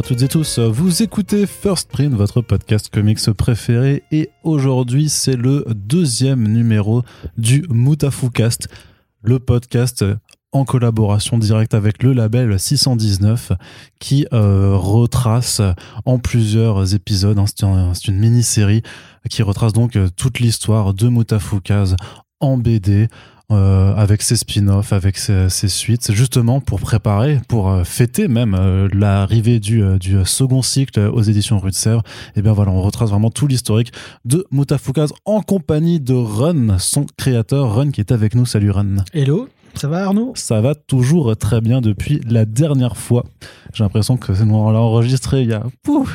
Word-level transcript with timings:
À 0.00 0.02
toutes 0.02 0.22
et 0.22 0.28
tous, 0.28 0.58
vous 0.58 1.02
écoutez 1.02 1.46
First 1.46 1.90
Print, 1.90 2.14
votre 2.14 2.40
podcast 2.40 2.88
comics 2.88 3.30
préféré, 3.32 4.02
et 4.10 4.30
aujourd'hui 4.44 5.10
c'est 5.10 5.36
le 5.36 5.66
deuxième 5.74 6.48
numéro 6.48 7.02
du 7.36 7.66
Mutafukast, 7.68 8.68
le 9.20 9.38
podcast 9.38 10.02
en 10.52 10.64
collaboration 10.64 11.36
directe 11.36 11.74
avec 11.74 12.02
le 12.02 12.14
label 12.14 12.58
619 12.58 13.52
qui 13.98 14.26
euh, 14.32 14.74
retrace 14.74 15.60
en 16.06 16.18
plusieurs 16.18 16.94
épisodes, 16.94 17.38
hein, 17.38 17.44
c'est 17.92 18.08
une 18.08 18.18
mini-série 18.18 18.80
qui 19.28 19.42
retrace 19.42 19.74
donc 19.74 19.96
euh, 19.96 20.08
toute 20.16 20.40
l'histoire 20.40 20.94
de 20.94 21.10
Mutafukaz 21.10 21.96
en 22.40 22.56
BD, 22.56 23.08
euh, 23.50 23.94
avec 23.96 24.22
ses 24.22 24.36
spin-offs, 24.36 24.92
avec 24.92 25.18
ses, 25.18 25.48
suites, 25.68 26.12
justement 26.12 26.60
pour 26.60 26.80
préparer, 26.80 27.40
pour 27.48 27.70
euh, 27.70 27.84
fêter 27.84 28.28
même 28.28 28.54
euh, 28.54 28.88
l'arrivée 28.92 29.58
du, 29.58 29.82
second 30.24 30.62
cycle 30.62 31.00
aux 31.00 31.22
éditions 31.22 31.58
Rue 31.58 31.72
de. 31.72 32.02
Et 32.36 32.42
bien 32.42 32.52
voilà, 32.52 32.70
on 32.70 32.82
retrace 32.82 33.10
vraiment 33.10 33.30
tout 33.30 33.46
l'historique 33.46 33.92
de 34.24 34.46
Mutafukaz 34.50 35.12
en 35.24 35.42
compagnie 35.42 36.00
de 36.00 36.14
Run, 36.14 36.78
son 36.78 37.06
créateur. 37.16 37.74
Run 37.74 37.90
qui 37.90 38.00
est 38.00 38.12
avec 38.12 38.34
nous. 38.34 38.46
Salut 38.46 38.70
Run. 38.70 39.04
Hello. 39.12 39.48
Ça 39.74 39.88
va 39.88 40.04
Arnaud? 40.04 40.32
Ça 40.34 40.60
va 40.60 40.74
toujours 40.74 41.36
très 41.36 41.60
bien 41.60 41.80
depuis 41.80 42.20
la 42.28 42.44
dernière 42.44 42.96
fois. 42.96 43.24
J'ai 43.72 43.84
l'impression 43.84 44.16
que 44.16 44.32
on 44.42 44.70
l'a 44.70 44.80
enregistré 44.80 45.42
il 45.42 45.50
y, 45.50 45.52
a, 45.52 45.62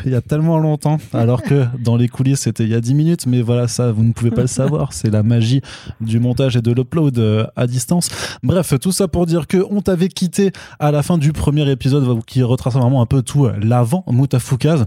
il 0.05 0.11
y 0.11 0.15
a 0.15 0.21
tellement 0.21 0.59
longtemps, 0.59 0.97
alors 1.13 1.41
que 1.41 1.65
dans 1.83 1.95
les 1.95 2.07
coulisses 2.07 2.41
c'était 2.41 2.63
il 2.63 2.69
y 2.69 2.75
a 2.75 2.81
10 2.81 2.93
minutes, 2.93 3.27
mais 3.27 3.41
voilà, 3.41 3.67
ça 3.67 3.91
vous 3.91 4.03
ne 4.03 4.11
pouvez 4.11 4.31
pas 4.31 4.41
le 4.41 4.47
savoir, 4.47 4.93
c'est 4.93 5.09
la 5.09 5.23
magie 5.23 5.61
du 6.01 6.19
montage 6.19 6.57
et 6.57 6.61
de 6.61 6.71
l'upload 6.71 7.17
euh, 7.17 7.45
à 7.55 7.65
distance. 7.65 8.09
Bref, 8.43 8.73
tout 8.79 8.91
ça 8.91 9.07
pour 9.07 9.25
dire 9.25 9.47
que 9.47 9.65
on 9.69 9.81
t'avait 9.81 10.09
quitté 10.09 10.51
à 10.79 10.91
la 10.91 11.01
fin 11.01 11.17
du 11.17 11.31
premier 11.31 11.69
épisode 11.71 12.23
qui 12.25 12.43
retrace 12.43 12.73
vraiment 12.73 13.01
un 13.01 13.05
peu 13.05 13.21
tout 13.21 13.47
l'avant 13.61 14.03
Moutafukaz. 14.07 14.85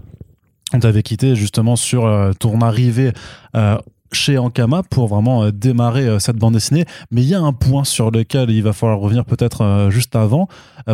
On 0.73 0.79
t'avait 0.79 1.03
quitté 1.03 1.35
justement 1.35 1.75
sur 1.75 2.05
euh, 2.05 2.31
ton 2.37 2.61
arrivée 2.61 3.11
euh, 3.55 3.77
chez 4.11 4.37
Ankama 4.37 4.83
pour 4.83 5.07
vraiment 5.07 5.43
euh, 5.43 5.51
démarrer 5.51 6.07
euh, 6.07 6.19
cette 6.19 6.37
bande 6.37 6.53
dessinée. 6.53 6.85
Mais 7.11 7.21
il 7.21 7.27
y 7.27 7.35
a 7.35 7.39
un 7.39 7.53
point 7.53 7.83
sur 7.83 8.11
lequel 8.11 8.49
il 8.49 8.63
va 8.63 8.73
falloir 8.73 8.99
revenir 8.99 9.25
peut-être 9.25 9.61
euh, 9.61 9.89
juste 9.89 10.15
avant 10.15 10.47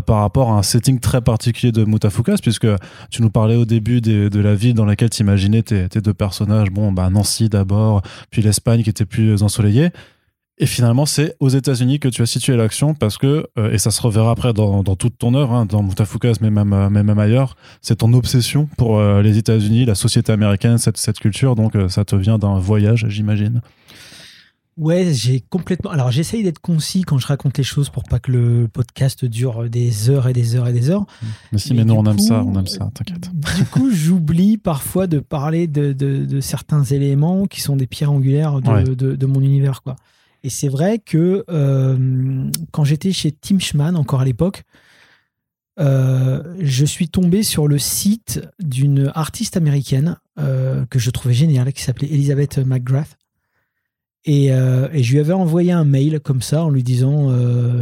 par 0.05 0.19
rapport 0.19 0.51
à 0.51 0.57
un 0.57 0.63
setting 0.63 0.99
très 0.99 1.21
particulier 1.21 1.71
de 1.71 1.85
Mutafukas, 1.85 2.37
puisque 2.41 2.67
tu 3.11 3.21
nous 3.21 3.29
parlais 3.29 3.55
au 3.55 3.63
début 3.63 4.01
de 4.01 4.39
la 4.39 4.53
ville 4.53 4.73
dans 4.73 4.83
laquelle 4.83 5.09
tu 5.09 5.21
imaginais 5.21 5.61
tes, 5.61 5.87
tes, 5.87 6.01
deux 6.01 6.13
personnages. 6.13 6.69
Bon, 6.69 6.91
bah 6.91 7.09
Nancy 7.09 7.47
d'abord, 7.47 8.01
puis 8.29 8.41
l'Espagne 8.41 8.83
qui 8.83 8.89
était 8.89 9.05
plus 9.05 9.41
ensoleillée. 9.41 9.91
Et 10.57 10.65
finalement, 10.67 11.05
c'est 11.05 11.35
aux 11.41 11.49
États-Unis 11.49 11.99
que 11.99 12.07
tu 12.07 12.21
as 12.21 12.25
situé 12.25 12.55
l'action 12.55 12.93
parce 12.93 13.17
que, 13.17 13.45
euh, 13.57 13.73
et 13.73 13.77
ça 13.77 13.91
se 13.91 14.01
reverra 14.01 14.31
après 14.31 14.53
dans, 14.53 14.83
dans 14.83 14.95
toute 14.95 15.17
ton 15.17 15.33
œuvre, 15.33 15.53
hein, 15.53 15.65
dans 15.65 15.83
Mutafukas, 15.83 16.35
mais 16.39 16.49
même, 16.49 16.71
euh, 16.71 16.89
mais 16.89 17.03
même 17.03 17.19
ailleurs, 17.19 17.57
c'est 17.81 17.97
ton 17.97 18.13
obsession 18.13 18.69
pour 18.77 18.97
euh, 18.97 19.21
les 19.21 19.37
États-Unis, 19.37 19.83
la 19.83 19.95
société 19.95 20.31
américaine, 20.31 20.77
cette, 20.77 20.95
cette 20.95 21.19
culture. 21.19 21.55
Donc, 21.55 21.73
ça 21.89 22.05
te 22.05 22.15
vient 22.15 22.37
d'un 22.37 22.57
voyage, 22.57 23.05
j'imagine. 23.09 23.61
Ouais, 24.77 25.11
j'ai 25.13 25.41
complètement. 25.41 25.91
Alors, 25.91 26.11
j'essaye 26.11 26.43
d'être 26.43 26.59
concis 26.59 27.03
quand 27.03 27.17
je 27.17 27.27
raconte 27.27 27.57
les 27.57 27.63
choses 27.63 27.89
pour 27.89 28.03
pas 28.03 28.19
que 28.19 28.31
le 28.31 28.69
podcast 28.69 29.25
dure 29.25 29.69
des 29.69 30.09
heures 30.09 30.27
et 30.27 30.33
des 30.33 30.55
heures 30.55 30.67
et 30.67 30.73
des 30.73 30.89
heures. 30.89 31.05
Mais 31.51 31.57
si, 31.57 31.73
mais, 31.73 31.83
nous, 31.83 31.93
on 31.95 32.05
aime 32.05 32.19
ça, 32.19 32.43
on 32.43 32.57
aime 32.57 32.67
ça, 32.67 32.89
t'inquiète. 32.93 33.29
Du 33.57 33.65
coup, 33.65 33.91
j'oublie 33.91 34.57
parfois 34.57 35.07
de 35.07 35.19
parler 35.19 35.67
de, 35.67 35.91
de, 35.91 36.25
de, 36.25 36.41
certains 36.41 36.83
éléments 36.83 37.45
qui 37.45 37.61
sont 37.61 37.77
des 37.77 37.87
pierres 37.87 38.11
angulaires 38.11 38.61
de, 38.61 38.93
de, 38.93 39.15
de 39.15 39.25
mon 39.25 39.41
univers, 39.41 39.81
quoi. 39.81 39.95
Et 40.45 40.49
c'est 40.49 40.69
vrai 40.69 40.99
que 40.99 41.43
euh, 41.49 42.51
quand 42.69 42.83
j'étais 42.83 43.11
chez 43.11 43.31
Tim 43.31 43.57
Schman, 43.57 43.95
encore 43.95 44.21
à 44.21 44.25
l'époque, 44.25 44.61
euh, 45.79 46.43
je 46.59 46.85
suis 46.85 47.09
tombé 47.09 47.41
sur 47.41 47.67
le 47.67 47.79
site 47.79 48.41
d'une 48.59 49.11
artiste 49.15 49.57
américaine 49.57 50.19
euh, 50.37 50.85
que 50.85 50.99
je 50.99 51.09
trouvais 51.09 51.33
géniale, 51.33 51.73
qui 51.73 51.81
s'appelait 51.81 52.13
Elizabeth 52.13 52.59
McGrath. 52.59 53.17
Et, 54.25 54.49
je 54.49 55.11
lui 55.11 55.19
avais 55.19 55.33
envoyé 55.33 55.71
un 55.71 55.83
mail 55.83 56.19
comme 56.19 56.43
ça 56.43 56.63
en 56.63 56.69
lui 56.69 56.83
disant 56.83 57.31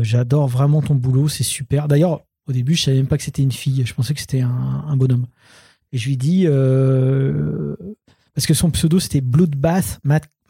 J'adore 0.01 0.47
vraiment 0.47 0.81
ton 0.81 0.95
boulot, 0.95 1.28
c'est 1.28 1.44
super. 1.44 1.90
D'ailleurs, 1.90 2.22
au 2.47 2.53
début, 2.53 2.75
je 2.75 2.84
savais 2.84 2.97
même 2.97 3.07
pas 3.07 3.18
que 3.18 3.24
c'était 3.24 3.44
une 3.44 3.51
fille, 3.51 3.84
je 3.85 3.94
pensais 3.94 4.13
que 4.13 4.22
c'était 4.22 4.41
un, 4.41 4.95
bonhomme. 4.95 5.28
Et 5.91 5.97
je 5.97 6.07
lui 6.07 6.16
dis 6.16 6.45
Parce 8.34 8.47
que 8.47 8.53
son 8.53 8.72
pseudo 8.72 9.01
c'était 9.01 9.22
Bloodbath 9.22 10.00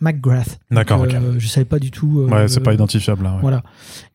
McGrath. 0.04 0.60
D'accord, 0.70 1.02
ok. 1.02 1.14
Euh, 1.14 1.36
je 1.38 1.48
savais 1.48 1.66
pas 1.66 1.80
du 1.80 1.90
tout. 1.90 2.22
Euh, 2.22 2.28
ouais, 2.28 2.48
c'est 2.48 2.60
pas 2.60 2.74
identifiable. 2.74 3.24
Là, 3.24 3.38
Voilà. 3.42 3.64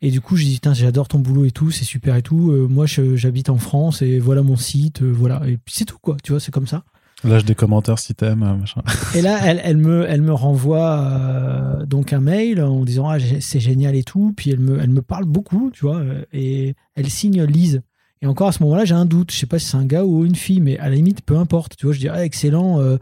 Et 0.03 0.11
du 0.11 0.21
coup, 0.21 0.37
je 0.37 0.45
dis, 0.45 0.61
j'adore 0.75 1.09
ton 1.09 1.19
boulot 1.19 1.47
et 1.47 1.51
tout, 1.51 1.71
c'est 1.71 1.85
super 1.85 2.15
et 2.15 2.23
tout. 2.23 2.53
Euh, 2.53 2.69
moi, 2.69 2.87
j'habite 2.87 3.49
en 3.49 3.57
France 3.57 4.03
et 4.03 4.19
voilà 4.19 4.43
mon 4.43 4.57
site, 4.57 5.03
voilà. 5.03 5.41
Et 5.47 5.57
puis 5.57 5.75
c'est 5.75 5.87
tout, 5.87 5.99
quoi. 6.01 6.17
Tu 6.23 6.33
vois, 6.33 6.41
c'est 6.41 6.53
comme 6.53 6.67
ça. 6.67 6.85
Lâche 7.25 7.45
des 7.45 7.57
commentaires 7.57 7.99
si 7.99 8.15
t'aimes. 8.15 8.63
et 9.17 9.23
là, 9.23 9.41
elle, 9.43 9.61
elle, 9.65 9.79
me, 9.79 10.07
elle 10.09 10.23
me 10.23 10.33
renvoie 10.33 11.79
donc 11.87 12.13
un 12.13 12.21
mail 12.21 12.63
en 12.63 12.85
disant 12.85 13.09
ah, 13.09 13.17
c'est 13.41 13.61
génial 13.61 13.97
et 13.97 14.05
tout. 14.05 14.35
Puis 14.37 14.51
elle 14.51 14.61
me, 14.61 14.79
elle 14.81 14.91
me 14.91 15.03
parle 15.03 15.25
beaucoup, 15.25 15.71
tu 15.73 15.87
vois. 15.87 16.03
Et 16.33 16.75
elle 16.95 17.11
signe 17.11 17.43
Lise. 17.43 17.83
Et 18.21 18.27
encore 18.27 18.49
à 18.49 18.53
ce 18.53 18.63
moment-là, 18.65 18.85
j'ai 18.85 18.95
un 18.95 19.07
doute. 19.07 19.33
Je 19.33 19.37
sais 19.39 19.47
pas 19.47 19.59
si 19.59 19.67
c'est 19.67 19.77
un 19.77 19.87
gars 19.87 20.05
ou 20.05 20.25
une 20.25 20.35
fille, 20.35 20.61
mais 20.61 20.79
à 20.79 20.89
la 20.89 20.97
limite, 20.97 21.23
peu 21.23 21.37
importe. 21.37 21.77
Tu 21.77 21.87
vois, 21.87 21.95
je 21.95 22.01
dis 22.01 22.09
ah, 22.09 22.25
excellent. 22.25 22.81
Euh, 22.81 22.99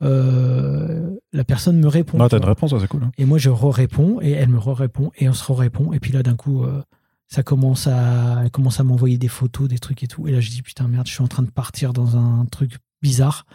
la 0.00 1.44
personne 1.44 1.78
me 1.78 1.88
répond. 1.88 2.18
T'as 2.28 2.38
une 2.38 2.44
réponse, 2.44 2.74
c'est 2.78 2.88
cool. 2.88 3.04
Hein. 3.04 3.12
Et 3.18 3.24
moi, 3.24 3.38
je 3.38 3.50
re-réponds, 3.50 4.20
et 4.20 4.30
elle 4.32 4.48
me 4.48 4.58
re-répond, 4.58 5.10
et 5.16 5.28
on 5.28 5.32
se 5.32 5.44
re-répond. 5.44 5.92
Et 5.92 6.00
puis 6.00 6.12
là, 6.12 6.22
d'un 6.22 6.36
coup, 6.36 6.64
euh, 6.64 6.82
ça 7.28 7.42
commence 7.42 7.86
à, 7.86 8.40
elle 8.44 8.50
commence 8.50 8.80
à 8.80 8.84
m'envoyer 8.84 9.18
des 9.18 9.28
photos, 9.28 9.68
des 9.68 9.78
trucs 9.78 10.02
et 10.02 10.06
tout. 10.06 10.26
Et 10.26 10.32
là, 10.32 10.40
je 10.40 10.50
dis, 10.50 10.62
putain, 10.62 10.88
merde, 10.88 11.06
je 11.06 11.12
suis 11.12 11.22
en 11.22 11.28
train 11.28 11.42
de 11.42 11.50
partir 11.50 11.92
dans 11.92 12.16
un 12.16 12.44
truc 12.46 12.78
bizarre. 13.02 13.46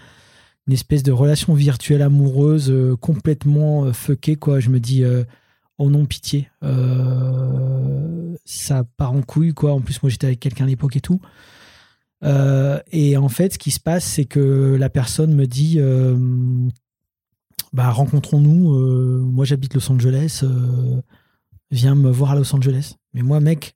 Une 0.67 0.73
espèce 0.73 1.03
de 1.03 1.11
relation 1.11 1.53
virtuelle 1.53 2.01
amoureuse 2.01 2.71
euh, 2.71 2.95
complètement 2.95 3.91
fuckée, 3.93 4.35
quoi. 4.35 4.59
Je 4.59 4.69
me 4.69 4.79
dis, 4.79 5.03
oh 5.77 5.89
non, 5.89 6.05
pitié. 6.05 6.49
ça 8.45 8.83
part 8.97 9.11
en 9.11 9.21
couille, 9.21 9.53
quoi. 9.53 9.73
En 9.73 9.81
plus, 9.81 10.01
moi, 10.01 10.09
j'étais 10.09 10.27
avec 10.27 10.39
quelqu'un 10.39 10.63
à 10.65 10.67
l'époque 10.67 10.95
et 10.95 11.01
tout. 11.01 11.19
Euh, 12.25 12.79
et 12.91 13.17
en 13.17 13.29
fait, 13.29 13.53
ce 13.53 13.57
qui 13.57 13.71
se 13.71 13.79
passe, 13.79 14.03
c'est 14.03 14.25
que 14.25 14.75
la 14.79 14.89
personne 14.89 15.33
me 15.33 15.45
dit 15.45 15.75
euh, 15.79 16.17
bah, 17.73 17.91
rencontrons-nous. 17.91 18.73
Euh, 18.73 19.19
moi, 19.19 19.45
j'habite 19.45 19.73
Los 19.73 19.91
Angeles. 19.91 20.43
viens 21.71 21.95
me 21.95 22.09
voir 22.09 22.31
à 22.31 22.35
Los 22.35 22.53
Angeles. 22.55 22.95
Mais 23.13 23.21
moi, 23.21 23.39
mec, 23.39 23.75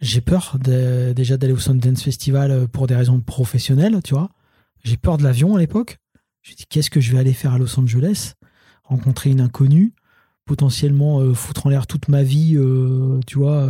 j'ai 0.00 0.20
peur 0.20 0.56
déjà 0.60 1.36
d'aller 1.36 1.52
au 1.52 1.58
Sundance 1.58 2.02
Festival 2.02 2.68
pour 2.68 2.86
des 2.86 2.94
raisons 2.94 3.20
professionnelles, 3.20 4.00
tu 4.04 4.14
vois. 4.14 4.30
J'ai 4.84 4.96
peur 4.96 5.18
de 5.18 5.24
l'avion 5.24 5.56
à 5.56 5.58
l'époque. 5.58 5.98
Je 6.42 6.54
dis 6.54 6.66
qu'est-ce 6.68 6.90
que 6.90 7.00
je 7.00 7.12
vais 7.12 7.18
aller 7.18 7.32
faire 7.32 7.54
à 7.54 7.58
Los 7.58 7.78
Angeles? 7.78 8.34
Rencontrer 8.84 9.30
une 9.30 9.40
inconnue, 9.40 9.92
potentiellement 10.44 11.34
foutre 11.34 11.66
en 11.66 11.70
l'air 11.70 11.86
toute 11.88 12.08
ma 12.08 12.22
vie, 12.22 12.56
tu 13.26 13.38
vois, 13.38 13.68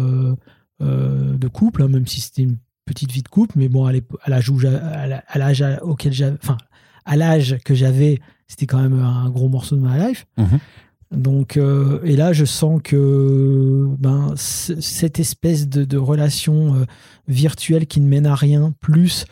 de 0.81 1.49
couple, 1.49 1.83
hein, 1.83 1.89
même 1.89 2.07
si 2.07 2.21
c'était 2.21 2.43
une 2.43 2.59
petite 2.89 3.13
vie 3.13 3.23
de 3.23 3.29
couple, 3.29 3.55
mais 3.57 3.69
bon, 3.69 3.85
à 3.87 3.93
l'âge 4.27 4.51
à 5.29 5.39
l'âge 5.39 5.65
auquel 5.83 6.13
j'avais, 6.13 6.37
enfin, 6.43 6.57
à 7.05 7.17
l'âge 7.17 7.59
que 7.65 7.75
j'avais, 7.75 8.21
c'était 8.47 8.67
quand 8.67 8.81
même 8.81 8.99
un 8.99 9.29
gros 9.31 9.49
morceau 9.49 9.77
de 9.77 9.83
ma 9.83 10.09
life. 10.09 10.27
Mhm. 10.39 10.59
Donc, 11.11 11.57
euh, 11.57 12.01
et 12.05 12.17
là, 12.17 12.33
je 12.33 12.45
sens 12.45 12.81
que 12.83 13.87
ben, 13.99 14.35
cette 14.37 15.19
espèce 15.19 15.69
de, 15.69 15.97
relation 15.97 16.75
euh, 16.75 16.85
virtuelle 17.29 17.87
qui 17.87 18.01
ne 18.01 18.07
mène 18.07 18.27
à 18.27 18.35
rien, 18.35 18.75
plus 18.81 19.25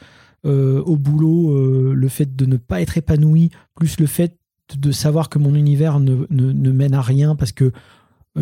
euh, 0.46 0.82
au 0.84 0.96
boulot, 0.96 1.92
le 1.92 2.08
fait 2.08 2.34
de 2.34 2.46
ne 2.46 2.56
pas 2.56 2.80
être 2.80 2.96
épanoui, 2.96 3.50
plus 3.74 3.98
le 4.00 4.06
fait 4.06 4.36
de 4.76 4.90
savoir 4.90 5.28
que 5.28 5.38
mon 5.38 5.54
univers 5.54 6.00
ne, 6.00 6.26
ne 6.30 6.72
mène 6.72 6.94
à 6.94 7.02
rien 7.02 7.36
parce 7.36 7.52
que 7.52 7.72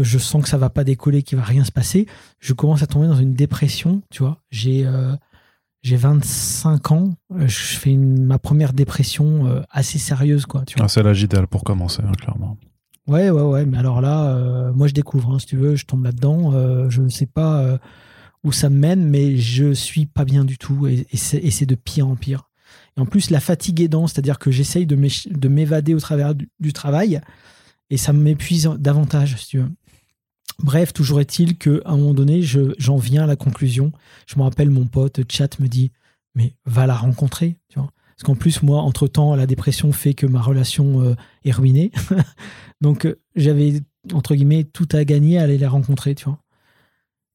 je 0.03 0.19
sens 0.19 0.43
que 0.43 0.49
ça 0.49 0.59
va 0.59 0.71
pas 0.71 0.85
décoller, 0.85 1.23
qu'il 1.23 1.39
va 1.39 1.45
rien 1.45 1.65
se 1.65 1.73
passer, 1.73 2.07
je 2.41 2.53
commence 2.53 2.83
à 2.83 2.87
tomber 2.87 3.07
dans 3.07 3.17
une 3.17 3.35
dépression, 3.35 4.03
tu 4.11 4.23
vois. 4.23 4.39
J'ai 4.51 4.87
euh, 4.87 5.15
j'ai 5.83 5.97
25 5.97 6.93
ans, 6.93 7.15
euh, 7.33 7.47
je 7.47 7.77
fais 7.77 7.97
ma 7.97 8.39
première 8.39 8.73
dépression 8.73 9.63
assez 9.71 9.99
sérieuse, 9.99 10.47
quoi. 10.47 10.65
Tu 10.67 10.77
vois. 10.77 10.87
Ah, 10.87 10.89
c'est 10.89 11.03
l'âge 11.03 11.23
idéal 11.23 11.47
pour 11.47 11.65
commencer, 11.65 12.03
hein, 12.07 12.13
clairement. 12.13 12.57
Ouais, 13.07 13.31
ouais, 13.31 13.43
ouais. 13.43 13.67
Mais 13.67 13.79
alors 13.79 14.01
là, 14.01 14.73
moi, 14.75 14.87
je 14.87 14.95
découvre, 14.95 15.33
hein, 15.33 15.39
si 15.39 15.47
tu 15.47 15.57
veux, 15.57 15.77
je 15.77 15.85
tombe 15.85 16.05
là-dedans. 16.05 16.89
je 16.89 17.03
ne 17.03 17.11
sais 17.11 17.27
pas 17.27 17.79
où 18.45 18.53
ça 18.53 18.71
me 18.71 18.79
mène, 18.79 19.09
mais 19.09 19.37
je 19.37 19.73
suis 19.73 20.07
pas 20.07 20.25
bien 20.25 20.45
du 20.45 20.59
tout 20.59 20.87
et, 20.87 21.07
et 21.11 21.17
c'est 21.51 21.67
de 21.67 21.75
pire 21.75 22.09
en 22.09 22.17
pire. 22.17 22.49
Et 22.97 23.01
en 23.01 23.07
plus, 23.07 23.31
la 23.31 23.41
fatigue 23.41 23.81
aidant, 23.81 24.07
c'est-à-dire 24.07 24.39
que 24.39 24.51
j'essaye 24.51 24.87
de 24.87 25.49
m'évader 25.49 25.95
au 25.95 26.01
travers 26.01 26.35
du, 26.35 26.49
du, 26.61 26.73
travail 26.73 27.21
et 27.91 27.97
ça 27.97 28.13
m'épuise 28.13 28.71
davantage, 28.79 29.37
si 29.37 29.49
tu 29.49 29.59
veux. 29.59 29.71
Bref, 30.63 30.93
toujours 30.93 31.21
est-il 31.21 31.57
qu'à 31.57 31.71
un 31.85 31.97
moment 31.97 32.15
donné, 32.15 32.43
j'en 32.43 32.97
viens 32.97 33.25
à 33.25 33.27
la 33.27 33.37
conclusion. 33.37 33.93
Je 34.27 34.37
me 34.39 34.43
rappelle, 34.43 34.71
mon 34.71 34.87
pote 34.87 35.21
chat 35.31 35.59
me 35.59 35.69
dit 35.69 35.91
Mais 36.35 36.55
va 36.65 36.87
la 36.87 36.95
rencontrer. 36.95 37.57
Tu 37.69 37.79
Parce 37.79 38.23
qu'en 38.25 38.35
plus, 38.35 38.63
moi, 38.63 38.81
entre-temps, 38.81 39.35
la 39.35 39.47
dépression 39.47 39.93
fait 39.93 40.15
que 40.15 40.27
ma 40.27 40.41
relation 40.41 41.03
euh, 41.03 41.15
est 41.45 41.51
ruinée. 41.51 41.91
Donc, 42.81 43.05
euh, 43.05 43.21
j'avais, 43.35 43.81
entre 44.13 44.35
guillemets, 44.35 44.65
tout 44.65 44.89
à 44.93 45.05
gagner 45.05 45.39
à 45.39 45.43
aller 45.43 45.59
la 45.59 45.69
rencontrer. 45.69 46.15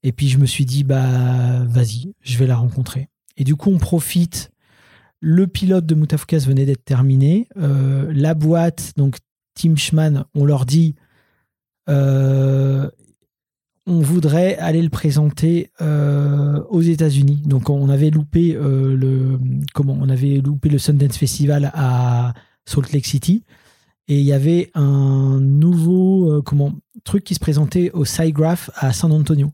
Et 0.04 0.12
puis, 0.12 0.30
je 0.30 0.38
me 0.38 0.46
suis 0.46 0.66
dit 0.66 0.84
Bah, 0.84 1.64
vas-y, 1.66 2.14
je 2.22 2.38
vais 2.38 2.48
la 2.48 2.56
rencontrer. 2.56 3.10
Et 3.38 3.44
du 3.44 3.56
coup, 3.56 3.70
on 3.70 3.78
profite. 3.78 4.52
Le 5.22 5.48
pilote 5.48 5.86
de 5.86 5.96
Moutafoukaz 5.96 6.48
venait 6.48 6.66
d'être 6.66 6.86
terminé. 6.86 7.50
Euh, 7.58 8.10
la 8.16 8.34
boîte, 8.34 8.94
donc 8.96 9.18
Tim 9.54 9.76
Schman, 9.76 10.24
on 10.34 10.46
leur 10.46 10.66
dit 10.66 10.96
on 13.90 14.00
voudrait 14.00 14.58
aller 14.58 14.82
le 14.82 14.90
présenter 14.90 15.72
euh, 15.82 16.64
aux 16.70 16.82
États-Unis. 16.82 17.42
Donc 17.46 17.70
on 17.70 17.90
avait 17.90 18.10
loupé 18.10 18.54
le 18.54 19.40
comment 19.74 19.98
On 20.00 20.10
avait 20.10 20.38
loupé 20.38 20.70
le 20.70 20.78
Sundance 20.78 21.18
Festival 21.18 21.72
à 21.74 22.34
Salt 22.66 22.94
Lake 22.94 23.06
City 23.06 23.44
et 24.08 24.20
il 24.20 24.26
y 24.26 24.34
avait 24.34 24.72
un 24.74 25.40
nouveau 25.40 26.42
comment 26.44 26.76
truc 27.04 27.24
qui 27.24 27.34
se 27.34 27.40
présentait 27.40 27.92
au 27.92 28.06
SciGraph 28.06 28.70
à 28.76 28.94
San 28.94 29.12
Antonio. 29.12 29.52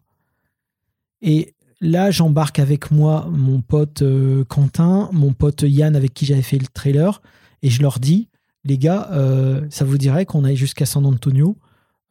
Et 1.22 1.56
là, 1.82 2.12
j'embarque 2.12 2.60
avec 2.60 2.92
moi 2.92 3.28
mon 3.32 3.62
pote 3.62 4.02
euh, 4.02 4.44
Quentin, 4.46 5.10
mon 5.12 5.34
pote 5.34 5.64
Yann 5.64 5.96
avec 5.96 6.14
qui 6.14 6.26
j'avais 6.26 6.42
fait 6.42 6.58
le 6.58 6.68
trailer, 6.68 7.22
et 7.62 7.70
je 7.70 7.82
leur 7.82 8.00
dis, 8.00 8.30
les 8.64 8.78
gars, 8.78 9.10
euh, 9.12 9.62
ça 9.70 9.86
vous 9.86 9.98
dirait 9.98 10.26
qu'on 10.26 10.44
aille 10.44 10.56
jusqu'à 10.56 10.86
San 10.86 11.06
Antonio, 11.06 11.58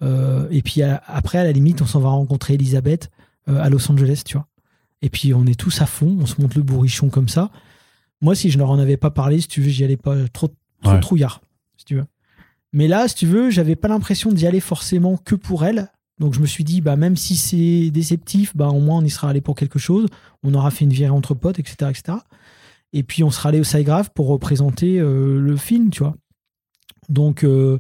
euh, 0.02 0.46
et 0.50 0.62
puis 0.62 0.82
après, 0.82 1.38
à 1.38 1.44
la 1.44 1.52
limite, 1.52 1.82
on 1.82 1.86
s'en 1.86 2.00
va 2.00 2.10
rencontrer 2.10 2.54
Elisabeth 2.54 3.10
à 3.46 3.68
Los 3.68 3.90
Angeles, 3.90 4.22
tu 4.24 4.36
vois. 4.36 4.46
Et 5.02 5.10
puis 5.10 5.34
on 5.34 5.44
est 5.44 5.58
tous 5.58 5.82
à 5.82 5.86
fond, 5.86 6.16
on 6.18 6.24
se 6.24 6.40
monte 6.40 6.54
le 6.54 6.62
bourrichon 6.62 7.10
comme 7.10 7.28
ça. 7.28 7.50
Moi, 8.22 8.34
si 8.34 8.48
je 8.48 8.56
leur 8.56 8.70
en 8.70 8.78
avais 8.78 8.96
pas 8.96 9.10
parlé, 9.10 9.40
si 9.40 9.48
tu 9.48 9.60
veux, 9.60 9.68
j'y 9.68 9.84
allais 9.84 9.98
pas 9.98 10.16
trop, 10.32 10.48
trop 10.82 10.98
trouillard, 10.98 11.42
si 11.76 11.84
tu 11.84 11.96
veux. 11.96 12.06
Mais 12.72 12.88
là, 12.88 13.06
si 13.06 13.14
tu 13.14 13.26
veux, 13.26 13.50
j'avais 13.50 13.76
pas 13.76 13.88
l'impression 13.88 14.32
d'y 14.32 14.46
aller 14.46 14.60
forcément 14.60 15.18
que 15.18 15.34
pour 15.34 15.64
elle, 15.64 15.90
donc 16.18 16.32
je 16.34 16.40
me 16.40 16.46
suis 16.46 16.64
dit, 16.64 16.80
bah, 16.80 16.96
même 16.96 17.16
si 17.16 17.36
c'est 17.36 17.90
déceptif, 17.90 18.56
bah, 18.56 18.68
au 18.68 18.80
moins 18.80 18.98
on 18.98 19.04
y 19.04 19.10
sera 19.10 19.28
allé 19.28 19.40
pour 19.40 19.56
quelque 19.56 19.78
chose. 19.78 20.06
On 20.42 20.54
aura 20.54 20.70
fait 20.70 20.84
une 20.84 20.92
virée 20.92 21.10
entre 21.10 21.34
potes, 21.34 21.58
etc. 21.58 21.90
etc. 21.90 22.18
Et 22.92 23.02
puis 23.02 23.24
on 23.24 23.30
sera 23.30 23.48
allé 23.48 23.60
au 23.60 23.64
SciGraph 23.64 24.10
pour 24.10 24.28
représenter 24.28 25.00
euh, 25.00 25.40
le 25.40 25.56
film, 25.56 25.90
tu 25.90 26.02
vois. 26.02 26.14
Donc 27.08 27.44
euh, 27.44 27.78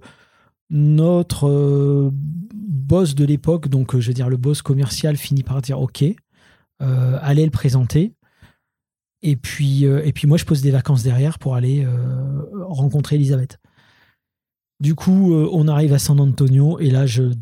notre 0.74 1.48
euh, 1.48 2.10
boss 2.12 3.14
de 3.14 3.24
l'époque, 3.24 3.68
donc 3.68 3.98
je 3.98 4.06
veux 4.06 4.12
dire 4.12 4.28
le 4.28 4.36
boss 4.36 4.60
commercial, 4.60 5.16
finit 5.16 5.42
par 5.42 5.62
dire 5.62 5.80
ok, 5.80 6.04
allez 6.80 7.44
le 7.44 7.50
présenter. 7.50 8.12
Et 9.22 9.36
puis, 9.36 9.84
et 9.84 10.12
puis 10.12 10.26
moi 10.26 10.36
je 10.36 10.44
pose 10.44 10.60
des 10.60 10.70
vacances 10.70 11.02
derrière 11.02 11.38
pour 11.38 11.54
aller 11.54 11.86
rencontrer 12.52 13.16
Elisabeth. 13.16 13.58
Du 14.80 14.94
coup, 14.94 15.32
on 15.32 15.66
arrive 15.66 15.94
à 15.94 15.98
San 15.98 16.20
Antonio 16.20 16.78
et 16.78 16.90
là 16.90 17.06
je 17.06 17.32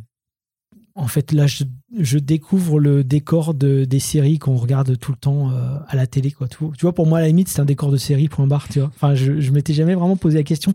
en 0.94 1.06
fait, 1.06 1.32
là, 1.32 1.46
je, 1.46 2.18
découvre 2.18 2.78
le 2.78 3.02
décor 3.02 3.54
de, 3.54 3.84
des 3.84 3.98
séries 3.98 4.38
qu'on 4.38 4.56
regarde 4.56 4.98
tout 4.98 5.12
le 5.12 5.16
temps 5.16 5.50
euh, 5.50 5.78
à 5.88 5.96
la 5.96 6.06
télé. 6.06 6.30
Quoi. 6.30 6.48
Tu, 6.48 6.58
vois, 6.82 6.92
pour 6.92 7.06
moi, 7.06 7.18
à 7.18 7.20
la 7.22 7.28
limite, 7.28 7.48
c'est 7.48 7.60
un 7.60 7.64
décor 7.64 7.90
de 7.90 7.96
série, 7.96 8.28
point 8.28 8.46
barre. 8.46 8.68
Enfin, 8.76 9.14
je, 9.14 9.40
je 9.40 9.52
m'étais 9.52 9.72
jamais 9.72 9.94
vraiment 9.94 10.16
posé 10.16 10.36
la 10.36 10.44
question. 10.44 10.72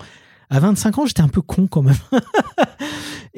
À 0.49 0.59
25 0.59 0.97
ans, 0.99 1.05
j'étais 1.05 1.21
un 1.21 1.27
peu 1.27 1.41
con 1.41 1.67
quand 1.67 1.83
même. 1.83 1.97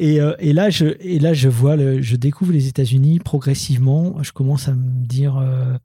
Euh, 0.02 0.34
et, 0.40 0.54
là, 0.54 0.70
je, 0.70 0.86
et 1.02 1.20
là, 1.20 1.34
je 1.34 1.50
vois, 1.50 1.76
je 1.76 2.16
découvre 2.16 2.54
les 2.54 2.68
États-Unis 2.70 3.20
progressivement. 3.20 4.24
Je 4.24 4.32
commence 4.32 4.70
à 4.70 4.74
me 4.74 5.06
dire. 5.06 5.36
Euh, 5.36 5.76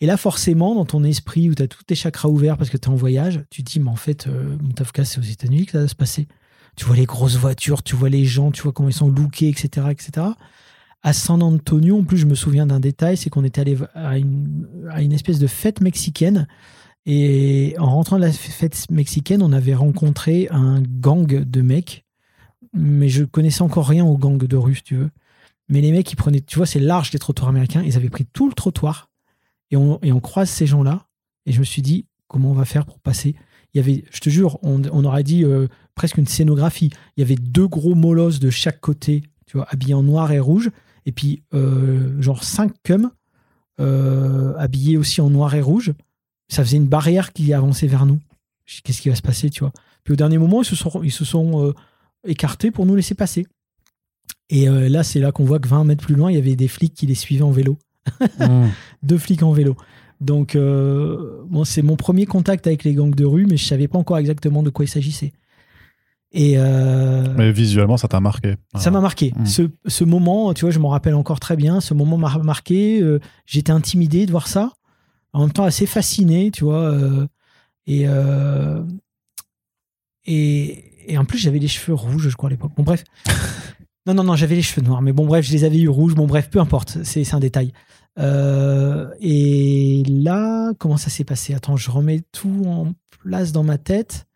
et 0.00 0.06
là, 0.06 0.16
forcément, 0.16 0.74
dans 0.74 0.86
ton 0.86 1.04
esprit 1.04 1.50
où 1.50 1.54
tu 1.54 1.62
as 1.62 1.68
tous 1.68 1.84
tes 1.84 1.94
chakras 1.94 2.30
ouverts 2.30 2.56
parce 2.56 2.70
que 2.70 2.78
tu 2.78 2.88
es 2.88 2.90
en 2.90 2.94
voyage, 2.94 3.44
tu 3.50 3.62
te 3.62 3.70
dis, 3.70 3.78
mais 3.78 3.90
en 3.90 3.96
fait, 3.96 4.26
tafka, 4.74 5.04
c'est 5.04 5.18
aux 5.18 5.22
États-Unis 5.22 5.66
que 5.66 5.72
ça 5.72 5.80
va 5.80 5.88
se 5.88 5.94
passer 5.94 6.28
tu 6.76 6.84
vois 6.86 6.96
les 6.96 7.06
grosses 7.06 7.36
voitures, 7.36 7.82
tu 7.82 7.96
vois 7.96 8.08
les 8.08 8.24
gens, 8.24 8.50
tu 8.50 8.62
vois 8.62 8.72
comment 8.72 8.88
ils 8.88 8.94
sont 8.94 9.10
lookés, 9.10 9.48
etc., 9.48 9.88
etc. 9.90 10.28
À 11.02 11.12
San 11.12 11.42
Antonio, 11.42 11.98
en 11.98 12.04
plus, 12.04 12.18
je 12.18 12.26
me 12.26 12.34
souviens 12.34 12.66
d'un 12.66 12.80
détail, 12.80 13.16
c'est 13.16 13.30
qu'on 13.30 13.44
était 13.44 13.60
allé 13.60 13.76
à 13.94 14.18
une 14.18 15.12
espèce 15.12 15.38
de 15.38 15.46
fête 15.46 15.80
mexicaine. 15.80 16.46
Et 17.06 17.74
en 17.78 17.90
rentrant 17.90 18.16
de 18.16 18.22
la 18.22 18.32
fête 18.32 18.86
mexicaine, 18.90 19.42
on 19.42 19.52
avait 19.52 19.74
rencontré 19.74 20.48
un 20.50 20.80
gang 20.82 21.26
de 21.26 21.62
mecs. 21.62 22.04
Mais 22.72 23.08
je 23.08 23.24
connaissais 23.24 23.62
encore 23.62 23.88
rien 23.88 24.04
au 24.04 24.16
gang 24.16 24.38
de 24.38 24.56
rue, 24.56 24.76
si 24.76 24.82
tu 24.82 24.96
veux. 24.96 25.10
Mais 25.68 25.80
les 25.80 25.92
mecs, 25.92 26.10
ils 26.12 26.16
prenaient, 26.16 26.40
tu 26.40 26.56
vois, 26.56 26.66
c'est 26.66 26.80
large 26.80 27.12
les 27.12 27.18
trottoirs 27.18 27.48
américains. 27.48 27.82
Ils 27.82 27.96
avaient 27.96 28.10
pris 28.10 28.26
tout 28.26 28.48
le 28.48 28.54
trottoir. 28.54 29.10
Et 29.70 29.76
on, 29.76 29.98
et 30.02 30.12
on 30.12 30.20
croise 30.20 30.50
ces 30.50 30.66
gens-là. 30.66 31.06
Et 31.46 31.52
je 31.52 31.60
me 31.60 31.64
suis 31.64 31.82
dit, 31.82 32.06
comment 32.28 32.50
on 32.50 32.54
va 32.54 32.64
faire 32.64 32.84
pour 32.84 32.98
passer? 33.00 33.34
Il 33.72 33.78
y 33.78 33.80
avait, 33.80 34.04
je 34.10 34.20
te 34.20 34.30
jure, 34.30 34.58
on, 34.62 34.82
on 34.92 35.04
aurait 35.04 35.22
dit, 35.22 35.44
euh, 35.44 35.68
presque 35.94 36.18
une 36.18 36.26
scénographie. 36.26 36.90
Il 37.16 37.20
y 37.20 37.22
avait 37.22 37.36
deux 37.36 37.68
gros 37.68 37.94
molosses 37.94 38.40
de 38.40 38.50
chaque 38.50 38.80
côté, 38.80 39.22
tu 39.46 39.56
vois, 39.56 39.66
habillés 39.70 39.94
en 39.94 40.02
noir 40.02 40.32
et 40.32 40.40
rouge, 40.40 40.70
et 41.06 41.12
puis 41.12 41.42
euh, 41.54 42.20
genre 42.20 42.42
cinq 42.42 42.72
cums 42.82 43.10
euh, 43.80 44.54
habillés 44.56 44.96
aussi 44.96 45.20
en 45.20 45.30
noir 45.30 45.54
et 45.54 45.60
rouge. 45.60 45.92
Ça 46.50 46.64
faisait 46.64 46.76
une 46.76 46.88
barrière 46.88 47.32
qui 47.32 47.52
avançait 47.52 47.86
vers 47.86 48.06
nous. 48.06 48.20
Qu'est-ce 48.84 49.00
qui 49.00 49.08
va 49.08 49.14
se 49.14 49.22
passer, 49.22 49.50
tu 49.50 49.60
vois? 49.60 49.72
Puis 50.04 50.12
au 50.12 50.16
dernier 50.16 50.38
moment, 50.38 50.62
ils 50.62 50.66
se 50.66 50.76
sont, 50.76 51.02
ils 51.02 51.12
se 51.12 51.24
sont 51.24 51.66
euh, 51.66 51.74
écartés 52.26 52.70
pour 52.70 52.86
nous 52.86 52.94
laisser 52.94 53.14
passer. 53.14 53.46
Et 54.48 54.66
là, 54.66 55.04
c'est 55.04 55.20
là 55.20 55.30
qu'on 55.30 55.44
voit 55.44 55.60
que 55.60 55.68
20 55.68 55.84
mètres 55.84 56.04
plus 56.04 56.16
loin, 56.16 56.28
il 56.28 56.34
y 56.34 56.38
avait 56.38 56.56
des 56.56 56.66
flics 56.66 56.92
qui 56.92 57.06
les 57.06 57.14
suivaient 57.14 57.44
en 57.44 57.52
vélo. 57.52 57.78
Mmh. 58.40 58.66
Deux 59.04 59.18
flics 59.18 59.44
en 59.44 59.52
vélo. 59.52 59.76
Donc, 60.20 60.56
bon, 60.56 61.62
c'est 61.64 61.82
mon 61.82 61.94
premier 61.94 62.26
contact 62.26 62.66
avec 62.66 62.82
les 62.82 62.94
gangs 62.94 63.14
de 63.14 63.24
rue, 63.24 63.46
mais 63.46 63.56
je 63.56 63.64
savais 63.64 63.86
pas 63.86 63.98
encore 63.98 64.18
exactement 64.18 64.64
de 64.64 64.70
quoi 64.70 64.84
il 64.84 64.88
s'agissait. 64.88 65.32
Et 66.32 66.54
euh, 66.56 67.34
Mais 67.36 67.50
visuellement, 67.50 67.96
ça 67.96 68.08
t'a 68.08 68.20
marqué. 68.20 68.54
Ça 68.76 68.90
m'a 68.90 69.00
marqué. 69.00 69.32
Mm. 69.36 69.46
Ce, 69.46 69.62
ce, 69.86 70.04
moment, 70.04 70.54
tu 70.54 70.64
vois, 70.64 70.70
je 70.70 70.78
m'en 70.78 70.90
rappelle 70.90 71.14
encore 71.14 71.40
très 71.40 71.56
bien. 71.56 71.80
Ce 71.80 71.92
moment 71.92 72.16
m'a 72.16 72.38
marqué. 72.38 73.02
Euh, 73.02 73.18
j'étais 73.46 73.72
intimidé 73.72 74.26
de 74.26 74.30
voir 74.30 74.46
ça. 74.46 74.72
En 75.32 75.40
même 75.40 75.52
temps, 75.52 75.64
assez 75.64 75.86
fasciné, 75.86 76.50
tu 76.50 76.64
vois. 76.64 76.92
Euh, 76.92 77.26
et, 77.86 78.06
et, 80.24 81.12
et, 81.12 81.18
en 81.18 81.24
plus, 81.24 81.38
j'avais 81.38 81.58
les 81.58 81.68
cheveux 81.68 81.94
rouges, 81.94 82.28
je 82.28 82.36
crois, 82.36 82.48
à 82.48 82.50
l'époque. 82.50 82.72
Bon, 82.76 82.82
bref. 82.82 83.04
non, 84.06 84.14
non, 84.14 84.24
non, 84.24 84.36
j'avais 84.36 84.56
les 84.56 84.62
cheveux 84.62 84.86
noirs. 84.86 85.02
Mais 85.02 85.12
bon, 85.12 85.26
bref, 85.26 85.44
je 85.44 85.52
les 85.52 85.64
avais 85.64 85.78
eu 85.78 85.88
rouges. 85.88 86.14
Bon, 86.14 86.26
bref, 86.26 86.50
peu 86.50 86.60
importe. 86.60 86.98
C'est 87.04 87.34
un 87.34 87.40
détail. 87.40 87.72
et 88.18 90.02
là, 90.08 90.72
comment 90.78 90.96
ça 90.96 91.10
s'est 91.10 91.24
passé? 91.24 91.54
Attends, 91.54 91.76
je 91.76 91.90
remets 91.90 92.22
tout 92.32 92.64
en 92.66 92.92
place 93.22 93.52
dans 93.52 93.64
ma 93.64 93.78
tête. 93.78 94.26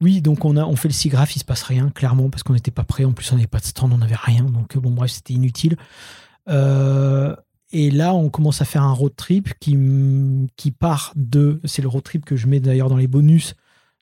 Oui, 0.00 0.20
donc 0.20 0.44
on, 0.44 0.56
a, 0.56 0.64
on 0.64 0.76
fait 0.76 0.88
le 0.88 0.94
SIGGRAPH, 0.94 1.36
il 1.36 1.38
se 1.38 1.44
passe 1.44 1.62
rien, 1.62 1.90
clairement, 1.90 2.28
parce 2.28 2.42
qu'on 2.42 2.54
n'était 2.54 2.70
pas 2.70 2.84
prêt. 2.84 3.04
En 3.04 3.12
plus, 3.12 3.30
on 3.32 3.36
n'avait 3.36 3.46
pas 3.46 3.60
de 3.60 3.64
stand, 3.64 3.92
on 3.92 3.98
n'avait 3.98 4.16
rien. 4.16 4.44
Donc, 4.44 4.76
bon, 4.76 4.90
bref, 4.90 5.12
c'était 5.12 5.34
inutile. 5.34 5.76
Euh, 6.48 7.36
et 7.72 7.90
là, 7.90 8.14
on 8.14 8.28
commence 8.28 8.60
à 8.60 8.64
faire 8.64 8.82
un 8.82 8.92
road 8.92 9.14
trip 9.16 9.54
qui, 9.58 9.76
qui 10.56 10.70
part 10.70 11.12
de. 11.16 11.60
C'est 11.64 11.82
le 11.82 11.88
road 11.88 12.02
trip 12.02 12.24
que 12.24 12.36
je 12.36 12.46
mets 12.46 12.60
d'ailleurs 12.60 12.90
dans 12.90 12.96
les 12.96 13.08
bonus 13.08 13.54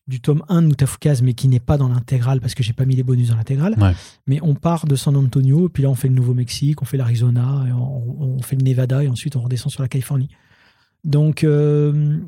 du 0.09 0.21
tome 0.21 0.43
1 0.49 0.62
de 0.62 0.67
Moutafoukaz, 0.67 1.23
mais 1.23 1.35
qui 1.35 1.47
n'est 1.47 1.61
pas 1.61 1.77
dans 1.77 1.89
l'intégrale 1.89 2.41
parce 2.41 2.55
que 2.55 2.65
j'ai 2.65 2.73
pas 2.73 2.85
mis 2.85 2.97
les 2.97 3.05
bonus 3.05 3.29
dans 3.29 3.37
l'intégrale. 3.37 3.77
Mais 4.27 4.41
on 4.43 4.55
part 4.55 4.87
de 4.87 4.97
San 4.97 5.17
Antonio, 5.17 5.67
et 5.67 5.69
puis 5.69 5.85
là, 5.85 5.89
on 5.89 5.95
fait 5.95 6.09
le 6.09 6.15
Nouveau-Mexique, 6.15 6.83
on 6.83 6.85
fait 6.85 6.97
l'Arizona, 6.97 7.65
on, 7.77 8.39
on, 8.39 8.43
fait 8.43 8.57
le 8.57 8.62
Nevada, 8.62 9.05
et 9.05 9.09
ensuite 9.09 9.37
on 9.37 9.41
redescend 9.41 9.71
sur 9.73 9.83
la 9.83 9.89
Californie. 9.89 10.29
Donc. 11.05 11.45
Euh, 11.45 12.19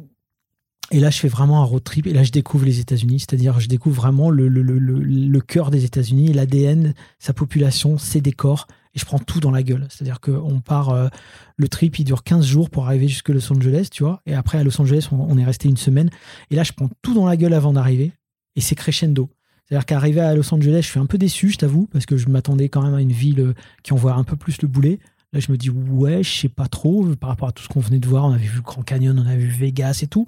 et 0.90 1.00
là, 1.00 1.08
je 1.08 1.18
fais 1.18 1.28
vraiment 1.28 1.62
un 1.62 1.64
road 1.64 1.82
trip. 1.82 2.06
Et 2.06 2.12
là, 2.12 2.22
je 2.22 2.32
découvre 2.32 2.66
les 2.66 2.78
États-Unis. 2.78 3.20
C'est-à-dire, 3.20 3.58
je 3.60 3.66
découvre 3.66 3.96
vraiment 3.96 4.28
le, 4.28 4.48
le, 4.48 4.60
le, 4.60 4.78
le 4.78 5.40
cœur 5.40 5.70
des 5.70 5.86
États-Unis, 5.86 6.34
l'ADN, 6.34 6.92
sa 7.18 7.32
population, 7.32 7.96
ses 7.96 8.20
décors. 8.20 8.66
Et 8.94 8.98
je 8.98 9.04
prends 9.04 9.18
tout 9.18 9.40
dans 9.40 9.50
la 9.50 9.62
gueule. 9.62 9.86
C'est-à-dire 9.88 10.20
qu'on 10.20 10.60
part. 10.60 10.90
Euh, 10.90 11.08
le 11.56 11.68
trip, 11.68 11.98
il 11.98 12.04
dure 12.04 12.24
15 12.24 12.44
jours 12.44 12.70
pour 12.70 12.86
arriver 12.86 13.08
jusque 13.08 13.28
Los 13.28 13.52
Angeles, 13.52 13.88
tu 13.90 14.02
vois. 14.02 14.20
Et 14.26 14.34
après, 14.34 14.58
à 14.58 14.64
Los 14.64 14.80
Angeles, 14.80 15.08
on, 15.12 15.38
est 15.38 15.44
resté 15.44 15.68
une 15.68 15.76
semaine. 15.76 16.10
Et 16.50 16.56
là, 16.56 16.62
je 16.62 16.72
prends 16.72 16.90
tout 17.02 17.14
dans 17.14 17.26
la 17.26 17.36
gueule 17.36 17.54
avant 17.54 17.72
d'arriver. 17.72 18.12
Et 18.56 18.60
c'est 18.60 18.74
crescendo. 18.74 19.30
C'est-à-dire 19.64 19.86
qu'arriver 19.86 20.20
à 20.20 20.34
Los 20.34 20.52
Angeles, 20.52 20.82
je 20.82 20.88
suis 20.88 21.00
un 21.00 21.06
peu 21.06 21.18
déçu, 21.18 21.50
je 21.50 21.58
t'avoue, 21.58 21.86
parce 21.86 22.04
que 22.04 22.16
je 22.16 22.28
m'attendais 22.28 22.68
quand 22.68 22.82
même 22.82 22.94
à 22.94 23.00
une 23.00 23.12
ville 23.12 23.40
euh, 23.40 23.54
qui 23.82 23.92
envoie 23.92 24.14
un 24.14 24.24
peu 24.24 24.36
plus 24.36 24.60
le 24.60 24.68
boulet. 24.68 24.98
Là, 25.32 25.40
je 25.40 25.50
me 25.50 25.56
dis, 25.56 25.70
ouais, 25.70 26.22
je 26.22 26.30
sais 26.30 26.48
pas 26.48 26.66
trop, 26.66 27.06
par 27.16 27.30
rapport 27.30 27.48
à 27.48 27.52
tout 27.52 27.62
ce 27.62 27.68
qu'on 27.68 27.80
venait 27.80 28.00
de 28.00 28.06
voir. 28.06 28.26
On 28.26 28.32
avait 28.32 28.44
vu 28.44 28.60
Grand 28.60 28.82
Canyon, 28.82 29.18
on 29.18 29.26
avait 29.26 29.38
vu 29.38 29.48
Vegas 29.48 30.00
et 30.02 30.06
tout. 30.06 30.26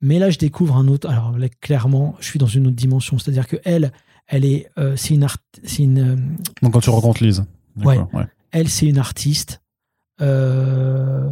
Mais 0.00 0.18
là, 0.18 0.28
je 0.28 0.38
découvre 0.38 0.76
un 0.76 0.88
autre. 0.88 1.08
Alors 1.08 1.38
là, 1.38 1.48
clairement, 1.48 2.14
je 2.20 2.26
suis 2.26 2.38
dans 2.38 2.46
une 2.46 2.66
autre 2.66 2.76
dimension. 2.76 3.18
C'est-à-dire 3.18 3.46
que 3.46 3.56
elle, 3.64 3.90
elle 4.26 4.44
est, 4.44 4.70
euh, 4.78 4.96
c'est 4.96 5.14
une, 5.14 5.24
art, 5.24 5.36
une. 5.78 5.98
Euh, 5.98 6.16
Donc 6.62 6.72
quand 6.72 6.80
tu 6.80 6.90
rencontres 6.90 7.22
Lise. 7.22 7.44
Ouais, 7.84 7.98
Elle, 8.52 8.68
c'est 8.68 8.86
une 8.86 8.98
artiste. 8.98 9.60
Euh, 10.20 11.28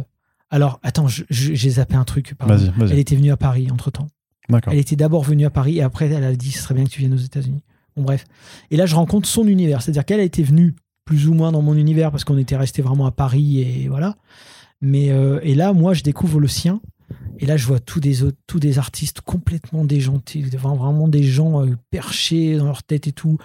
alors, 0.49 0.79
attends, 0.83 1.07
j'ai 1.07 1.69
zappé 1.69 1.95
un 1.95 2.03
truc. 2.03 2.35
Vas-y, 2.39 2.69
vas 2.69 2.87
elle 2.89 2.99
était 2.99 3.15
venue 3.15 3.31
à 3.31 3.37
Paris 3.37 3.69
entre 3.71 3.91
temps. 3.91 4.09
Elle 4.67 4.77
était 4.77 4.97
d'abord 4.97 5.23
venue 5.23 5.45
à 5.45 5.49
Paris 5.49 5.77
et 5.77 5.81
après, 5.81 6.09
elle 6.09 6.23
a 6.23 6.35
dit, 6.35 6.51
ce 6.51 6.61
serait 6.61 6.75
bien 6.75 6.83
que 6.83 6.89
tu 6.89 6.99
viennes 6.99 7.13
aux 7.13 7.17
États-Unis. 7.17 7.63
Bon, 7.95 8.03
bref. 8.03 8.25
Et 8.71 8.77
là, 8.77 8.85
je 8.85 8.95
rencontre 8.95 9.27
son 9.27 9.47
univers. 9.47 9.81
C'est-à-dire 9.81 10.05
qu'elle 10.05 10.19
a 10.19 10.23
été 10.23 10.43
venue 10.43 10.75
plus 11.05 11.27
ou 11.27 11.33
moins 11.33 11.51
dans 11.51 11.61
mon 11.61 11.75
univers 11.75 12.11
parce 12.11 12.23
qu'on 12.23 12.37
était 12.37 12.57
resté 12.57 12.81
vraiment 12.81 13.05
à 13.05 13.11
Paris 13.11 13.61
et 13.61 13.87
voilà. 13.87 14.15
Mais 14.81 15.07
et 15.43 15.55
là, 15.55 15.71
moi, 15.71 15.93
je 15.93 16.03
découvre 16.03 16.41
le 16.41 16.47
sien 16.49 16.81
et 17.39 17.45
là, 17.45 17.57
je 17.57 17.65
vois 17.65 17.79
tous 17.79 17.99
des, 17.99 18.19
tous 18.47 18.59
des 18.59 18.79
artistes 18.79 19.21
complètement 19.21 19.85
déjantés, 19.85 20.41
vraiment 20.41 21.07
des 21.07 21.23
gens 21.23 21.65
euh, 21.65 21.75
perchés 21.89 22.57
dans 22.57 22.65
leur 22.65 22.83
tête 22.83 23.07
et 23.07 23.11
tout. 23.11 23.37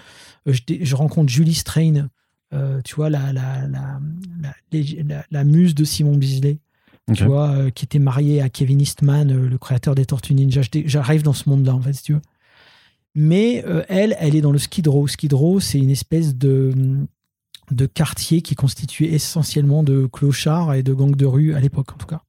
Euh, 0.47 0.53
je, 0.53 0.95
rencontre 0.95 1.29
Julie 1.29 1.53
Strain, 1.53 2.07
euh, 2.53 2.81
tu 2.83 2.95
vois, 2.95 3.09
la, 3.09 3.33
la, 3.33 3.67
la, 3.67 3.99
la, 5.31 5.43
muse 5.43 5.75
de 5.75 5.83
Simon 5.83 6.15
Bisley. 6.15 6.59
tu 7.13 7.25
vois, 7.25 7.49
euh, 7.49 7.69
qui 7.71 7.85
était 7.85 7.99
mariée 7.99 8.41
à 8.41 8.49
Kevin 8.49 8.79
Eastman, 8.79 9.47
le 9.47 9.57
créateur 9.57 9.95
des 9.95 10.05
Tortues 10.05 10.33
Ninja. 10.33 10.61
J'arrive 10.85 11.23
dans 11.23 11.33
ce 11.33 11.49
monde-là, 11.49 11.75
en 11.75 11.81
fait, 11.81 11.93
si 11.93 12.03
tu 12.03 12.13
veux. 12.13 12.21
Mais 13.15 13.65
elle, 13.89 14.15
elle 14.19 14.35
est 14.35 14.41
dans 14.41 14.51
le 14.51 14.59
Skid 14.59 14.87
Row. 14.87 15.07
Skid 15.07 15.33
Row, 15.33 15.59
c'est 15.59 15.79
une 15.79 15.89
espèce 15.89 16.35
de, 16.35 17.05
de 17.71 17.85
quartier 17.87 18.41
qui 18.41 18.53
est 18.53 18.55
constitué 18.55 19.13
essentiellement 19.13 19.83
de 19.83 20.05
clochards 20.05 20.75
et 20.75 20.83
de 20.83 20.93
gangs 20.93 21.15
de 21.15 21.25
rue, 21.25 21.55
à 21.55 21.59
l'époque 21.59 21.91
en 21.91 21.97
tout 21.97 22.05
cas. 22.05 22.21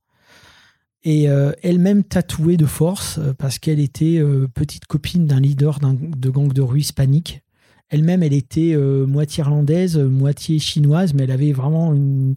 Et 1.02 1.30
euh, 1.30 1.52
elle-même 1.62 2.04
tatouée 2.04 2.56
de 2.58 2.66
force, 2.66 3.18
euh, 3.18 3.32
parce 3.32 3.58
qu'elle 3.58 3.80
était 3.80 4.18
euh, 4.18 4.46
petite 4.52 4.84
copine 4.86 5.26
d'un 5.26 5.40
leader 5.40 5.78
d'un- 5.80 5.94
de 5.94 6.30
gang 6.30 6.52
de 6.52 6.60
rue 6.60 6.80
hispanique. 6.80 7.42
Elle-même, 7.88 8.22
elle 8.22 8.34
était 8.34 8.76
moitié 8.76 9.42
irlandaise, 9.42 9.98
moitié 9.98 10.60
chinoise, 10.60 11.12
mais 11.12 11.24
elle 11.24 11.32
avait 11.32 11.50
vraiment 11.52 11.92
une. 11.92 12.34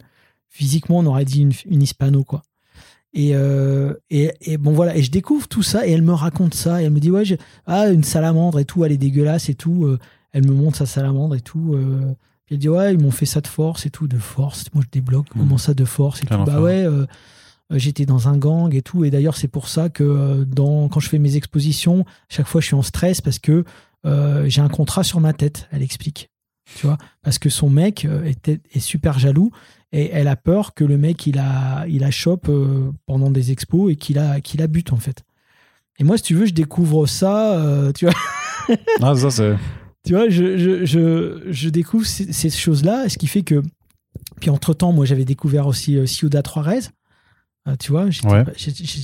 Physiquement, 0.48 0.98
on 0.98 1.06
aurait 1.06 1.24
dit 1.24 1.42
une, 1.42 1.52
une 1.70 1.80
hispano, 1.82 2.24
quoi. 2.24 2.42
Et, 3.12 3.34
et, 4.10 4.32
et 4.40 4.56
bon, 4.58 4.72
voilà. 4.72 4.96
Et 4.96 5.02
je 5.04 5.12
découvre 5.12 5.46
tout 5.46 5.62
ça, 5.62 5.86
et 5.86 5.92
elle 5.92 6.02
me 6.02 6.12
raconte 6.12 6.54
ça, 6.54 6.82
et 6.82 6.86
elle 6.86 6.92
me 6.92 6.98
dit 6.98 7.12
Ouais, 7.12 7.22
ah, 7.66 7.88
une 7.90 8.02
salamandre 8.02 8.58
et 8.58 8.64
tout, 8.64 8.84
elle 8.84 8.90
est 8.90 8.96
dégueulasse 8.98 9.48
et 9.48 9.54
tout. 9.54 9.96
Elle 10.32 10.44
me 10.44 10.52
montre 10.52 10.76
sa 10.78 10.86
salamandre 10.86 11.36
et 11.36 11.40
tout. 11.40 11.78
puis 12.46 12.54
elle 12.56 12.58
dit 12.58 12.68
Ouais, 12.68 12.92
ils 12.92 12.98
m'ont 13.00 13.12
fait 13.12 13.24
ça 13.26 13.40
de 13.40 13.46
force 13.46 13.86
et 13.86 13.90
tout, 13.90 14.08
de 14.08 14.18
force. 14.18 14.64
Moi, 14.74 14.82
je 14.84 14.90
débloque, 14.90 15.32
Mhm. 15.36 15.42
comment 15.42 15.58
ça 15.58 15.72
de 15.74 15.84
force 15.84 16.20
et 16.24 16.26
tout. 16.26 16.34
Bah 16.44 16.60
ouais. 16.60 16.84
Euh, 17.72 17.78
J'étais 17.78 18.06
dans 18.06 18.28
un 18.28 18.36
gang 18.36 18.74
et 18.74 18.82
tout, 18.82 19.04
et 19.04 19.10
d'ailleurs 19.10 19.36
c'est 19.36 19.48
pour 19.48 19.68
ça 19.68 19.88
que 19.88 20.04
euh, 20.04 20.44
dans, 20.44 20.88
quand 20.88 21.00
je 21.00 21.08
fais 21.08 21.18
mes 21.18 21.36
expositions, 21.36 22.04
chaque 22.28 22.46
fois 22.46 22.60
je 22.60 22.66
suis 22.66 22.74
en 22.74 22.82
stress 22.82 23.20
parce 23.20 23.38
que 23.38 23.64
euh, 24.06 24.44
j'ai 24.48 24.60
un 24.60 24.68
contrat 24.68 25.04
sur 25.04 25.20
ma 25.20 25.32
tête, 25.32 25.68
elle 25.70 25.82
explique. 25.82 26.30
Tu 26.76 26.86
vois, 26.86 26.96
parce 27.22 27.38
que 27.38 27.50
son 27.50 27.68
mec 27.68 28.06
était, 28.24 28.58
est 28.72 28.80
super 28.80 29.18
jaloux 29.18 29.50
et 29.92 30.10
elle 30.12 30.28
a 30.28 30.36
peur 30.36 30.72
que 30.72 30.82
le 30.82 30.96
mec 30.96 31.26
il 31.26 31.38
a, 31.38 31.86
il 31.88 32.04
a 32.04 32.10
chope 32.10 32.50
pendant 33.04 33.30
des 33.30 33.52
expos 33.52 33.92
et 33.92 33.96
qu'il 33.96 34.18
a, 34.18 34.40
qu'il 34.40 34.66
bute 34.66 34.94
en 34.94 34.96
fait. 34.96 35.24
Et 35.98 36.04
moi, 36.04 36.16
si 36.16 36.24
tu 36.24 36.34
veux, 36.34 36.46
je 36.46 36.52
découvre 36.54 37.06
ça, 37.06 37.58
euh, 37.60 37.92
tu 37.92 38.06
vois, 38.06 38.14
Ah, 39.02 39.14
ça, 39.14 39.30
c'est. 39.30 39.56
tu 40.04 40.14
vois, 40.14 40.28
je, 40.28 40.56
je, 40.58 40.84
je, 40.84 41.42
je 41.50 41.68
découvre 41.68 42.06
ces, 42.06 42.32
ces 42.32 42.50
choses-là, 42.50 43.08
ce 43.08 43.18
qui 43.18 43.26
fait 43.26 43.42
que. 43.42 43.62
Puis 44.40 44.50
entre-temps, 44.50 44.92
moi, 44.92 45.04
j'avais 45.04 45.24
découvert 45.24 45.66
aussi 45.66 46.06
Ciudad 46.06 46.46
Juarez. 46.46 46.80
Euh, 47.66 47.76
tu 47.80 47.92
vois, 47.92 48.04
Ouais. 48.04 48.44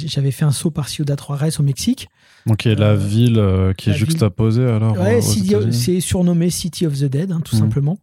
j'avais 0.06 0.30
fait 0.30 0.44
un 0.44 0.50
saut 0.50 0.70
par 0.70 0.88
Ciudad 0.88 1.18
Juarez 1.18 1.50
au 1.58 1.62
Mexique. 1.62 2.08
Donc, 2.46 2.64
il 2.66 2.68
y 2.68 2.72
a 2.72 2.74
la 2.74 2.90
Euh, 2.90 2.94
ville 2.96 3.38
euh, 3.38 3.72
qui 3.72 3.88
est 3.88 3.92
la 3.92 3.98
ville- 3.98 4.06
juxtaposée 4.06 4.64
alors. 4.66 4.96
euh, 4.98 5.02
Ouais, 5.02 5.16
aux 5.16 5.20
City- 5.22 5.48
États-Unis. 5.54 5.72
c'est 5.74 6.00
surnommé 6.00 6.50
City 6.50 6.86
of 6.86 6.94
the 6.98 7.04
Dead, 7.04 7.32
hein, 7.32 7.40
tout 7.42 7.56
Mhm. 7.56 7.62
simplement. 7.62 7.98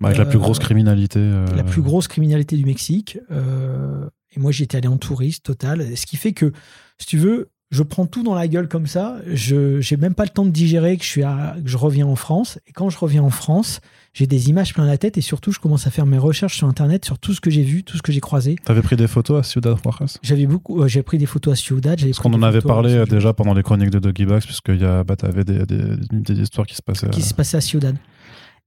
Bah, 0.00 0.08
avec 0.08 0.18
la 0.18 0.24
plus 0.24 0.38
euh, 0.38 0.40
grosse 0.40 0.58
criminalité. 0.60 1.18
euh, 1.20 1.46
La 1.56 1.64
plus 1.64 1.82
grosse 1.82 2.06
criminalité 2.08 2.56
du 2.56 2.64
Mexique. 2.64 3.18
Euh, 3.32 4.08
et 4.36 4.40
moi, 4.40 4.52
j'étais 4.52 4.76
allé 4.78 4.88
en 4.88 4.98
touriste 4.98 5.44
total. 5.44 5.96
Ce 5.96 6.06
qui 6.06 6.16
fait 6.16 6.32
que, 6.32 6.52
si 6.98 7.06
tu 7.06 7.18
veux, 7.18 7.50
je 7.70 7.82
prends 7.82 8.06
tout 8.06 8.22
dans 8.22 8.34
la 8.34 8.46
gueule 8.48 8.68
comme 8.68 8.86
ça. 8.86 9.16
Je 9.26 9.80
j'ai 9.80 9.96
même 9.96 10.14
pas 10.14 10.24
le 10.24 10.28
temps 10.30 10.44
de 10.44 10.50
digérer 10.50 10.96
que 10.96 11.04
je, 11.04 11.08
suis 11.08 11.22
à- 11.24 11.56
que 11.62 11.68
je 11.68 11.76
reviens 11.76 12.06
en 12.06 12.16
France. 12.16 12.58
Et 12.68 12.72
quand 12.72 12.88
je 12.90 12.98
reviens 12.98 13.22
en 13.22 13.30
France, 13.30 13.80
j'ai 14.12 14.26
des 14.26 14.50
images 14.50 14.74
plein 14.74 14.84
la 14.84 14.98
tête. 14.98 15.16
Et 15.16 15.20
surtout, 15.20 15.52
je 15.52 15.58
commence 15.58 15.86
à 15.86 15.90
faire 15.90 16.06
mes 16.06 16.18
recherches 16.18 16.56
sur 16.56 16.68
Internet 16.68 17.04
sur 17.04 17.18
tout 17.18 17.32
ce 17.32 17.40
que 17.40 17.50
j'ai 17.50 17.62
vu, 17.62 17.82
tout 17.82 17.96
ce 17.96 18.02
que 18.02 18.12
j'ai 18.12 18.20
croisé. 18.20 18.56
T'avais 18.64 18.82
pris 18.82 18.96
des 18.96 19.06
photos 19.06 19.40
à 19.40 19.42
Ciudad 19.42 19.76
Juarez 19.82 20.12
J'avais 20.22 20.46
beaucoup, 20.46 20.82
euh, 20.82 20.88
j'ai 20.88 21.02
pris 21.02 21.18
des 21.18 21.26
photos 21.26 21.54
à 21.54 21.56
Ciudad. 21.56 21.98
Parce 22.00 22.18
qu'on 22.18 22.34
en 22.34 22.42
avait 22.42 22.58
à 22.58 22.62
parlé 22.62 22.94
euh, 22.94 23.06
déjà 23.06 23.32
pendant 23.32 23.54
les 23.54 23.62
chroniques 23.62 23.90
de 23.90 23.98
Doggy 23.98 24.26
Bags, 24.26 24.42
puisqu'il 24.42 24.80
y 24.80 24.84
a, 24.84 25.02
bah, 25.04 25.16
t'avais 25.16 25.44
des, 25.44 25.64
des, 25.64 25.96
des 26.10 26.40
histoires 26.40 26.66
qui 26.66 26.74
se 26.74 26.82
passaient. 26.82 27.08
qui 27.10 27.20
euh, 27.20 27.24
se 27.24 27.34
passait 27.34 27.56
à 27.56 27.60
Ciudad. 27.60 27.96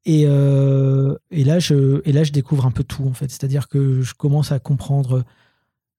Et, 0.08 0.25
euh, 0.25 1.16
et, 1.32 1.44
là, 1.44 1.60
je, 1.60 2.02
et 2.06 2.12
là, 2.12 2.24
je 2.24 2.32
découvre 2.32 2.66
un 2.66 2.72
peu 2.72 2.84
tout, 2.84 3.06
en 3.06 3.14
fait. 3.14 3.30
C'est-à-dire 3.30 3.68
que 3.68 4.02
je 4.02 4.14
commence 4.14 4.52
à 4.52 4.60
comprendre 4.60 5.24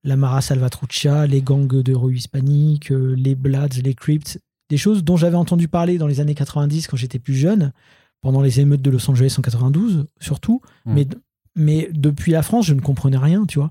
la 0.04 0.16
Mara 0.16 0.40
Salvatrucha, 0.40 1.26
les 1.26 1.42
gangs 1.42 1.66
de 1.66 1.94
rue 1.94 2.16
hispanique, 2.16 2.90
les 2.90 3.34
Bloods, 3.34 3.80
les 3.82 3.94
Crips, 3.94 4.38
des 4.70 4.76
choses 4.76 5.02
dont 5.02 5.16
j'avais 5.16 5.36
entendu 5.36 5.66
parler 5.66 5.98
dans 5.98 6.06
les 6.06 6.20
années 6.20 6.34
90 6.36 6.86
quand 6.86 6.96
j'étais 6.96 7.18
plus 7.18 7.34
jeune, 7.34 7.72
pendant 8.20 8.42
les 8.42 8.60
émeutes 8.60 8.82
de 8.82 8.90
Los 8.90 9.10
Angeles 9.10 9.34
en 9.38 9.42
92, 9.42 10.06
surtout. 10.20 10.60
Mm. 10.84 10.94
Mais, 10.94 11.06
mais 11.54 11.88
depuis 11.92 12.32
la 12.32 12.42
France, 12.42 12.66
je 12.66 12.74
ne 12.74 12.80
comprenais 12.80 13.18
rien, 13.18 13.46
tu 13.46 13.58
vois. 13.58 13.70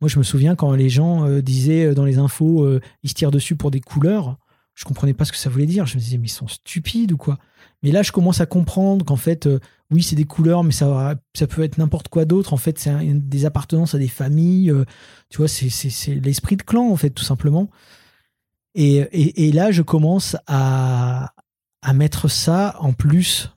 Moi, 0.00 0.08
je 0.08 0.18
me 0.18 0.22
souviens 0.22 0.56
quand 0.56 0.72
les 0.72 0.88
gens 0.88 1.26
euh, 1.26 1.42
disaient 1.42 1.86
euh, 1.86 1.94
dans 1.94 2.04
les 2.04 2.18
infos, 2.18 2.64
euh, 2.64 2.80
ils 3.02 3.10
se 3.10 3.14
tirent 3.14 3.30
dessus 3.30 3.56
pour 3.56 3.70
des 3.70 3.80
couleurs, 3.80 4.38
je 4.74 4.84
comprenais 4.84 5.12
pas 5.12 5.26
ce 5.26 5.32
que 5.32 5.38
ça 5.38 5.50
voulait 5.50 5.66
dire. 5.66 5.84
Je 5.84 5.96
me 5.96 6.00
disais, 6.00 6.16
mais 6.16 6.26
ils 6.26 6.30
sont 6.30 6.48
stupides 6.48 7.12
ou 7.12 7.18
quoi? 7.18 7.38
Mais 7.82 7.90
là, 7.90 8.02
je 8.02 8.12
commence 8.12 8.40
à 8.40 8.46
comprendre 8.46 9.04
qu'en 9.04 9.16
fait, 9.16 9.46
euh, 9.46 9.58
oui, 9.90 10.02
c'est 10.02 10.16
des 10.16 10.24
couleurs, 10.24 10.64
mais 10.64 10.72
ça, 10.72 11.16
ça 11.34 11.46
peut 11.46 11.62
être 11.62 11.76
n'importe 11.76 12.08
quoi 12.08 12.24
d'autre. 12.24 12.54
En 12.54 12.56
fait, 12.56 12.78
c'est 12.78 12.94
des 13.12 13.44
appartenances 13.44 13.94
à 13.94 13.98
des 13.98 14.08
familles. 14.08 14.72
tu 15.28 15.38
vois, 15.38 15.48
c'est 15.48 16.14
l'esprit 16.14 16.56
de 16.56 16.62
clan, 16.62 16.88
en 16.88 16.96
fait, 16.96 17.10
tout 17.10 17.24
simplement. 17.24 17.68
Et, 18.74 18.98
et, 18.98 19.48
et 19.48 19.52
là, 19.52 19.72
je 19.72 19.82
commence 19.82 20.36
à, 20.46 21.34
à 21.82 21.92
mettre 21.92 22.28
ça 22.28 22.76
en 22.78 22.92
plus 22.92 23.50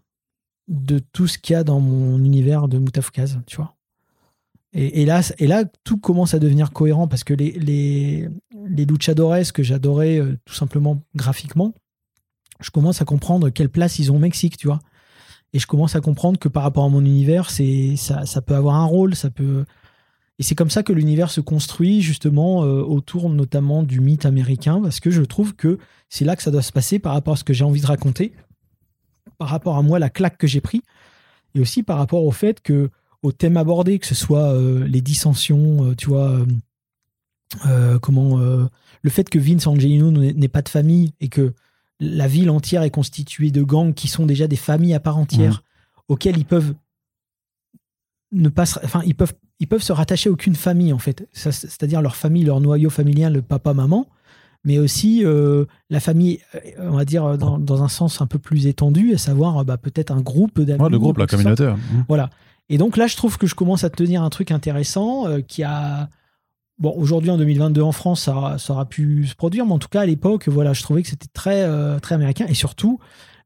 de 0.67 0.99
tout 0.99 1.27
ce 1.27 1.37
qu'il 1.37 1.53
y 1.53 1.55
a 1.55 1.63
dans 1.63 1.79
mon 1.79 2.23
univers 2.23 2.67
de 2.67 2.77
Moutafoukaz, 2.77 3.39
tu 3.45 3.57
vois. 3.57 3.75
Et, 4.73 5.01
et, 5.01 5.05
là, 5.05 5.21
et 5.37 5.47
là, 5.47 5.65
tout 5.83 5.97
commence 5.97 6.33
à 6.33 6.39
devenir 6.39 6.71
cohérent 6.71 7.07
parce 7.07 7.23
que 7.23 7.33
les, 7.33 7.51
les, 7.51 8.27
les 8.67 8.85
luchadores 8.85 9.35
que 9.53 9.61
j'adorais 9.61 10.19
euh, 10.19 10.37
tout 10.45 10.55
simplement 10.55 11.03
graphiquement, 11.15 11.73
je 12.59 12.71
commence 12.71 13.01
à 13.01 13.05
comprendre 13.05 13.49
quelle 13.49 13.69
place 13.69 13.99
ils 13.99 14.11
ont 14.11 14.15
au 14.15 14.19
Mexique, 14.19 14.57
tu 14.57 14.67
vois. 14.67 14.79
Et 15.53 15.59
je 15.59 15.67
commence 15.67 15.95
à 15.95 16.01
comprendre 16.01 16.39
que 16.39 16.47
par 16.47 16.63
rapport 16.63 16.85
à 16.85 16.89
mon 16.89 17.05
univers, 17.05 17.51
ça, 17.51 18.25
ça 18.25 18.41
peut 18.41 18.55
avoir 18.55 18.75
un 18.75 18.85
rôle, 18.85 19.15
ça 19.15 19.29
peut. 19.29 19.65
Et 20.39 20.43
c'est 20.43 20.55
comme 20.55 20.71
ça 20.71 20.81
que 20.81 20.93
l'univers 20.93 21.29
se 21.29 21.41
construit 21.41 22.01
justement 22.01 22.63
euh, 22.63 22.81
autour 22.81 23.29
notamment 23.29 23.83
du 23.83 23.99
mythe 23.99 24.25
américain, 24.25 24.81
parce 24.81 24.99
que 24.99 25.11
je 25.11 25.21
trouve 25.21 25.55
que 25.55 25.77
c'est 26.09 26.25
là 26.25 26.35
que 26.35 26.41
ça 26.41 26.49
doit 26.49 26.63
se 26.63 26.71
passer 26.71 26.97
par 26.97 27.13
rapport 27.13 27.35
à 27.35 27.37
ce 27.37 27.43
que 27.43 27.53
j'ai 27.53 27.63
envie 27.63 27.81
de 27.81 27.85
raconter, 27.85 28.33
par 29.37 29.49
rapport 29.49 29.77
à 29.77 29.81
moi 29.81 29.99
la 29.99 30.09
claque 30.09 30.37
que 30.37 30.47
j'ai 30.47 30.61
pris, 30.61 30.81
et 31.55 31.59
aussi 31.59 31.83
par 31.83 31.97
rapport 31.97 32.23
au 32.23 32.31
fait 32.31 32.61
que 32.61 32.89
au 33.21 33.31
thème 33.31 33.57
abordé, 33.57 33.99
que 33.99 34.05
ce 34.07 34.15
soit 34.15 34.51
euh, 34.53 34.85
les 34.85 35.01
dissensions, 35.01 35.85
euh, 35.85 35.95
tu 35.95 36.07
vois, 36.09 36.39
euh, 37.67 37.99
comment 37.99 38.37
le 38.37 39.09
fait 39.09 39.29
que 39.29 39.37
Vince 39.39 39.67
Angelino 39.67 40.11
n'ait 40.11 40.33
n'ait 40.33 40.47
pas 40.47 40.61
de 40.61 40.69
famille 40.69 41.13
et 41.19 41.29
que 41.29 41.53
la 41.99 42.27
ville 42.27 42.49
entière 42.49 42.81
est 42.83 42.89
constituée 42.89 43.51
de 43.51 43.61
gangs 43.63 43.93
qui 43.93 44.07
sont 44.07 44.25
déjà 44.25 44.47
des 44.47 44.55
familles 44.55 44.93
à 44.95 44.99
part 44.99 45.17
entière 45.17 45.63
auxquelles 46.07 46.37
ils 46.37 46.45
peuvent 46.45 46.73
ne 48.31 48.49
pas 48.49 48.65
se- 48.65 48.79
enfin 48.83 49.01
ils 49.05 49.15
peuvent 49.15 49.33
ils 49.59 49.67
peuvent 49.67 49.83
se 49.83 49.93
rattacher 49.93 50.29
à 50.29 50.31
aucune 50.33 50.55
famille 50.55 50.91
en 50.91 50.97
fait. 50.99 51.27
C'est-à-dire 51.33 52.01
leur 52.01 52.15
famille 52.15 52.43
leur 52.43 52.59
noyau 52.59 52.89
familial 52.89 53.33
le 53.33 53.41
papa 53.41 53.73
maman 53.73 54.07
mais 54.63 54.79
aussi 54.79 55.25
euh, 55.25 55.65
la 55.89 55.99
famille 55.99 56.39
euh, 56.55 56.59
on 56.91 56.95
va 56.97 57.05
dire 57.05 57.37
dans, 57.37 57.57
dans 57.59 57.83
un 57.83 57.87
sens 57.89 58.21
un 58.21 58.27
peu 58.27 58.39
plus 58.39 58.65
étendu 58.67 59.13
à 59.13 59.17
savoir 59.17 59.57
euh, 59.59 59.63
bah, 59.63 59.77
peut-être 59.77 60.11
un 60.11 60.21
groupe 60.21 60.61
d'amis 60.61 60.81
Ouais, 60.81 60.89
le 60.89 60.99
groupe, 60.99 61.17
ou 61.17 61.19
la 61.21 61.27
communauté. 61.27 61.65
hein. 61.65 61.77
Voilà. 62.07 62.29
Et 62.69 62.77
donc 62.77 62.95
là, 62.97 63.07
je 63.07 63.17
trouve 63.17 63.37
que 63.37 63.45
je 63.45 63.55
commence 63.55 63.83
à 63.83 63.89
tenir 63.89 64.23
un 64.23 64.29
truc 64.29 64.49
intéressant 64.51 65.27
euh, 65.27 65.41
qui 65.41 65.63
a. 65.63 66.09
Bon, 66.79 66.93
aujourd'hui, 66.97 67.29
en 67.29 67.37
2022, 67.37 67.81
en 67.81 67.91
France, 67.91 68.21
ça, 68.23 68.35
aura- 68.35 68.57
ça 68.57 68.73
aura 68.73 68.85
pu 68.85 69.27
se 69.27 69.35
produire, 69.35 69.65
mais 69.65 69.73
en 69.73 69.79
tout 69.79 69.89
cas, 69.89 70.01
à 70.01 70.05
l'époque, 70.05 70.47
voilà, 70.47 70.73
je 70.73 70.81
trouvais 70.81 71.03
que 71.03 71.09
c'était 71.09 71.27
très, 71.33 71.63
euh, 71.63 71.99
très 71.99 72.15
américain. 72.15 72.45
Et 72.49 72.53
surtout, 72.55 72.99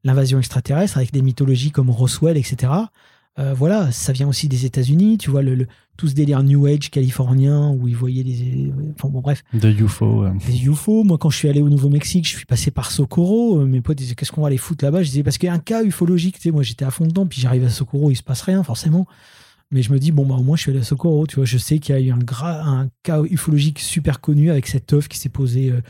l'invasion 0.04 0.38
extraterrestre 0.38 0.96
avec 0.96 1.12
des 1.12 1.20
mythologies 1.20 1.70
comme 1.70 1.90
Roswell, 1.90 2.36
etc. 2.38 2.72
Euh, 3.38 3.54
voilà, 3.54 3.92
ça 3.92 4.12
vient 4.12 4.26
aussi 4.28 4.48
des 4.48 4.64
États-Unis. 4.66 5.16
Tu 5.18 5.30
vois, 5.30 5.42
le, 5.42 5.54
le- 5.54 5.66
tout 5.96 6.08
ce 6.08 6.14
délire 6.14 6.42
New 6.42 6.66
Age 6.66 6.90
californien 6.90 7.70
où 7.70 7.86
ils 7.88 7.96
voyaient 7.96 8.24
des. 8.24 8.72
Enfin, 8.96 9.08
bon, 9.08 9.20
bref, 9.20 9.42
Des 9.54 9.70
UFO. 9.72 10.22
ouais. 10.24 10.30
des 10.46 10.64
UFO. 10.66 11.04
Moi, 11.04 11.18
quand 11.18 11.30
je 11.30 11.36
suis 11.38 11.48
allé 11.48 11.60
au 11.60 11.68
Nouveau-Mexique, 11.68 12.24
je 12.28 12.36
suis 12.36 12.46
passé 12.46 12.70
par 12.70 12.90
Socorro. 12.90 13.60
Euh, 13.60 13.64
Mes 13.66 13.80
potes 13.80 13.98
disaient 13.98 14.14
Qu'est-ce 14.14 14.32
qu'on 14.32 14.40
va 14.42 14.48
aller 14.48 14.56
foutre 14.58 14.84
là-bas? 14.84 15.02
Je 15.02 15.08
disais 15.10 15.22
Parce 15.22 15.38
qu'il 15.38 15.46
y 15.46 15.50
a 15.50 15.54
un 15.54 15.58
cas 15.60 15.82
ufologique. 15.84 16.36
Tu 16.36 16.42
sais, 16.42 16.50
moi, 16.50 16.62
j'étais 16.62 16.84
à 16.84 16.90
fond 16.90 17.06
dedans. 17.06 17.26
Puis 17.26 17.40
j'arrive 17.40 17.64
à 17.64 17.68
Socorro, 17.70 18.10
il 18.10 18.16
se 18.16 18.22
passe 18.22 18.42
rien, 18.42 18.62
forcément. 18.62 19.06
Mais 19.70 19.82
je 19.82 19.92
me 19.92 19.98
dis 19.98 20.10
Bon, 20.12 20.26
bah, 20.26 20.34
au 20.36 20.42
moins, 20.42 20.56
je 20.56 20.62
suis 20.62 20.70
allé 20.70 20.80
à 20.80 20.84
Socorro. 20.84 21.26
Tu 21.26 21.36
vois, 21.36 21.44
je 21.44 21.58
sais 21.58 21.78
qu'il 21.78 21.94
y 21.94 21.98
a 21.98 22.00
eu 22.00 22.10
un, 22.10 22.18
gra- 22.18 22.62
un 22.66 22.88
cas 23.02 23.22
ufologique 23.22 23.78
super 23.80 24.20
connu 24.20 24.50
avec 24.50 24.66
cette 24.66 24.92
œuf 24.92 25.06
qui 25.08 25.18
s'est 25.18 25.28
posée 25.28 25.70
euh, 25.70 25.80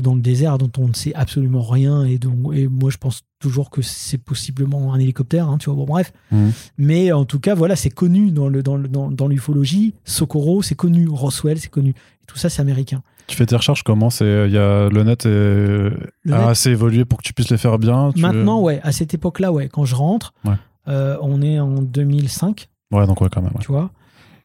dans 0.00 0.14
le 0.14 0.20
désert 0.20 0.58
dont 0.58 0.70
on 0.78 0.88
ne 0.88 0.92
sait 0.94 1.14
absolument 1.14 1.62
rien. 1.62 2.04
Et, 2.04 2.18
dont, 2.18 2.52
et 2.52 2.68
moi, 2.68 2.90
je 2.90 2.98
pense 2.98 3.22
toujours 3.38 3.70
que 3.70 3.80
c'est 3.82 4.18
possiblement 4.18 4.92
un 4.92 4.98
hélicoptère. 4.98 5.48
hein, 5.48 5.58
tu 5.58 5.66
vois, 5.70 5.76
bon, 5.76 5.84
bref. 5.86 6.12
Mhm. 6.32 6.52
Mais 6.78 7.12
en 7.12 7.24
tout 7.24 7.40
cas, 7.40 7.54
voilà, 7.54 7.76
c'est 7.76 7.90
connu 7.90 8.30
dans 8.30 8.48
le 8.48 8.62
dans 8.62 8.76
le- 8.76 8.88
dans, 8.88 9.10
dans 9.10 9.28
l'ufologie. 9.28 9.94
Socorro, 10.04 10.62
c'est 10.62 10.74
connu. 10.74 11.08
Roswell, 11.08 11.58
c'est 11.58 11.70
connu. 11.70 11.90
Et 11.90 12.26
tout 12.26 12.36
ça, 12.36 12.48
c'est 12.50 12.60
américain. 12.60 13.02
Tu 13.26 13.36
fais 13.36 13.46
tes 13.46 13.56
recherches 13.56 13.82
comment 13.82 14.08
c'est 14.10 14.46
il 14.46 14.52
y 14.52 14.58
a 14.58 14.88
le 14.88 15.02
net 15.02 15.26
est 15.26 15.28
Le 15.28 15.92
a 16.32 16.38
net- 16.38 16.48
assez 16.48 16.70
évolué 16.70 17.04
pour 17.04 17.18
que 17.18 17.24
tu 17.24 17.32
puisses 17.32 17.50
les 17.50 17.58
faire 17.58 17.78
bien. 17.78 18.12
tu- 18.14 18.20
Maintenant, 18.20 18.60
ouais, 18.60 18.80
à 18.82 18.92
cette 18.92 19.14
époque-là, 19.14 19.50
ouais, 19.52 19.68
quand 19.68 19.84
je 19.84 19.94
rentre, 19.96 20.32
Ouais. 20.44 20.54
euh, 20.88 21.16
on 21.22 21.42
est 21.42 21.58
en 21.58 21.82
2005, 21.82 22.68
Ouais, 22.92 23.06
donc 23.06 23.20
ouais 23.20 23.28
quand 23.32 23.42
même. 23.42 23.50
ouais. 23.54 23.60
tu 23.62 23.72
vois. 23.72 23.90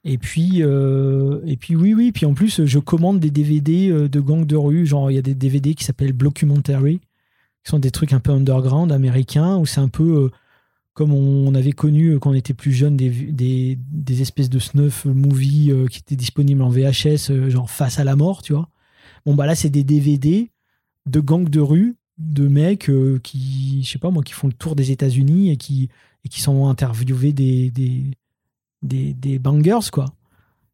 Et 0.03 0.17
puis, 0.17 0.63
euh, 0.63 1.41
et 1.45 1.57
puis 1.57 1.75
oui, 1.75 1.93
oui. 1.93 2.11
Puis 2.11 2.25
en 2.25 2.33
plus, 2.33 2.65
je 2.65 2.79
commande 2.79 3.19
des 3.19 3.29
DVD 3.29 3.89
euh, 3.89 4.09
de 4.09 4.19
gangs 4.19 4.45
de 4.45 4.55
rue. 4.55 4.85
Genre, 4.85 5.11
il 5.11 5.15
y 5.15 5.19
a 5.19 5.21
des 5.21 5.35
DVD 5.35 5.75
qui 5.75 5.83
s'appellent 5.83 6.13
Blockumentary, 6.13 6.99
qui 7.63 7.69
sont 7.69 7.79
des 7.79 7.91
trucs 7.91 8.13
un 8.13 8.19
peu 8.19 8.31
underground 8.31 8.91
américains, 8.91 9.57
où 9.57 9.65
c'est 9.65 9.79
un 9.79 9.89
peu 9.89 10.25
euh, 10.25 10.29
comme 10.93 11.13
on 11.13 11.53
avait 11.53 11.71
connu 11.71 12.19
quand 12.19 12.31
on 12.31 12.33
était 12.33 12.53
plus 12.53 12.73
jeune 12.73 12.97
des, 12.97 13.09
des, 13.09 14.21
espèces 14.21 14.49
de 14.49 14.59
snuff 14.59 15.05
movies 15.05 15.73
qui 15.89 15.99
étaient 15.99 16.17
disponibles 16.17 16.61
en 16.61 16.69
VHS, 16.69 17.49
genre 17.49 17.69
Face 17.69 17.97
à 17.97 18.03
la 18.03 18.17
mort, 18.17 18.41
tu 18.41 18.51
vois. 18.51 18.67
Bon, 19.25 19.33
bah 19.33 19.45
là, 19.45 19.55
c'est 19.55 19.69
des 19.69 19.85
DVD 19.85 20.51
de 21.05 21.19
gangs 21.21 21.47
de 21.47 21.61
rue, 21.61 21.95
de 22.17 22.47
mecs 22.47 22.91
qui, 23.23 23.83
je 23.83 23.89
sais 23.89 23.99
pas 23.99 24.09
moi, 24.09 24.21
qui 24.21 24.33
font 24.33 24.47
le 24.47 24.53
tour 24.53 24.75
des 24.75 24.91
États-Unis 24.91 25.49
et 25.51 25.55
qui, 25.55 25.87
et 26.25 26.29
qui 26.29 26.41
sont 26.41 26.67
interviewés 26.67 27.31
des, 27.31 27.71
des, 28.81 29.13
des 29.13 29.39
bangers, 29.39 29.89
quoi. 29.91 30.13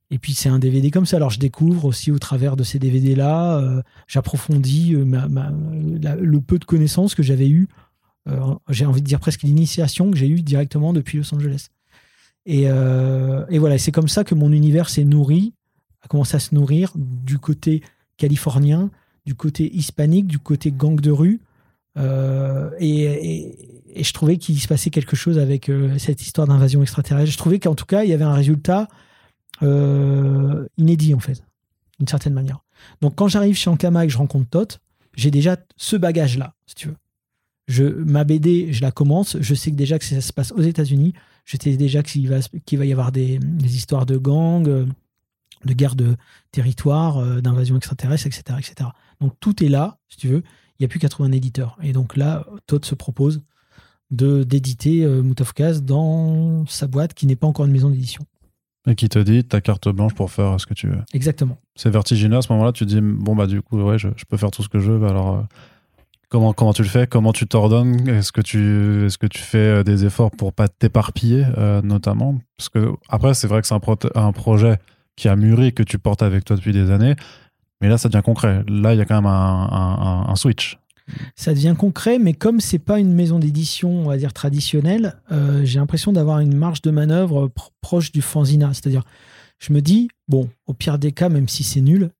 Et 0.09 0.19
puis 0.19 0.33
c'est 0.33 0.49
un 0.49 0.59
DVD 0.59 0.89
comme 0.91 1.05
ça. 1.05 1.17
Alors 1.17 1.29
je 1.29 1.39
découvre 1.39 1.85
aussi 1.85 2.11
au 2.11 2.19
travers 2.19 2.55
de 2.55 2.63
ces 2.63 2.79
DVD-là, 2.79 3.57
euh, 3.57 3.81
j'approfondis 4.07 4.95
euh, 4.95 5.05
le 6.19 6.41
peu 6.41 6.59
de 6.59 6.65
connaissances 6.65 7.13
que 7.13 7.23
j'avais 7.23 7.49
eu. 7.49 7.67
Euh, 8.29 8.55
j'ai 8.69 8.85
envie 8.85 9.01
de 9.01 9.07
dire 9.07 9.19
presque 9.19 9.43
l'initiation 9.43 10.11
que 10.11 10.17
j'ai 10.17 10.27
eue 10.27 10.41
directement 10.41 10.93
depuis 10.93 11.17
Los 11.17 11.33
Angeles. 11.33 11.67
Et, 12.45 12.61
et 12.61 13.59
voilà, 13.59 13.77
c'est 13.77 13.91
comme 13.91 14.07
ça 14.07 14.23
que 14.23 14.33
mon 14.33 14.53
univers 14.53 14.87
s'est 14.87 15.03
nourri, 15.03 15.53
a 16.01 16.07
commencé 16.07 16.37
à 16.37 16.39
se 16.39 16.55
nourrir 16.55 16.93
du 16.95 17.39
côté 17.39 17.83
californien, 18.15 18.89
du 19.25 19.35
côté 19.35 19.75
hispanique, 19.75 20.27
du 20.27 20.39
côté 20.39 20.71
gang 20.71 20.97
de 20.97 21.11
rue. 21.11 21.41
Et, 21.97 23.53
et, 23.95 24.03
je 24.03 24.13
trouvais 24.13 24.37
qu'il 24.37 24.59
se 24.59 24.67
passait 24.67 24.91
quelque 24.91 25.15
chose 25.15 25.39
avec 25.39 25.71
cette 25.97 26.21
histoire 26.21 26.47
d'invasion 26.47 26.83
extraterrestre. 26.83 27.31
Je 27.31 27.37
trouvais 27.37 27.59
qu'en 27.59 27.73
tout 27.73 27.85
cas, 27.85 28.03
il 28.03 28.09
y 28.09 28.13
avait 28.13 28.23
un 28.23 28.33
résultat 28.33 28.87
euh, 29.63 30.67
inédit 30.77 31.15
en 31.15 31.19
fait, 31.19 31.43
d'une 31.97 32.07
certaine 32.07 32.33
manière. 32.33 32.59
Donc 33.01 33.15
quand 33.15 33.27
j'arrive 33.27 33.55
chez 33.55 33.69
Ankama 33.69 34.03
et 34.03 34.07
que 34.07 34.13
je 34.13 34.17
rencontre 34.17 34.49
Tot, 34.49 34.79
j'ai 35.15 35.31
déjà 35.31 35.57
ce 35.77 35.95
bagage-là, 35.95 36.53
si 36.67 36.75
tu 36.75 36.89
veux. 36.89 38.05
Ma 38.05 38.23
BD, 38.23 38.71
je 38.71 38.81
la 38.81 38.91
commence, 38.91 39.35
je 39.39 39.55
sais 39.55 39.71
déjà 39.71 39.97
que 39.97 40.05
ça 40.05 40.21
se 40.21 40.31
passe 40.31 40.51
aux 40.51 40.61
États-Unis, 40.61 41.13
je 41.43 41.57
sais 41.61 41.75
déjà 41.75 42.03
qu'il 42.03 42.29
va, 42.29 42.39
y 42.85 42.91
avoir 42.91 43.11
des, 43.11 43.39
histoires 43.63 44.05
de 44.05 44.17
gangs, 44.17 44.67
euh, 44.67 44.85
de 45.65 45.73
guerre 45.73 45.95
de 45.95 46.15
territoire, 46.51 47.17
euh, 47.17 47.41
d'invasion 47.41 47.75
extraterrestre, 47.75 48.27
etc., 48.27 48.43
etc. 48.59 48.89
Donc 49.19 49.33
tout 49.39 49.63
est 49.63 49.69
là, 49.69 49.97
si 50.07 50.17
tu 50.17 50.27
veux. 50.27 50.43
Il 50.79 50.83
n'y 50.83 50.85
a 50.85 50.87
plus 50.87 50.99
qu'à 50.99 51.09
trouver 51.09 51.29
un 51.29 51.33
éditeur. 51.33 51.77
Et 51.81 51.93
donc 51.93 52.15
là, 52.15 52.45
Todd 52.67 52.85
se 52.85 52.95
propose 52.95 53.41
de 54.11 54.43
d'éditer 54.43 55.03
euh, 55.03 55.21
dans 55.81 56.65
sa 56.67 56.87
boîte 56.87 57.13
qui 57.13 57.25
n'est 57.25 57.35
pas 57.35 57.47
encore 57.47 57.65
une 57.65 57.71
maison 57.71 57.89
d'édition. 57.89 58.25
Et 58.87 58.95
qui 58.95 59.09
te 59.09 59.19
dit 59.19 59.43
ta 59.43 59.59
carte 59.59 59.89
blanche 59.89 60.13
pour 60.13 60.31
faire 60.31 60.59
ce 60.59 60.65
que 60.65 60.73
tu 60.73 60.87
veux. 60.87 61.01
Exactement. 61.13 61.57
C'est 61.75 61.89
vertigineux 61.89 62.37
à 62.37 62.41
ce 62.41 62.51
moment-là, 62.53 62.71
tu 62.71 62.85
te 62.85 62.89
dis 62.89 63.01
bon 63.01 63.35
bah 63.35 63.45
du 63.45 63.61
coup 63.61 63.81
ouais 63.81 63.99
je, 63.99 64.07
peux 64.29 64.37
faire 64.37 64.49
tout 64.49 64.63
ce 64.63 64.69
que 64.69 64.79
je 64.79 64.93
veux, 64.93 64.97
bah, 64.97 65.09
alors 65.09 65.35
euh, 65.35 65.41
comment 66.29 66.53
comment 66.53 66.71
tu 66.71 66.83
le 66.83 66.87
fais, 66.87 67.05
comment 67.05 67.33
tu 67.33 67.47
t'ordonnes, 67.47 68.07
est-ce 68.07 68.31
que 68.31 68.39
tu 68.39 69.05
est-ce 69.05 69.17
que 69.17 69.27
tu 69.27 69.39
fais 69.39 69.57
euh, 69.57 69.83
des 69.83 70.05
efforts 70.05 70.31
pour 70.31 70.53
pas 70.53 70.69
t'éparpiller 70.69 71.45
euh, 71.57 71.81
notamment? 71.81 72.39
Parce 72.55 72.69
que 72.69 72.93
après 73.09 73.33
c'est 73.33 73.47
vrai 73.47 73.61
que 73.61 73.67
c'est 73.67 73.75
un, 73.75 73.81
un 74.15 74.31
projet 74.31 74.77
qui 75.17 75.27
a 75.27 75.35
mûri 75.35 75.73
que 75.73 75.83
tu 75.83 75.99
portes 75.99 76.21
avec 76.21 76.45
toi 76.45 76.55
depuis 76.55 76.71
des 76.71 76.89
années, 76.89 77.15
mais 77.81 77.89
là 77.89 77.97
ça 77.97 78.09
devient 78.09 78.23
concret. 78.23 78.63
Là 78.67 78.93
il 78.93 78.97
y 78.97 79.01
a 79.01 79.05
quand 79.05 79.21
même 79.21 79.31
un, 79.31 80.35
switch 80.35 80.77
ça 81.35 81.53
devient 81.53 81.75
concret, 81.77 82.19
mais 82.19 82.33
comme 82.33 82.59
c'est 82.59 82.79
pas 82.79 82.99
une 82.99 83.13
maison 83.13 83.39
d'édition, 83.39 83.89
on 83.89 84.09
va 84.09 84.17
dire 84.17 84.33
traditionnelle, 84.33 85.15
euh, 85.31 85.63
j'ai 85.63 85.79
l'impression 85.79 86.11
d'avoir 86.11 86.39
une 86.39 86.55
marge 86.55 86.81
de 86.81 86.91
manœuvre 86.91 87.49
proche 87.81 88.11
du 88.11 88.21
fanzina. 88.21 88.73
C'est-à-dire, 88.73 89.03
je 89.59 89.71
me 89.73 89.81
dis, 89.81 90.09
bon, 90.27 90.49
au 90.65 90.73
pire 90.73 90.99
des 90.99 91.11
cas, 91.11 91.29
même 91.29 91.47
si 91.47 91.63
c'est 91.63 91.81
nul, 91.81 92.11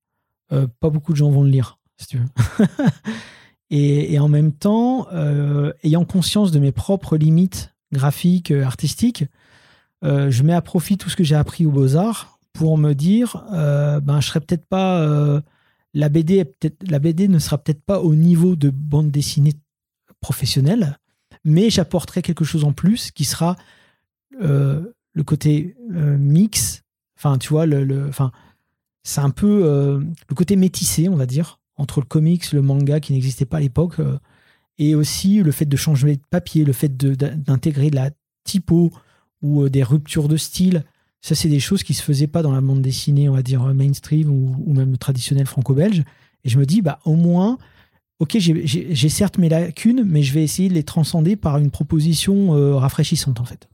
euh, 0.54 0.68
pas 0.80 0.90
beaucoup 0.90 1.12
de 1.12 1.18
gens 1.18 1.30
vont 1.30 1.44
le 1.44 1.50
lire, 1.50 1.80
si 1.98 2.08
tu 2.08 2.18
veux. 2.18 2.66
et, 3.70 4.18
en 4.20 4.30
même 4.30 4.54
temps, 4.54 5.08
euh, 5.12 5.74
ayant 5.84 6.06
conscience 6.06 6.52
de 6.52 6.60
mes 6.60 6.72
propres 6.72 7.18
limites 7.18 7.74
graphiques, 7.92 8.52
artistiques, 8.52 9.26
je 10.04 10.44
mets 10.44 10.54
à 10.54 10.62
profit 10.62 10.98
tout 10.98 11.10
ce 11.10 11.16
que 11.16 11.24
j'ai 11.24 11.36
appris 11.36 11.66
aux 11.66 11.72
Beaux-Arts 11.72 12.37
pour 12.58 12.78
me 12.78 12.94
dire, 12.94 13.46
ben, 13.52 14.20
je 14.20 14.28
serais 14.28 14.40
peut-être 14.40 14.66
pas 14.66 15.44
la 15.94 16.10
BD, 16.10 16.44
la 16.88 17.00
BD 17.00 17.28
ne 17.28 17.40
sera 17.40 17.58
peut-être 17.58 17.82
pas 17.82 18.02
au 18.02 18.16
niveau 18.16 18.56
de 18.56 18.70
bande 18.70 19.12
dessinée 19.12 19.54
professionnelle, 20.22 21.00
mais 21.44 21.70
j'apporterai 21.70 22.22
quelque 22.22 22.46
chose 22.46 22.64
en 22.64 22.74
plus 22.74 23.12
qui 23.12 23.26
sera 23.26 23.56
euh, 24.42 24.94
le 25.14 25.24
côté 25.24 25.76
euh, 25.94 26.18
mix. 26.18 26.84
Enfin, 27.18 27.38
tu 27.38 27.50
vois, 27.50 27.66
le, 27.66 28.08
enfin, 28.08 28.32
c'est 29.04 29.22
un 29.22 29.30
peu 29.30 29.62
euh, 29.64 30.00
le 30.30 30.36
côté 30.36 30.56
métissé, 30.56 31.10
on 31.10 31.16
va 31.16 31.26
dire, 31.26 31.60
entre 31.78 32.00
le 32.00 32.06
comics, 32.06 32.52
le 32.52 32.62
manga 32.62 33.00
qui 33.00 33.14
n'existait 33.14 33.46
pas 33.46 33.58
à 33.58 33.62
l'époque, 33.62 33.96
et 34.78 34.94
aussi 34.94 35.42
le 35.42 35.52
fait 35.52 35.66
de 35.66 35.78
changer 35.78 36.18
de 36.18 36.22
papier, 36.30 36.66
le 36.66 36.74
fait 36.74 36.96
d'intégrer 36.96 37.90
de, 37.90 37.96
la 37.96 38.12
typo 38.44 38.92
ou 39.42 39.70
des 39.70 39.84
ruptures 39.84 40.28
de 40.28 40.38
style 40.38 40.84
ça, 41.28 41.36
c'est 41.36 41.50
des 41.50 41.60
choses 41.60 41.84
qui 41.84 41.94
se 41.94 42.02
faisaient 42.02 42.28
pas 42.28 42.42
dans 42.42 42.54
la 42.54 42.62
bande 42.62 42.82
dessinée, 42.82 43.28
on 43.28 43.34
va 43.34 43.42
dire 43.42 43.62
mainstream 43.74 44.30
ou, 44.30 44.74
même 44.74 44.98
traditionnelle 44.98 45.46
franco-belge. 45.46 46.04
Et 46.46 46.50
je 46.50 46.58
me 46.58 46.66
dis, 46.66 46.82
bah, 46.82 47.00
au 47.04 47.16
moins, 47.16 47.58
ok, 48.20 48.38
j'ai 48.38 49.10
certes 49.10 49.38
mes 49.38 49.50
lacunes, 49.50 50.06
mais 50.06 50.24
je 50.24 50.34
vais 50.34 50.42
essayer 50.42 50.70
de 50.70 50.74
les 50.74 50.84
transcender 50.84 51.36
par 51.36 51.58
une 51.58 51.70
proposition 51.70 52.56
euh, 52.56 52.78
rafraîchissante, 52.78 53.42
en 53.42 53.44
fait. 53.44 53.68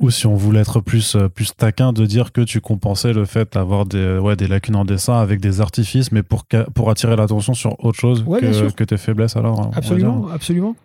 Ou 0.00 0.10
si 0.10 0.26
on 0.26 0.34
voulait 0.34 0.60
être 0.60 0.80
plus, 0.80 1.16
euh, 1.16 1.28
plus 1.28 1.56
taquin, 1.56 1.94
de 1.94 2.04
dire 2.04 2.30
que 2.30 2.42
tu 2.42 2.60
compensais 2.60 3.14
le 3.14 3.24
fait 3.24 3.54
d'avoir 3.54 3.86
des, 3.86 4.18
ouais, 4.18 4.36
des 4.36 4.46
lacunes 4.46 4.76
en 4.76 4.84
dessin 4.84 5.18
avec 5.18 5.40
des 5.40 5.62
artifices, 5.62 6.12
mais 6.12 6.22
pour, 6.22 6.44
pour 6.74 6.90
attirer 6.90 7.16
l'attention 7.16 7.54
sur 7.54 7.82
autre 7.82 7.98
chose 7.98 8.22
que, 8.22 8.70
que, 8.70 8.84
tes 8.84 8.98
faiblesses, 8.98 9.34
alors. 9.34 9.70
Absolument, 9.74 10.28
absolument. 10.28 10.76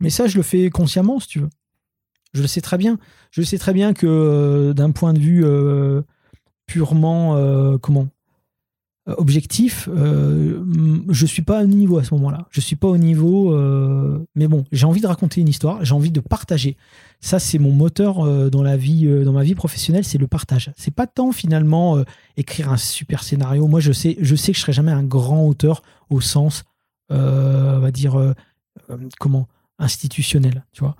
Mais 0.00 0.10
ça, 0.10 0.26
je 0.26 0.36
le 0.36 0.42
fais 0.42 0.70
consciemment, 0.70 1.20
si 1.20 1.28
tu 1.28 1.38
veux. 1.38 1.50
Je 2.32 2.42
le 2.42 2.48
sais 2.48 2.60
très 2.60 2.78
bien. 2.78 2.98
Je 3.30 3.42
sais 3.42 3.58
très 3.58 3.72
bien 3.72 3.92
que 3.92 4.06
euh, 4.06 4.72
d'un 4.72 4.90
point 4.90 5.12
de 5.12 5.18
vue 5.18 5.44
euh, 5.44 6.02
purement 6.66 7.36
euh, 7.36 7.78
comment 7.78 8.08
objectif, 9.16 9.88
je 9.88 11.26
suis 11.26 11.42
pas 11.42 11.64
au 11.64 11.66
niveau 11.66 11.98
à 11.98 12.04
ce 12.04 12.14
moment-là. 12.14 12.46
Je 12.50 12.60
suis 12.60 12.76
pas 12.76 12.86
au 12.86 12.98
niveau, 12.98 13.58
mais 14.36 14.46
bon, 14.46 14.64
j'ai 14.70 14.86
envie 14.86 15.00
de 15.00 15.06
raconter 15.08 15.40
une 15.40 15.48
histoire, 15.48 15.84
j'ai 15.84 15.94
envie 15.94 16.12
de 16.12 16.20
partager. 16.20 16.76
Ça, 17.18 17.40
c'est 17.40 17.58
mon 17.58 17.72
moteur 17.72 18.50
dans 18.50 18.62
la 18.62 18.76
vie, 18.76 19.08
dans 19.24 19.32
ma 19.32 19.42
vie 19.42 19.56
professionnelle, 19.56 20.04
c'est 20.04 20.18
le 20.18 20.28
partage. 20.28 20.70
C'est 20.76 20.94
pas 20.94 21.08
tant 21.08 21.32
finalement 21.32 22.04
écrire 22.36 22.70
un 22.70 22.76
super 22.76 23.24
scénario. 23.24 23.66
Moi, 23.66 23.80
je 23.80 23.90
sais, 23.90 24.16
je 24.20 24.36
sais 24.36 24.52
que 24.52 24.58
je 24.58 24.62
serai 24.62 24.74
jamais 24.74 24.92
un 24.92 25.02
grand 25.02 25.44
auteur 25.44 25.82
au 26.08 26.20
sens, 26.20 26.62
on 27.08 27.80
va 27.80 27.90
dire, 27.90 28.34
comment 29.18 29.48
institutionnel, 29.80 30.64
tu 30.72 30.84
vois 30.84 30.94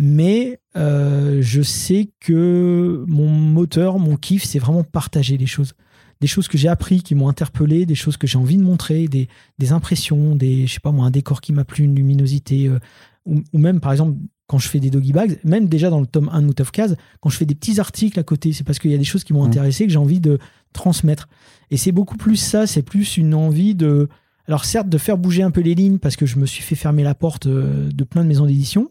mais 0.00 0.58
euh, 0.76 1.40
je 1.42 1.60
sais 1.60 2.08
que 2.20 3.04
mon 3.06 3.28
moteur, 3.28 3.98
mon 3.98 4.16
kiff, 4.16 4.44
c'est 4.44 4.58
vraiment 4.58 4.82
partager 4.82 5.36
les 5.36 5.46
choses. 5.46 5.74
Des 6.22 6.26
choses 6.26 6.48
que 6.48 6.56
j'ai 6.56 6.68
appris, 6.68 7.02
qui 7.02 7.14
m'ont 7.14 7.28
interpellé, 7.28 7.84
des 7.84 7.94
choses 7.94 8.16
que 8.16 8.26
j'ai 8.26 8.38
envie 8.38 8.56
de 8.56 8.62
montrer, 8.62 9.08
des, 9.08 9.28
impressions, 9.72 10.34
des, 10.34 10.66
je 10.66 10.72
sais 10.72 10.80
pas 10.80 10.90
moi, 10.90 11.04
un 11.04 11.10
décor 11.10 11.42
qui 11.42 11.52
m'a 11.52 11.64
plu, 11.64 11.84
une 11.84 11.94
luminosité, 11.94 12.66
euh, 12.66 12.78
ou, 13.26 13.42
même 13.52 13.80
par 13.80 13.92
exemple 13.92 14.16
quand 14.46 14.58
je 14.58 14.68
fais 14.68 14.80
des 14.80 14.88
doggy 14.88 15.12
bags, 15.12 15.38
même 15.44 15.68
déjà 15.68 15.90
dans 15.90 16.00
le 16.00 16.06
tome 16.06 16.30
1 16.32 16.42
de 16.42 16.62
of 16.62 16.72
Case, 16.72 16.96
quand 17.20 17.28
je 17.28 17.36
fais 17.36 17.46
des 17.46 17.54
petits 17.54 17.78
articles 17.78 18.18
à 18.18 18.22
côté, 18.22 18.54
c'est 18.54 18.64
parce 18.64 18.78
qu'il 18.78 18.90
y 18.90 18.94
a 18.94 18.98
des 18.98 19.04
choses 19.04 19.22
qui 19.22 19.34
m'ont 19.34 19.44
mmh. 19.44 19.48
intéressé 19.48 19.86
que 19.86 19.92
j'ai 19.92 19.98
envie 19.98 20.18
de 20.18 20.38
transmettre. 20.72 21.28
Et 21.70 21.76
c'est 21.76 21.92
beaucoup 21.92 22.16
plus 22.16 22.36
ça, 22.36 22.66
c'est 22.66 22.82
plus 22.82 23.18
une 23.18 23.34
envie 23.34 23.74
de, 23.74 24.08
alors 24.48 24.64
certes 24.64 24.88
de 24.88 24.98
faire 24.98 25.18
bouger 25.18 25.42
un 25.42 25.50
peu 25.50 25.60
les 25.60 25.74
lignes 25.74 25.98
parce 25.98 26.16
que 26.16 26.26
je 26.26 26.38
me 26.38 26.46
suis 26.46 26.62
fait 26.62 26.74
fermer 26.74 27.02
la 27.02 27.14
porte 27.14 27.46
euh, 27.46 27.90
de 27.92 28.04
plein 28.04 28.22
de 28.22 28.28
maisons 28.28 28.46
d'édition, 28.46 28.90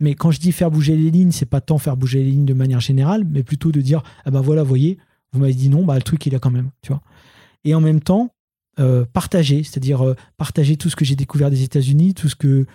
mais 0.00 0.14
quand 0.14 0.30
je 0.30 0.40
dis 0.40 0.52
faire 0.52 0.70
bouger 0.70 0.96
les 0.96 1.10
lignes, 1.10 1.30
c'est 1.30 1.46
pas 1.46 1.60
tant 1.60 1.78
faire 1.78 1.96
bouger 1.96 2.22
les 2.22 2.30
lignes 2.30 2.44
de 2.44 2.54
manière 2.54 2.80
générale, 2.80 3.24
mais 3.24 3.42
plutôt 3.42 3.72
de 3.72 3.80
dire 3.80 4.02
ah 4.24 4.30
ben 4.30 4.40
voilà, 4.40 4.62
voyez, 4.62 4.98
vous 5.32 5.40
m'avez 5.40 5.54
dit 5.54 5.68
non, 5.68 5.84
bah 5.84 5.96
le 5.96 6.02
truc 6.02 6.24
il 6.26 6.34
a 6.34 6.38
quand 6.38 6.50
même, 6.50 6.70
tu 6.82 6.92
vois. 6.92 7.02
Et 7.64 7.74
en 7.74 7.80
même 7.80 8.00
temps, 8.00 8.30
euh, 8.80 9.04
partager, 9.12 9.62
c'est-à-dire 9.62 10.04
euh, 10.04 10.16
partager 10.36 10.76
tout 10.76 10.90
ce 10.90 10.96
que 10.96 11.04
j'ai 11.04 11.14
découvert 11.14 11.50
des 11.50 11.62
États-Unis, 11.62 12.14
tout 12.14 12.28
ce 12.28 12.34
que 12.34 12.66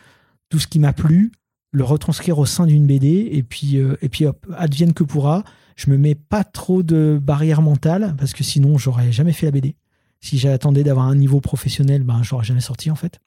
tout 0.50 0.58
ce 0.58 0.68
qui 0.68 0.80
m'a 0.80 0.94
plu, 0.94 1.32
le 1.72 1.84
retranscrire 1.84 2.40
au 2.40 2.46
sein 2.46 2.66
d'une 2.66 2.88
BD, 2.88 3.30
et 3.32 3.44
puis 3.44 3.78
euh, 3.78 3.98
et 4.02 4.08
puis 4.08 4.26
hop, 4.26 4.46
advienne 4.58 4.94
que 4.94 5.04
pourra. 5.04 5.44
Je 5.76 5.90
me 5.90 5.98
mets 5.98 6.16
pas 6.16 6.44
trop 6.44 6.84
de 6.84 7.20
barrières 7.22 7.62
mentales 7.62 8.16
parce 8.18 8.34
que 8.34 8.44
sinon 8.44 8.78
j'aurais 8.78 9.12
jamais 9.12 9.34
fait 9.34 9.46
la 9.46 9.52
BD. 9.52 9.76
Si 10.22 10.38
j'attendais 10.38 10.84
d'avoir 10.84 11.06
un 11.06 11.16
niveau 11.16 11.42
professionnel, 11.42 12.04
ben 12.04 12.22
j'aurais 12.24 12.46
jamais 12.46 12.62
sorti 12.62 12.92
en 12.92 12.96
fait. 12.96 13.20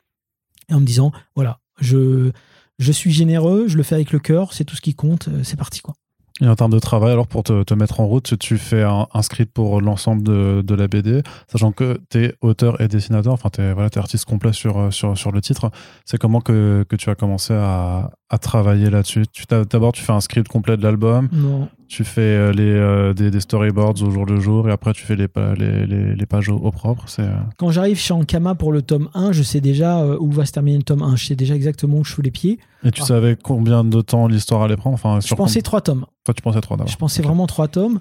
Et 0.69 0.75
en 0.75 0.81
me 0.81 0.87
disant 0.87 1.13
voilà, 1.35 1.61
je 1.81 2.33
je 2.79 2.93
suis 2.93 3.11
généreux, 3.11 3.67
je 3.69 3.77
le 3.77 3.83
fais 3.83 3.95
avec 3.95 4.13
le 4.13 4.19
cœur, 4.19 4.53
c'est 4.53 4.65
tout 4.65 4.77
ce 4.77 4.81
qui 4.81 4.95
compte, 4.95 5.29
euh, 5.29 5.43
c'est 5.43 5.57
parti 5.57 5.81
quoi. 5.81 5.95
Et 6.41 6.49
en 6.49 6.57
termes 6.57 6.73
de 6.73 6.79
travail, 6.81 7.13
alors 7.13 7.29
pour 7.29 7.45
te, 7.45 7.75
mettre 7.75 8.01
en 8.01 8.07
route, 8.07 8.37
tu 8.39 8.59
fais 8.59 8.83
un, 8.83 9.07
script 9.23 9.53
pour 9.53 9.81
l'ensemble 9.81 10.23
de, 10.25 10.75
la 10.75 10.89
BD, 10.89 11.23
sachant 11.47 11.71
que 11.73 12.01
tu 12.11 12.25
es 12.25 12.35
auteur 12.41 12.81
et 12.81 12.89
dessinateur, 12.89 13.33
enfin 13.33 13.49
tu 13.51 13.61
es, 13.61 13.73
voilà, 13.73 13.91
artiste 13.95 14.25
complet 14.25 14.53
sur, 14.53 14.79
euh, 14.79 14.91
sur, 14.91 15.17
sur 15.17 15.31
le 15.31 15.41
titre. 15.41 15.71
C'est 16.05 16.19
comment 16.19 16.41
que, 16.41 16.85
tu 16.99 17.11
as 17.11 17.15
commencé 17.15 17.53
à, 17.53 18.11
travailler 18.41 18.89
là-dessus? 18.89 19.25
D'abord, 19.51 19.93
tu 19.93 20.03
fais 20.03 20.13
un 20.13 20.21
script 20.21 20.49
complet 20.49 20.77
de 20.77 20.83
l'album? 20.83 21.29
Non. 21.33 21.69
Tu 21.95 22.05
fais 22.05 22.21
euh, 22.23 22.53
les, 22.53 22.63
euh, 22.63 23.13
des, 23.13 23.31
des 23.31 23.41
storyboards 23.41 24.01
au 24.03 24.11
jour 24.11 24.25
le 24.25 24.41
jour 24.41 24.67
et 24.67 24.73
après 24.73 24.95
tu 24.95 25.05
fais 25.05 25.15
les, 25.15 25.29
les, 25.59 25.87
les, 25.87 26.15
les 26.17 26.27
pages 26.27 26.49
au, 26.49 26.57
au 26.57 26.71
propre. 26.71 27.05
C'est 27.07 27.21
euh, 27.21 27.35
Quand 27.59 27.71
j'arrive 27.71 27.99
chez 27.99 28.15
Ankama 28.15 28.55
pour 28.55 28.73
le 28.73 28.81
tome 28.81 29.11
1, 29.13 29.33
je 29.33 29.43
sais 29.43 29.61
déjà 29.61 30.01
euh, 30.01 30.17
où 30.19 30.31
va 30.31 30.47
se 30.47 30.53
terminer 30.53 30.79
le 30.79 30.85
tome 30.85 31.03
1. 31.03 31.17
Je 31.17 31.27
sais 31.27 31.37
déjà 31.37 31.55
exactement 31.55 31.99
où 31.99 32.05
je 32.05 32.13
fous 32.15 32.23
les 32.23 32.31
pieds. 32.31 32.59
Et 32.83 32.91
tu 32.93 33.03
Ah. 33.03 33.07
savais 33.07 33.37
combien 33.37 33.85
de 33.85 34.01
temps 34.01 34.27
l'histoire 34.27 34.63
allait 34.63 34.79
prendre 34.79 34.95
enfin, 34.95 35.19
Je 35.21 35.35
pensais 35.35 35.61
trois 35.61 35.83
tomes. 35.83 36.07
Toi, 36.25 36.33
tu 36.33 36.41
pensais 36.41 36.63
trois 36.63 36.79
d'abord. 36.79 36.91
Je 36.91 36.97
pensais 36.97 37.21
vraiment 37.23 37.47
trois 37.47 37.69
tomes. 37.69 38.01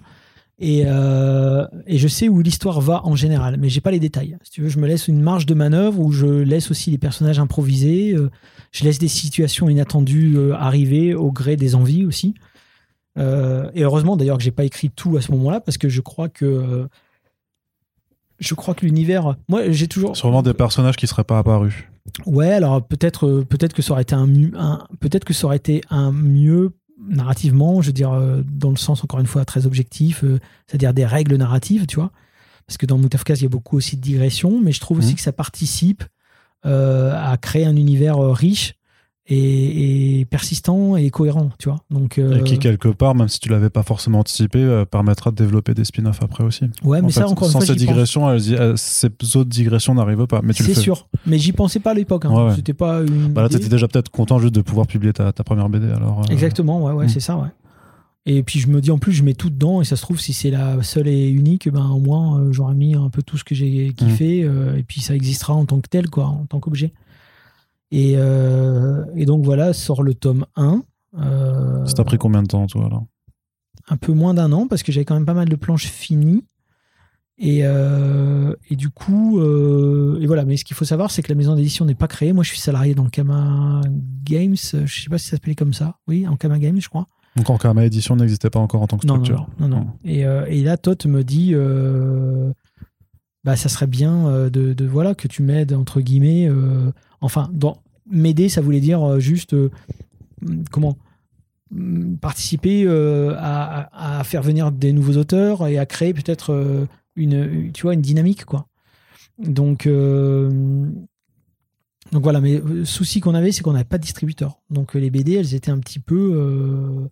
Et, 0.63 0.82
et 0.84 1.97
je 1.97 2.08
sais 2.08 2.30
où 2.30 2.39
l'histoire 2.39 2.80
va 2.82 3.01
en 3.04 3.15
général, 3.15 3.58
mais 3.60 3.67
j'ai 3.67 3.82
pas 3.82 3.89
les 3.91 3.99
détails. 3.99 4.38
Si 4.43 4.51
tu 4.51 4.62
veux, 4.62 4.69
je 4.69 4.77
me 4.77 4.88
laisse 4.88 5.08
une 5.08 5.19
marge 5.19 5.47
de 5.47 5.56
manœuvre 5.56 5.99
où 5.99 6.12
je 6.12 6.27
laisse 6.27 6.69
aussi 6.71 6.91
les 6.91 6.99
personnages 6.99 7.39
improvisés. 7.39 8.13
euh, 8.15 8.30
je 8.71 8.84
laisse 8.86 8.99
des 8.99 9.08
situations 9.08 9.67
inattendues 9.69 10.38
arriver 10.54 11.13
au 11.15 11.32
gré 11.32 11.56
des 11.58 11.73
envies 11.75 12.06
aussi. 12.06 12.36
Euh, 13.17 13.69
et 13.74 13.84
heureusement 13.84 14.15
d'ailleurs 14.15 14.38
que 14.38 14.43
j'ai 14.43 14.52
pas 14.52 14.63
écrit 14.63 14.89
tout 14.89 15.17
à 15.17 15.21
ce 15.21 15.32
moment-là 15.34 15.60
parce 15.60 15.78
que 15.78 15.89
je 15.89 16.00
crois 16.02 16.30
que 16.30 16.45
euh, 16.45 16.88
je 18.39 18.54
crois 18.56 18.74
que 18.74 18.86
l'univers. 18.86 19.36
Moi, 19.50 19.69
j'ai 19.71 19.88
toujours. 19.88 20.15
Sûrement 20.17 20.41
des 20.41 20.54
personnages 20.54 20.95
qui 20.95 21.08
seraient 21.08 21.24
pas 21.24 21.38
apparus. 21.38 21.76
Ouais, 22.26 22.52
alors 22.52 22.84
peut-être 22.86 23.28
euh, 23.28 23.45
peut-être 23.45 23.74
que 23.74 23.82
ça 23.82 23.91
aurait 23.93 24.02
été 24.02 24.15
un, 24.15 24.26
mieux- 24.28 24.52
un- 24.58 24.88
peut-être 25.00 25.26
que 25.26 25.34
ça 25.34 25.45
aurait 25.45 25.58
été 25.58 25.82
un 25.89 26.12
mieux 26.12 26.71
narrativement, 27.08 27.82
je 27.82 27.88
veux 27.88 27.93
dire 27.93 28.12
dans 28.45 28.69
le 28.69 28.76
sens 28.78 29.04
encore 29.04 29.19
une 29.19 29.26
fois 29.28 29.43
très 29.45 29.65
objectif, 29.65 30.24
euh, 30.24 30.39
c'est-à-dire 30.67 30.93
des 30.93 31.06
règles 31.06 31.36
narratives, 31.36 31.86
tu 31.88 31.95
vois. 31.97 32.12
Parce 32.67 32.78
que 32.78 32.86
dans 32.86 32.97
Moutafkaz, 32.97 33.39
il 33.39 33.43
y 33.43 33.45
a 33.45 33.50
beaucoup 33.50 33.76
aussi 33.78 33.97
de 33.97 34.02
digressions, 34.02 34.60
mais 34.62 34.71
je 34.71 34.80
trouve 34.80 35.00
aussi 35.00 35.10
Mhm. 35.10 35.15
que 35.15 35.21
ça 35.21 35.32
participe 35.34 36.04
à 36.63 37.38
créer 37.41 37.65
un 37.65 37.76
univers 37.76 38.19
riche 38.19 38.76
et, 39.27 40.19
et 40.19 40.25
persistant 40.25 40.97
et 40.97 41.10
cohérent, 41.10 41.49
tu 41.60 41.69
vois. 41.69 41.79
Donc 41.89 42.17
euh, 42.17 42.39
Et 42.39 42.43
qui, 42.43 42.60
quelque 42.60 42.88
part, 42.89 43.15
même 43.15 43.29
si 43.29 43.39
tu 43.39 43.49
l'avais 43.49 43.69
pas 43.69 43.84
forcément 43.84 44.19
anticipé, 44.19 44.60
euh, 44.60 44.84
permettra 44.84 45.31
de 45.31 45.36
développer 45.36 45.73
des 45.73 45.86
spin-offs 45.86 46.21
après 46.23 46.43
aussi. 46.43 46.65
ouais, 46.84 46.99
En 46.99 47.03
mais 47.05 47.12
ça 47.12 47.27
encore 47.27 47.47
une 47.47 47.51
sans 47.53 47.60
fois, 47.60 47.67
ces 47.67 47.75
digressions, 47.75 48.29
elles 48.29 48.53
elles- 48.53 48.77
ces 48.77 49.07
autres 49.36 49.49
digressions 49.49 49.93
n'arrivent 49.93 50.25
pas. 50.27 50.41
Mais 50.43 50.53
tu 50.53 50.63
le 50.63 50.73
C'est 50.73 50.79
sûr, 50.81 51.07
mais 51.25 51.38
j'y 51.38 51.51
pensais 51.53 51.79
pas 51.79 51.91
à 51.91 51.93
l'époque. 51.93 52.25
Hein. 52.25 52.31
Ouais, 52.34 52.47
ouais. 52.49 52.55
C'était 52.55 52.73
pas 52.73 53.01
une. 53.01 53.27
Bah 53.34 53.43
là, 53.43 53.49
t'étais 53.49 53.69
déjà 53.69 53.88
peut-être 53.88 54.10
content 54.10 54.39
juste 54.39 54.55
de 54.55 54.62
pouvoir 54.62 54.88
publier 54.88 55.13
ta, 55.13 55.31
ta 55.31 55.43
première 55.43 55.69
BD. 55.69 55.88
Alors, 55.91 56.21
euh, 56.21 56.31
Exactement, 56.34 56.84
ouais, 56.84 56.91
ouais, 56.93 57.05
Mm. 57.05 57.10
c'est 57.10 57.19
ça, 57.19 57.38
ouais. 57.38 57.47
Et 58.27 58.43
puis 58.43 58.60
je 58.60 58.67
me 58.67 58.81
dis 58.81 58.91
en 58.91 58.99
plus, 58.99 59.13
je 59.13 59.23
mets 59.23 59.34
tout 59.34 59.49
dedans 59.49 59.81
et 59.81 59.86
ça 59.86 59.95
se 59.95 60.01
trouve, 60.03 60.19
si 60.19 60.34
c'est 60.34 60.51
la 60.51 60.84
seule 60.84 61.07
et 61.07 61.27
unique, 61.29 61.69
ben 61.71 61.88
au 61.89 61.99
moins 61.99 62.39
euh, 62.39 62.51
j'aurais 62.51 62.75
mis 62.75 62.93
un 62.93 63.10
peu 63.10 63.23
tout 63.23 63.36
ce 63.38 63.43
que 63.43 63.55
j'ai 63.55 63.93
kiffé 63.93 64.43
euh, 64.43 64.77
et 64.77 64.84
puis 64.84 65.01
ça 65.01 65.15
existera 65.15 65.53
en 65.55 65.65
tant 65.65 65.79
que 65.79 65.89
tel, 65.89 66.07
quoi, 66.10 66.25
en 66.25 66.45
tant 66.47 66.60
qu'objet. 66.60 66.93
Et, 67.91 68.13
euh, 68.17 69.04
et 69.15 69.25
donc 69.25 69.43
voilà, 69.43 69.73
sort 69.73 70.01
le 70.04 70.13
tome 70.13 70.45
1. 70.56 70.82
euh, 71.19 71.86
Ça 71.86 71.93
t'a 71.93 72.04
pris 72.04 72.17
combien 72.17 72.41
de 72.41 72.47
temps, 72.47 72.65
toi, 72.67 72.86
alors? 72.86 73.06
un 73.89 73.97
peu 73.97 74.13
moins 74.13 74.34
d'un 74.34 74.51
an 74.54 74.67
parce 74.67 74.84
que 74.84 74.91
j'avais 74.91 75.04
quand 75.06 75.15
même 75.15 75.25
pas 75.25 75.34
mal 75.34 75.49
de 75.49 75.56
planches 75.56 75.88
finies. 75.88 76.45
Et, 77.38 77.62
euh, 77.63 78.54
et 78.69 78.75
du 78.75 78.89
coup, 78.89 79.39
euh, 79.39 80.19
et 80.21 80.27
voilà. 80.27 80.45
Mais 80.45 80.56
ce 80.58 80.63
qu'il 80.63 80.75
faut 80.77 80.86
savoir, 80.86 81.10
c'est 81.12 81.23
que 81.23 81.30
la 81.30 81.36
maison 81.36 81.56
d'édition 81.56 81.84
n'est 81.86 81.95
pas 81.95 82.08
créée. 82.08 82.32
Moi, 82.34 82.43
je 82.43 82.49
suis 82.49 82.60
salarié 82.60 82.93
dans 82.93 83.10
Kama 83.10 83.82
Games. 84.23 84.56
Je 84.56 85.01
sais 85.04 85.10
pas 85.10 85.17
si 85.17 85.25
ça 85.25 85.32
s'appelait 85.38 85.56
comme 85.56 85.73
ça. 85.73 85.97
Oui, 86.08 86.27
en 86.27 86.38
Kama 86.38 86.60
Games, 86.60 86.80
je 86.80 86.88
crois. 86.88 87.08
Donc, 87.36 87.49
encore, 87.49 87.73
ma 87.73 87.84
édition 87.86 88.15
n'existait 88.15 88.51
pas 88.51 88.60
encore 88.60 88.82
en 88.84 88.88
tant 88.88 88.97
que 88.97 89.08
Non, 89.08 89.17
non, 89.17 89.23
structure. 89.25 89.49
non, 89.60 89.67
non, 89.67 89.77
non. 89.80 89.88
Et, 90.06 90.19
et 90.21 90.62
là, 90.63 90.77
Todd 90.77 91.04
me 91.08 91.23
dit, 91.23 91.54
bah, 93.43 93.56
ça 93.56 93.69
serait 93.69 93.88
bien 93.88 94.27
euh, 94.27 94.49
de, 94.49 94.86
voilà 94.86 95.15
que 95.15 95.27
tu 95.27 95.41
m'aides 95.41 95.73
entre 95.73 96.01
guillemets. 96.01 96.47
euh, 96.47 96.91
enfin, 97.21 97.49
m'aider, 98.10 98.49
ça 98.49 98.62
voulait 98.62 98.80
dire 98.80 99.04
euh, 99.04 99.19
juste 99.19 99.56
comment 100.71 100.97
mm, 101.71 102.17
participer 102.17 102.88
à, 103.38 104.21
faire 104.23 104.43
venir 104.43 104.71
des 104.71 104.93
nouveaux 104.93 105.17
auteurs 105.17 105.67
et 105.67 105.77
à 105.77 105.86
créer 105.86 106.13
peut-être 106.13 106.88
une, 107.15 107.71
tu 107.71 107.84
vois, 107.84 107.93
une 107.93 108.01
dynamique, 108.01 108.45
quoi. 108.45 108.67
Donc, 109.39 109.88
donc 112.12 112.23
voilà. 112.23 112.41
Mais 112.41 112.62
le 112.63 112.86
souci 112.86 113.21
qu'on 113.21 113.34
avait, 113.34 113.51
c'est 113.51 113.63
qu'on 113.63 113.73
n'avait 113.73 113.84
pas 113.86 113.97
de 113.97 114.04
distributeur. 114.04 114.60
Donc 114.69 114.93
les 114.93 115.10
BD, 115.10 115.34
elles 115.34 115.56
étaient 115.56 115.71
un 115.71 115.80
petit 115.80 115.99
peu 115.99 117.10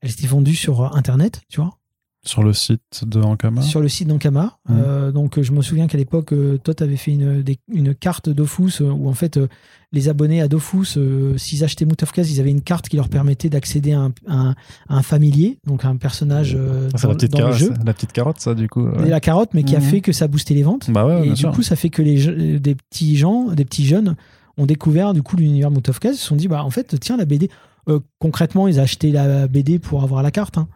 elles 0.00 0.12
étaient 0.12 0.26
vendues 0.26 0.54
sur 0.54 0.96
Internet, 0.96 1.42
tu 1.48 1.60
vois, 1.60 1.78
Sur 2.24 2.42
le 2.42 2.52
site 2.52 3.04
de 3.06 3.20
Ankama? 3.20 3.62
sur 3.62 3.80
le 3.80 3.88
site 3.88 4.08
d'Ankama. 4.08 4.58
Mhm. 4.68 4.76
Euh, 4.84 5.12
donc, 5.12 5.38
euh, 5.38 5.42
je 5.42 5.52
me 5.52 5.62
souviens 5.62 5.86
qu'à 5.86 5.96
l'époque, 5.96 6.32
euh, 6.32 6.58
Todd 6.58 6.82
avait 6.82 6.96
fait 6.96 7.12
une, 7.12 7.42
des- 7.42 7.58
une 7.72 7.94
carte 7.94 8.28
Dofus 8.28 8.80
euh, 8.82 8.90
où, 8.90 9.08
en 9.08 9.14
fait, 9.14 9.36
euh, 9.36 9.46
les 9.92 10.08
abonnés 10.08 10.42
à 10.42 10.48
Dofus, 10.48 10.96
euh, 10.98 11.38
s'ils 11.38 11.62
achetaient 11.64 11.86
Case, 12.12 12.30
ils 12.30 12.40
avaient 12.40 12.50
une 12.50 12.60
carte 12.60 12.88
qui 12.88 12.96
leur 12.96 13.08
permettait 13.08 13.48
d'accéder 13.48 13.92
à 13.92 14.00
un, 14.00 14.12
à 14.26 14.34
un- 14.36 14.50
à 14.88 14.96
un 14.96 15.02
familier, 15.02 15.58
donc 15.66 15.84
à 15.84 15.88
un 15.88 15.96
personnage 15.96 16.54
euh, 16.58 16.88
Ah, 16.92 16.98
c'est 16.98 17.02
dans, 17.04 17.08
la 17.10 17.14
petite, 17.14 17.32
dans 17.32 17.38
le 17.38 17.44
carotte, 17.44 17.58
jeu. 17.58 17.72
la 17.86 17.94
petite 17.94 18.12
carotte, 18.12 18.40
ça, 18.40 18.54
du 18.54 18.68
coup. 18.68 18.82
ouais. 18.82 19.08
La 19.08 19.20
carotte, 19.20 19.50
mais 19.54 19.62
qui 19.62 19.76
a 19.76 19.80
Mhm. 19.80 19.84
fait 19.84 20.00
que 20.00 20.12
ça 20.12 20.26
boostait 20.28 20.54
les 20.54 20.64
ventes. 20.64 20.90
Bah 20.90 21.06
ouais, 21.06 21.26
et 21.28 21.30
du 21.30 21.36
sûr. 21.36 21.52
coup, 21.52 21.62
ça 21.62 21.76
fait 21.76 21.88
que 21.88 22.02
les, 22.02 22.58
des 22.60 22.74
petits 22.74 23.16
gens, 23.16 23.44
des 23.52 23.64
petits 23.64 23.86
jeunes, 23.86 24.16
ont 24.58 24.66
découvert 24.66 25.14
du 25.14 25.22
coup 25.22 25.36
l'univers 25.36 25.70
Case. 26.00 26.16
Ils 26.16 26.18
se 26.18 26.26
sont 26.26 26.36
dit, 26.36 26.48
bah 26.48 26.64
en 26.64 26.70
fait, 26.70 26.98
tiens, 27.00 27.16
la 27.16 27.24
BD. 27.24 27.48
euh, 27.88 28.00
concrètement, 28.18 28.66
ils 28.68 28.78
ont 28.80 28.82
acheté 28.82 29.12
la 29.12 29.46
BD 29.46 29.78
pour 29.78 30.02
avoir 30.02 30.22
la 30.22 30.30
carte. 30.32 30.58
hein. 30.58 30.68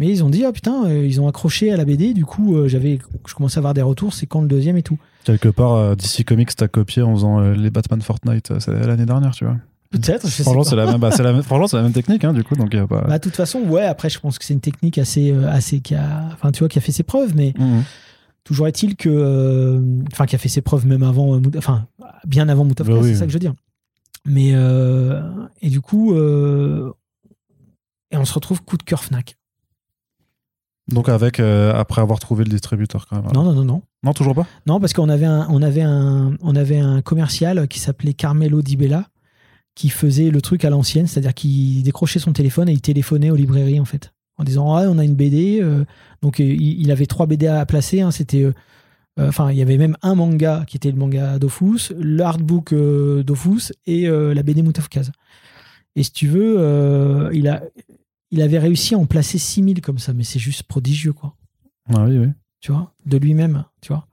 Mais 0.00 0.08
ils 0.08 0.24
ont 0.24 0.30
dit, 0.30 0.44
ah 0.46 0.50
putain, 0.52 0.86
euh, 0.86 1.04
ils 1.06 1.20
ont 1.20 1.28
accroché 1.28 1.70
à 1.70 1.76
la 1.76 1.84
BD. 1.84 2.14
Du 2.14 2.24
coup, 2.24 2.56
euh, 2.56 2.66
j'avais, 2.68 2.98
je 3.28 3.34
commençais 3.34 3.58
à 3.58 3.60
avoir 3.60 3.74
des 3.74 3.82
retours. 3.82 4.14
C'est 4.14 4.24
quand 4.26 4.40
le 4.40 4.48
deuxième 4.48 4.78
et 4.78 4.82
tout. 4.82 4.98
Quelque 5.24 5.50
part, 5.50 5.74
euh, 5.74 5.94
DC 5.94 6.24
Comics 6.24 6.56
t'a 6.56 6.68
copié 6.68 7.02
en 7.02 7.14
faisant 7.14 7.38
les 7.52 7.68
Batman 7.70 8.00
Fortnite. 8.00 8.50
l'année 8.66 9.04
dernière, 9.04 9.32
tu 9.32 9.44
vois. 9.44 9.56
Peut-être. 9.90 10.26
je 10.26 10.32
sais 10.32 10.42
Franchement, 10.42 10.62
pas. 10.62 10.70
c'est 10.70 10.76
la 10.76 10.86
même, 10.86 10.98
bah, 11.00 11.10
c'est 11.10 11.22
la 11.22 11.34
même, 11.34 11.42
franchement, 11.42 11.66
c'est 11.66 11.76
la 11.76 11.82
même 11.82 11.92
technique, 11.92 12.24
hein, 12.24 12.32
du 12.32 12.42
coup. 12.44 12.54
Donc, 12.56 12.72
y 12.72 12.78
a 12.78 12.86
pas. 12.86 13.02
Bah, 13.02 13.18
de 13.18 13.22
toute 13.22 13.36
façon, 13.36 13.58
ouais. 13.60 13.84
Après, 13.84 14.08
je 14.08 14.18
pense 14.18 14.38
que 14.38 14.44
c'est 14.46 14.54
une 14.54 14.60
technique 14.60 14.96
assez, 14.96 15.32
assez 15.32 15.80
qui 15.80 15.94
a, 15.94 16.30
enfin, 16.32 16.50
tu 16.50 16.60
vois, 16.60 16.68
qui 16.68 16.78
a 16.78 16.80
fait 16.80 16.92
ses 16.92 17.02
preuves. 17.02 17.36
Mais 17.36 17.52
Mhm. 17.58 17.82
toujours 18.42 18.68
est-il 18.68 18.96
que, 18.96 19.82
enfin, 20.12 20.24
qui 20.24 20.34
a 20.34 20.38
fait 20.38 20.48
ses 20.48 20.62
preuves 20.62 20.86
même 20.86 21.02
avant, 21.02 21.38
enfin, 21.58 21.86
bien 22.26 22.48
avant 22.48 22.64
Moot 22.64 22.80
of 22.80 22.86
Bah 22.88 22.94
oui, 23.02 23.08
c'est 23.10 23.16
ça 23.16 23.26
que 23.26 23.32
je 23.32 23.36
veux 23.36 23.40
dire. 23.40 23.52
Mais 24.24 24.54
et 25.60 25.68
du 25.68 25.82
coup, 25.82 26.14
et 26.14 26.16
on 28.16 28.24
se 28.24 28.32
retrouve 28.32 28.62
coup 28.62 28.78
de 28.78 28.82
cœur 28.82 29.04
Fnac. 29.04 29.36
Donc, 30.90 31.08
avec, 31.08 31.40
euh, 31.40 31.72
après 31.74 32.00
avoir 32.00 32.18
trouvé 32.18 32.44
le 32.44 32.50
distributeur, 32.50 33.06
quand 33.08 33.22
même. 33.22 33.32
Non, 33.32 33.42
non, 33.42 33.52
non, 33.52 33.64
non. 33.64 33.82
Non, 34.02 34.12
toujours 34.12 34.34
pas? 34.34 34.46
Non, 34.66 34.80
parce 34.80 34.92
qu'on 34.92 35.08
avait 35.08 35.26
un, 35.26 35.46
on 35.50 35.62
avait 35.62 35.82
un, 35.82 36.36
on 36.42 36.56
avait 36.56 36.78
un 36.78 37.02
commercial 37.02 37.68
qui 37.68 37.80
s'appelait 37.80 38.14
Carmelo 38.14 38.62
Di 38.62 38.76
Bella 38.76 39.06
qui 39.74 39.88
faisait 39.88 40.30
le 40.30 40.42
truc 40.42 40.64
à 40.64 40.70
l'ancienne, 40.70 41.06
c'est-à-dire 41.06 41.34
qu'il 41.34 41.82
décrochait 41.82 42.18
son 42.18 42.32
téléphone 42.32 42.68
et 42.68 42.72
il 42.72 42.80
téléphonait 42.80 43.30
aux 43.30 43.36
librairies 43.36 43.80
en 43.80 43.84
fait, 43.84 44.12
en 44.36 44.44
disant 44.44 44.74
ah 44.74 44.84
on 44.88 44.98
a 44.98 45.04
une 45.04 45.14
BD, 45.14 45.60
euh, 45.62 45.84
donc 46.22 46.40
euh, 46.40 46.44
il, 46.44 46.82
il 46.82 46.90
avait 46.90 47.06
trois 47.06 47.26
BD 47.26 47.46
à 47.46 47.64
placer, 47.66 48.00
hein, 48.00 48.10
c'était, 48.10 48.42
euh, 48.42 48.52
enfin 49.18 49.50
il 49.50 49.56
y 49.56 49.62
avait 49.62 49.78
même 49.78 49.96
un 50.02 50.14
manga 50.14 50.64
qui 50.66 50.76
était 50.76 50.90
le 50.90 50.96
manga 50.96 51.38
Dofus, 51.38 51.94
l'artbook 51.98 52.74
Dofus 52.74 53.72
et 53.86 54.06
la 54.06 54.42
BD 54.42 54.62
Moot 54.62 54.78
of 54.78 54.88
Kaz. 54.88 55.12
Et 55.96 56.02
si 56.02 56.12
tu 56.12 56.28
veux, 56.28 57.30
il 57.32 57.48
a, 57.48 57.62
il 58.30 58.42
avait 58.42 58.58
réussi 58.58 58.94
à 58.94 58.98
en 58.98 59.06
placer 59.06 59.38
6000 59.38 59.80
comme 59.80 59.98
ça, 59.98 60.12
mais 60.12 60.24
c'est 60.24 60.38
juste 60.38 60.62
prodigieux 60.64 61.12
quoi 61.12 61.36
Ah 61.94 62.04
oui, 62.04 62.18
oui. 62.18 62.28
tu 62.60 62.72
vois, 62.72 62.94
de 63.06 63.16
lui-même, 63.18 63.64
tu 63.80 63.88
vois. 63.92 64.06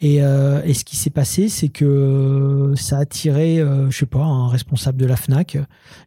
Et, 0.00 0.22
euh, 0.22 0.62
et 0.64 0.74
ce 0.74 0.84
qui 0.84 0.94
s'est 0.96 1.08
passé, 1.10 1.48
c'est 1.48 1.68
que 1.70 2.74
ça 2.76 2.98
a 2.98 3.00
attiré, 3.00 3.60
euh, 3.60 3.90
je 3.90 3.96
sais 3.96 4.04
pas, 4.06 4.22
un 4.24 4.48
responsable 4.48 4.98
de 4.98 5.06
la 5.06 5.16
Fnac. 5.16 5.56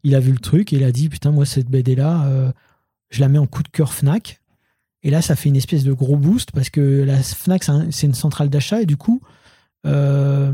Il 0.04 0.14
a 0.14 0.20
vu 0.20 0.32
le 0.32 0.38
truc 0.38 0.74
et 0.74 0.76
il 0.76 0.84
a 0.84 0.92
dit 0.92 1.10
putain 1.10 1.32
moi 1.32 1.46
cette 1.46 1.70
BD 1.72 1.96
là, 1.96 2.26
euh, 2.28 2.52
je 3.10 3.20
la 3.22 3.30
mets 3.30 3.40
en 3.40 3.48
coup 3.48 3.64
de 3.64 3.70
cœur 3.70 3.94
Fnac. 3.94 4.42
Et 5.02 5.10
là, 5.10 5.22
ça 5.24 5.36
fait 5.36 5.50
une 5.50 5.56
espèce 5.56 5.84
de 5.86 5.94
gros 5.94 6.18
boost 6.18 6.52
parce 6.52 6.70
que 6.70 7.02
la 7.04 7.18
Fnac 7.24 7.64
c'est 7.64 7.72
un- 7.72 7.90
c'est 7.90 8.06
une 8.06 8.14
centrale 8.14 8.50
d'achat 8.50 8.82
et 8.82 8.86
du 8.86 8.96
coup, 8.98 9.22
euh, 9.88 10.54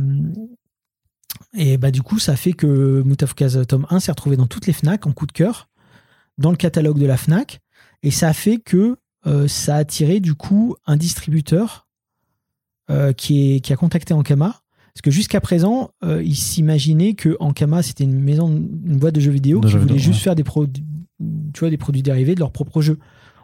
et 1.53 1.77
bah 1.77 1.91
du 1.91 2.01
coup, 2.01 2.19
ça 2.19 2.35
fait 2.35 2.53
que 2.53 3.01
Moot 3.05 3.21
of 3.23 3.33
Kaz 3.33 3.59
tome 3.67 3.85
1 3.89 3.99
s'est 3.99 4.11
retrouvé 4.11 4.37
dans 4.37 4.47
toutes 4.47 4.67
les 4.67 4.73
Fnac 4.73 5.05
en 5.07 5.11
coup 5.11 5.25
de 5.25 5.31
cœur, 5.31 5.67
dans 6.37 6.51
le 6.51 6.57
catalogue 6.57 6.99
de 6.99 7.05
la 7.05 7.17
Fnac, 7.17 7.59
et 8.03 8.11
ça 8.11 8.27
a 8.29 8.33
fait 8.33 8.57
que 8.57 8.97
euh, 9.27 9.47
ça 9.47 9.75
a 9.75 9.77
attiré 9.79 10.19
du 10.19 10.35
coup 10.35 10.75
un 10.85 10.97
distributeur 10.97 11.87
euh, 12.91 13.13
qui, 13.13 13.55
est, 13.55 13.59
qui 13.61 13.73
a 13.73 13.75
contacté 13.75 14.13
Ankama. 14.13 14.61
Parce 14.93 15.01
que 15.01 15.11
jusqu'à 15.11 15.41
présent, 15.41 15.89
euh, 16.03 16.21
il 16.23 16.35
s'imaginait 16.35 17.15
que 17.15 17.35
Ankama 17.39 17.81
c'était 17.83 18.03
une 18.05 18.19
maison, 18.21 18.47
une 18.49 18.97
boîte 18.97 19.15
de 19.15 19.19
jeux 19.19 19.31
vidéo 19.31 19.59
De 19.59 19.65
qui 19.65 19.73
jeux 19.73 19.79
voulait 19.79 19.93
vidéo, 19.95 20.05
juste 20.05 20.19
ouais. 20.19 20.23
faire 20.25 20.35
des 20.35 20.43
produits, 20.43 20.83
tu 21.53 21.59
vois, 21.61 21.69
des 21.69 21.77
produits 21.77 22.03
dérivés 22.03 22.35
de 22.35 22.39
leurs 22.39 22.51
propres 22.51 22.81
jeux 22.81 22.99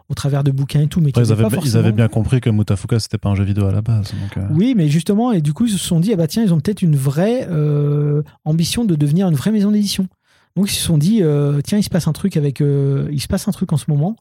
au 0.08 0.14
travers 0.14 0.44
de 0.44 0.50
bouquins 0.50 0.82
et 0.82 0.86
tout, 0.88 1.00
mais 1.00 1.08
Après, 1.10 1.22
ils, 1.24 1.32
avaient, 1.32 1.42
pas 1.42 1.48
ils 1.48 1.54
forcément- 1.54 1.78
avaient 1.84 1.92
bien 1.92 2.08
compris 2.08 2.40
que 2.40 2.50
Mutafuka, 2.50 3.00
c'était 3.00 3.18
pas 3.18 3.30
un 3.30 3.34
jeu 3.34 3.44
vidéo 3.44 3.66
à 3.66 3.72
la 3.72 3.82
base. 3.82 4.12
Donc, 4.12 4.36
euh, 4.36 4.46
oui, 4.52 4.74
mais 4.76 4.88
justement, 4.88 5.32
et 5.32 5.40
du 5.40 5.52
coup, 5.52 5.64
ils 5.66 5.72
se 5.72 5.78
sont 5.78 6.00
dit, 6.00 6.12
ah 6.12 6.16
bah 6.16 6.26
tiens, 6.26 6.42
ils 6.42 6.52
ont 6.54 6.60
peut-être 6.60 6.82
une 6.82 6.96
vraie 6.96 7.48
ambition 8.44 8.84
de 8.84 8.94
devenir 8.94 9.28
une 9.28 9.34
vraie 9.34 9.52
maison 9.52 9.70
d'édition. 9.70 10.08
Donc 10.56 10.70
ils 10.70 10.74
se 10.74 10.84
sont 10.84 10.98
dit, 10.98 11.22
euh, 11.22 11.60
tiens, 11.62 11.78
il 11.78 11.82
se 11.82 11.90
passe 11.90 12.08
un 12.08 12.12
truc 12.12 12.36
avec, 12.36 12.60
euh, 12.60 13.08
il 13.10 13.20
se 13.20 13.28
passe 13.28 13.48
un 13.48 13.52
truc 13.52 13.72
en 13.72 13.76
ce 13.76 13.86
moment, 13.88 14.16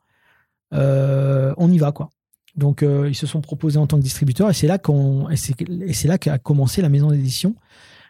euh, 0.74 1.54
on 1.58 1.72
y 1.72 1.78
va 1.78 1.92
quoi. 1.92 2.10
Donc 2.56 2.84
ils 2.84 3.16
se 3.16 3.28
sont 3.28 3.40
proposés 3.40 3.78
en 3.78 3.88
tant 3.88 3.98
que 3.98 4.04
distributeur 4.04 4.50
et 4.50 4.54
c'est 4.54 4.68
là 4.68 4.78
qu'on, 4.78 5.30
et 5.30 5.38
c'est, 5.38 6.08
là 6.08 6.18
qu'a 6.18 6.38
commencé 6.38 6.82
la 6.82 6.90
maison 6.90 7.10
d'édition. 7.10 7.56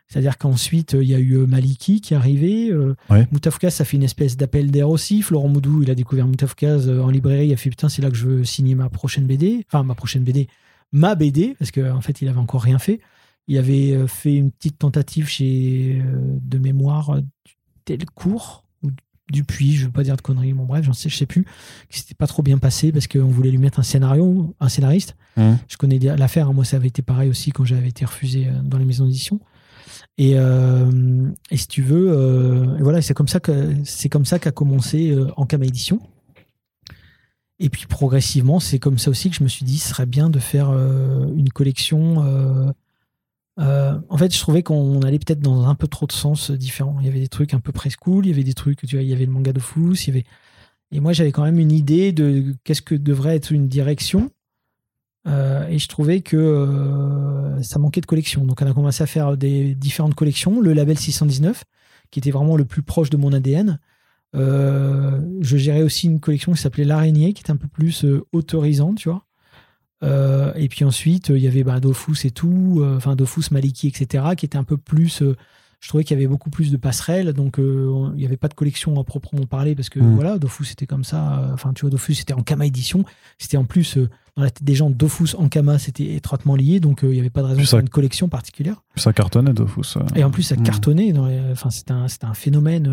C'est-à-dire 0.07 0.39
qu'ensuite, 0.39 0.97
il 0.99 1.07
y 1.07 1.13
a 1.13 1.19
eu 1.19 1.37
Maliki 1.45 2.01
qui 2.01 2.15
est 2.15 2.17
arrivé. 2.17 2.73
Ouais. 3.09 3.27
Ça 3.69 3.85
fait 3.85 3.97
une 3.97 4.03
espèce 4.03 4.35
d'appel 4.37 4.71
d'air 4.71 4.89
aussi. 4.89 5.21
Florent 5.21 5.47
Moudou, 5.47 5.83
il 5.83 5.91
a 5.91 5.95
découvert 5.95 6.27
Moutafkaz 6.27 6.89
en 6.89 7.09
librairie. 7.09 7.47
Il 7.47 7.53
a 7.53 7.55
fait 7.55 7.69
Putain, 7.69 7.87
c'est 7.87 8.01
là 8.01 8.09
que 8.09 8.17
je 8.17 8.25
veux 8.25 8.43
signer 8.43 8.73
ma 8.73 8.89
prochaine 8.89 9.25
BD. 9.25 9.63
Enfin, 9.67 9.83
ma 9.83 9.93
prochaine 9.93 10.23
BD. 10.23 10.47
Ma 10.91 11.13
BD, 11.13 11.55
parce 11.59 11.69
qu'en 11.69 11.95
en 11.95 12.01
fait, 12.01 12.21
il 12.23 12.27
avait 12.27 12.39
encore 12.39 12.63
rien 12.63 12.79
fait. 12.79 12.99
Il 13.47 13.59
avait 13.59 14.07
fait 14.07 14.35
une 14.35 14.51
petite 14.51 14.79
tentative 14.79 15.27
chez, 15.27 16.01
de 16.03 16.57
mémoire, 16.57 17.21
Delcourt 17.97 18.65
ou 18.83 18.89
Dupuis, 19.31 19.75
je 19.75 19.81
ne 19.81 19.85
veux 19.87 19.93
pas 19.93 20.03
dire 20.03 20.17
de 20.17 20.21
conneries, 20.21 20.53
bon 20.53 20.65
bref, 20.65 20.83
j'en 20.83 20.93
sais, 20.93 21.07
je 21.07 21.15
sais 21.15 21.25
plus, 21.25 21.45
qui 21.89 21.99
s'était 21.99 22.15
pas 22.15 22.27
trop 22.27 22.43
bien 22.43 22.57
passé 22.57 22.91
parce 22.91 23.07
qu'on 23.07 23.27
voulait 23.27 23.51
lui 23.51 23.57
mettre 23.57 23.79
un 23.79 23.83
scénario, 23.83 24.55
un 24.59 24.69
scénariste. 24.69 25.15
Mmh. 25.37 25.53
Je 25.67 25.77
connais 25.77 25.99
l'affaire, 25.99 26.49
hein. 26.49 26.53
moi 26.53 26.65
ça 26.65 26.77
avait 26.77 26.89
été 26.89 27.01
pareil 27.01 27.29
aussi 27.29 27.51
quand 27.51 27.63
j'avais 27.63 27.87
été 27.87 28.03
refusé 28.03 28.49
dans 28.63 28.77
les 28.77 28.85
maisons 28.85 29.05
d'édition. 29.05 29.39
Et, 30.17 30.33
euh, 30.35 31.31
et, 31.49 31.57
si 31.57 31.67
tu 31.67 31.81
veux, 31.81 32.11
euh, 32.11 32.77
voilà, 32.79 33.01
c'est 33.01 33.13
comme 33.13 33.27
ça 33.27 33.39
que 33.39 33.73
c'est 33.85 34.09
comme 34.09 34.25
ça 34.25 34.39
qu'a 34.39 34.51
commencé 34.51 35.11
euh, 35.11 35.31
Ankama 35.37 35.65
Édition. 35.65 35.99
Et 37.59 37.69
puis 37.69 37.85
progressivement, 37.85 38.59
c'est 38.59 38.79
comme 38.79 38.97
ça 38.97 39.11
aussi 39.11 39.29
que 39.29 39.35
je 39.35 39.43
me 39.43 39.49
suis 39.49 39.65
dit, 39.65 39.77
ce 39.77 39.89
serait 39.89 40.07
bien 40.07 40.29
de 40.29 40.39
faire 40.39 40.69
une 40.71 41.49
collection 41.49 42.73
euh, 43.59 43.99
en 44.09 44.17
fait, 44.17 44.33
je 44.33 44.39
trouvais 44.39 44.63
qu'on 44.63 45.01
allait 45.01 45.19
peut-être 45.19 45.41
dans 45.41 45.67
un 45.67 45.75
peu 45.75 45.87
trop 45.87 46.07
de 46.07 46.11
sens 46.11 46.51
différents. 46.51 46.97
Il 46.99 47.05
y 47.05 47.09
avait 47.09 47.19
des 47.19 47.27
trucs 47.27 47.53
un 47.53 47.59
peu 47.59 47.71
preschool, 47.71 48.25
il 48.25 48.29
y 48.29 48.33
avait 48.33 48.43
des 48.43 48.53
trucs, 48.53 48.85
tu 48.85 48.95
vois, 48.95 49.03
il 49.03 49.09
y 49.09 49.13
avait 49.13 49.25
le 49.25 49.31
manga 49.31 49.53
de 49.53 49.59
fous, 49.59 49.93
il 49.93 50.07
y 50.07 50.09
avait. 50.11 50.25
Et 50.91 50.99
moi, 50.99 51.13
j'avais 51.13 51.31
quand 51.31 51.43
même 51.43 51.59
une 51.59 51.71
idée 51.71 52.11
de 52.11 52.55
qu'est-ce 52.63 52.81
que 52.81 52.95
devrait 52.95 53.35
être 53.35 53.51
une 53.51 53.67
direction. 53.67 54.31
Euh, 55.27 55.67
et 55.67 55.77
je 55.77 55.87
trouvais 55.87 56.21
que 56.21 56.35
euh, 56.35 57.61
ça 57.61 57.79
manquait 57.79 58.01
de 58.01 58.05
collection. 58.05 58.45
Donc, 58.45 58.61
on 58.61 58.67
a 58.67 58.73
commencé 58.73 59.03
à 59.03 59.07
faire 59.07 59.37
des 59.37 59.75
différentes 59.75 60.15
collections. 60.15 60.59
Le 60.61 60.73
label 60.73 60.97
619, 60.97 61.63
qui 62.09 62.19
était 62.19 62.31
vraiment 62.31 62.57
le 62.57 62.65
plus 62.65 62.81
proche 62.81 63.09
de 63.09 63.17
mon 63.17 63.31
ADN. 63.31 63.79
je 64.33 65.57
gérais 65.57 65.83
aussi 65.83 66.07
une 66.07 66.19
collection 66.19 66.53
qui 66.53 66.61
s'appelait 66.61 66.85
L'araignée, 66.85 67.33
qui 67.33 67.41
était 67.41 67.51
un 67.51 67.57
peu 67.57 67.67
plus 67.67 68.05
autorisante, 68.31 68.97
tu 68.97 69.09
vois. 69.09 69.25
Euh, 70.03 70.51
et 70.55 70.67
puis 70.67 70.83
ensuite, 70.83 71.29
il 71.29 71.37
y 71.39 71.47
avait 71.47 71.63
bah, 71.63 71.79
Dofus 71.79 72.25
et 72.25 72.31
tout, 72.31 72.79
euh, 72.81 72.97
enfin 72.97 73.15
Dofus, 73.15 73.51
Maliki, 73.51 73.87
etc., 73.87 74.23
qui 74.37 74.45
était 74.45 74.57
un 74.57 74.63
peu 74.63 74.77
plus. 74.77 75.21
Euh, 75.21 75.35
je 75.79 75.87
trouvais 75.87 76.03
qu'il 76.03 76.15
y 76.15 76.19
avait 76.19 76.27
beaucoup 76.27 76.51
plus 76.51 76.71
de 76.71 76.77
passerelles, 76.77 77.33
donc 77.33 77.55
il 77.57 78.11
n'y 78.15 78.25
avait 78.25 78.37
pas 78.37 78.47
de 78.47 78.53
collection 78.53 78.99
à 78.99 79.03
proprement 79.03 79.47
parler 79.47 79.73
parce 79.73 79.89
que 79.89 79.99
Mm. 79.99 80.13
voilà, 80.13 80.37
Dofus 80.37 80.65
c'était 80.65 80.85
comme 80.85 81.03
ça. 81.03 81.49
Enfin, 81.53 81.73
tu 81.73 81.81
vois, 81.81 81.89
Dofus 81.89 82.13
c'était 82.13 82.33
en 82.33 82.43
Kama 82.43 82.67
édition, 82.67 83.03
c'était 83.39 83.57
en 83.57 83.65
plus 83.65 83.97
dans 84.37 84.43
la 84.43 84.51
tête 84.51 84.63
des 84.63 84.75
gens, 84.75 84.91
Dofus 84.91 85.33
en 85.39 85.49
Kama 85.49 85.79
c'était 85.79 86.13
étroitement 86.13 86.55
lié, 86.55 86.79
donc 86.79 86.99
il 87.01 87.09
n'y 87.09 87.19
avait 87.19 87.31
pas 87.31 87.41
de 87.41 87.47
raison 87.47 87.63
ça- 87.65 87.79
une 87.79 87.89
collection 87.89 88.29
particulière. 88.29 88.83
Ça 88.95 89.11
cartonnait, 89.11 89.53
Dofus. 89.53 89.97
Et 90.15 90.23
en 90.23 90.29
plus, 90.29 90.43
ça 90.43 90.55
Mm. 90.55 90.61
cartonnait. 90.63 91.13
Enfin, 91.51 91.71
c'était 91.71 91.93
un, 91.93 92.05
un 92.21 92.33
phénomène. 92.35 92.87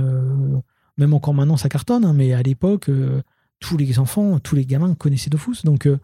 même 0.97 1.13
encore 1.15 1.35
maintenant, 1.35 1.57
ça 1.59 1.69
cartonne. 1.69 2.05
hein, 2.07 2.13
mais 2.15 2.33
à 2.33 2.43
l'époque, 2.43 2.89
euh, 2.89 3.21
tous 3.61 3.77
les 3.77 3.99
enfants, 3.99 4.39
tous 4.41 4.57
les 4.57 4.65
gamins 4.65 4.95
connaissaient 4.95 5.31
Dofus. 5.31 5.63
Donc, 5.65 5.87
euh, 5.87 5.99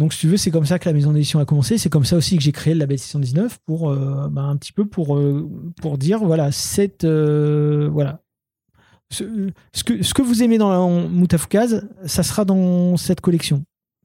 donc, 0.00 0.14
si 0.14 0.20
tu 0.20 0.28
veux, 0.28 0.38
c'est 0.38 0.50
comme 0.50 0.64
ça 0.64 0.78
que 0.78 0.88
la 0.88 0.94
maison 0.94 1.12
d'édition 1.12 1.40
a 1.40 1.44
commencé. 1.44 1.76
C'est 1.76 1.90
comme 1.90 2.06
ça 2.06 2.16
aussi 2.16 2.38
que 2.38 2.42
j'ai 2.42 2.52
créé 2.52 2.72
le 2.72 2.80
label 2.80 2.98
619 2.98 3.58
pour 3.66 3.90
euh, 3.90 4.28
bah, 4.30 4.40
un 4.40 4.56
petit 4.56 4.72
peu 4.72 4.86
pour, 4.86 5.14
euh, 5.14 5.46
pour 5.82 5.98
dire 5.98 6.24
voilà, 6.24 6.50
cette. 6.52 7.04
euh, 7.04 7.86
voilà. 7.92 8.22
Ce, 9.10 9.24
que, 9.84 10.02
ce 10.02 10.14
que 10.14 10.22
vous 10.22 10.42
aimez 10.42 10.56
dans 10.56 11.06
Moutafkaz, 11.06 11.86
ça 12.06 12.22
sera 12.22 12.46
dans 12.46 12.96
cette 12.96 13.20
collection. 13.20 13.62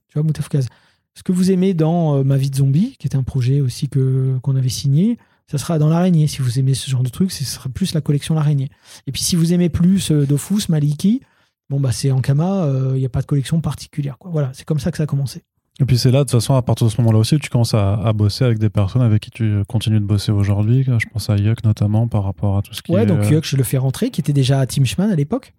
Tu 0.09 0.15
vois, 0.15 0.23
Moutafkaz. 0.23 0.67
Ce 1.13 1.23
que 1.23 1.31
vous 1.31 1.49
aimez 1.49 1.73
dans 1.73 2.25
Ma 2.25 2.35
vie 2.35 2.49
de 2.49 2.57
zombie, 2.57 2.97
qui 2.99 3.07
était 3.07 3.15
un 3.15 3.23
projet 3.23 3.61
aussi 3.61 3.87
que 3.87 4.37
qu'on 4.41 4.57
avait 4.57 4.67
signé, 4.67 5.17
ça 5.49 5.57
sera 5.57 5.79
dans 5.79 5.87
l'araignée. 5.87 6.27
Si 6.27 6.41
vous 6.41 6.59
aimez 6.59 6.73
ce 6.73 6.91
genre 6.91 7.03
de 7.03 7.09
truc, 7.09 7.31
ce 7.31 7.45
sera 7.45 7.69
plus 7.69 7.93
la 7.93 8.01
collection 8.01 8.35
l'araignée. 8.35 8.69
Et 9.07 9.13
puis 9.13 9.21
si 9.21 9.37
vous 9.37 9.53
aimez 9.53 9.69
plus 9.69 10.11
Dofus, 10.11 10.67
Maliki, 10.67 11.21
bon 11.69 11.79
bah 11.79 11.93
c'est 11.93 12.11
Ankama, 12.11 12.69
il 12.95 12.99
n'y 12.99 13.05
a 13.05 13.09
pas 13.09 13.21
de 13.21 13.27
collection 13.27 13.61
particulière. 13.61 14.17
Voilà, 14.25 14.51
c'est 14.53 14.65
comme 14.65 14.79
ça 14.79 14.91
que 14.91 14.97
ça 14.97 15.03
a 15.03 15.07
commencé. 15.07 15.41
Et 15.81 15.85
puis 15.85 15.97
c'est 15.97 16.09
là, 16.11 16.19
de 16.19 16.23
toute 16.23 16.31
façon, 16.31 16.53
à 16.55 16.61
partir 16.61 16.87
de 16.87 16.91
ce 16.91 17.01
moment-là 17.01 17.19
aussi, 17.19 17.37
tu 17.37 17.49
commences 17.49 17.73
à, 17.73 17.95
à 17.95 18.13
bosser 18.13 18.45
avec 18.45 18.59
des 18.59 18.69
personnes 18.69 19.01
avec 19.01 19.21
qui 19.21 19.29
tu 19.31 19.61
continues 19.67 19.99
de 19.99 20.05
bosser 20.05 20.31
aujourd'hui. 20.31 20.83
Je 20.85 21.05
pense 21.11 21.29
à 21.29 21.35
Yuck 21.35 21.63
notamment 21.65 22.07
par 22.07 22.23
rapport 22.23 22.57
à 22.57 22.61
tout 22.61 22.73
ce 22.73 22.81
qui 22.81 22.93
Ouais, 22.93 23.03
est. 23.03 23.05
donc 23.05 23.19
euh, 23.25 23.29
Yuck, 23.31 23.45
je 23.45 23.57
le 23.57 23.63
fais 23.63 23.77
rentrer, 23.77 24.09
qui 24.09 24.21
était 24.21 24.31
déjà 24.33 24.59
à 24.61 24.65
Team 24.67 24.85
Schman 24.85 25.09
à 25.11 25.15
l'époque. 25.15 25.53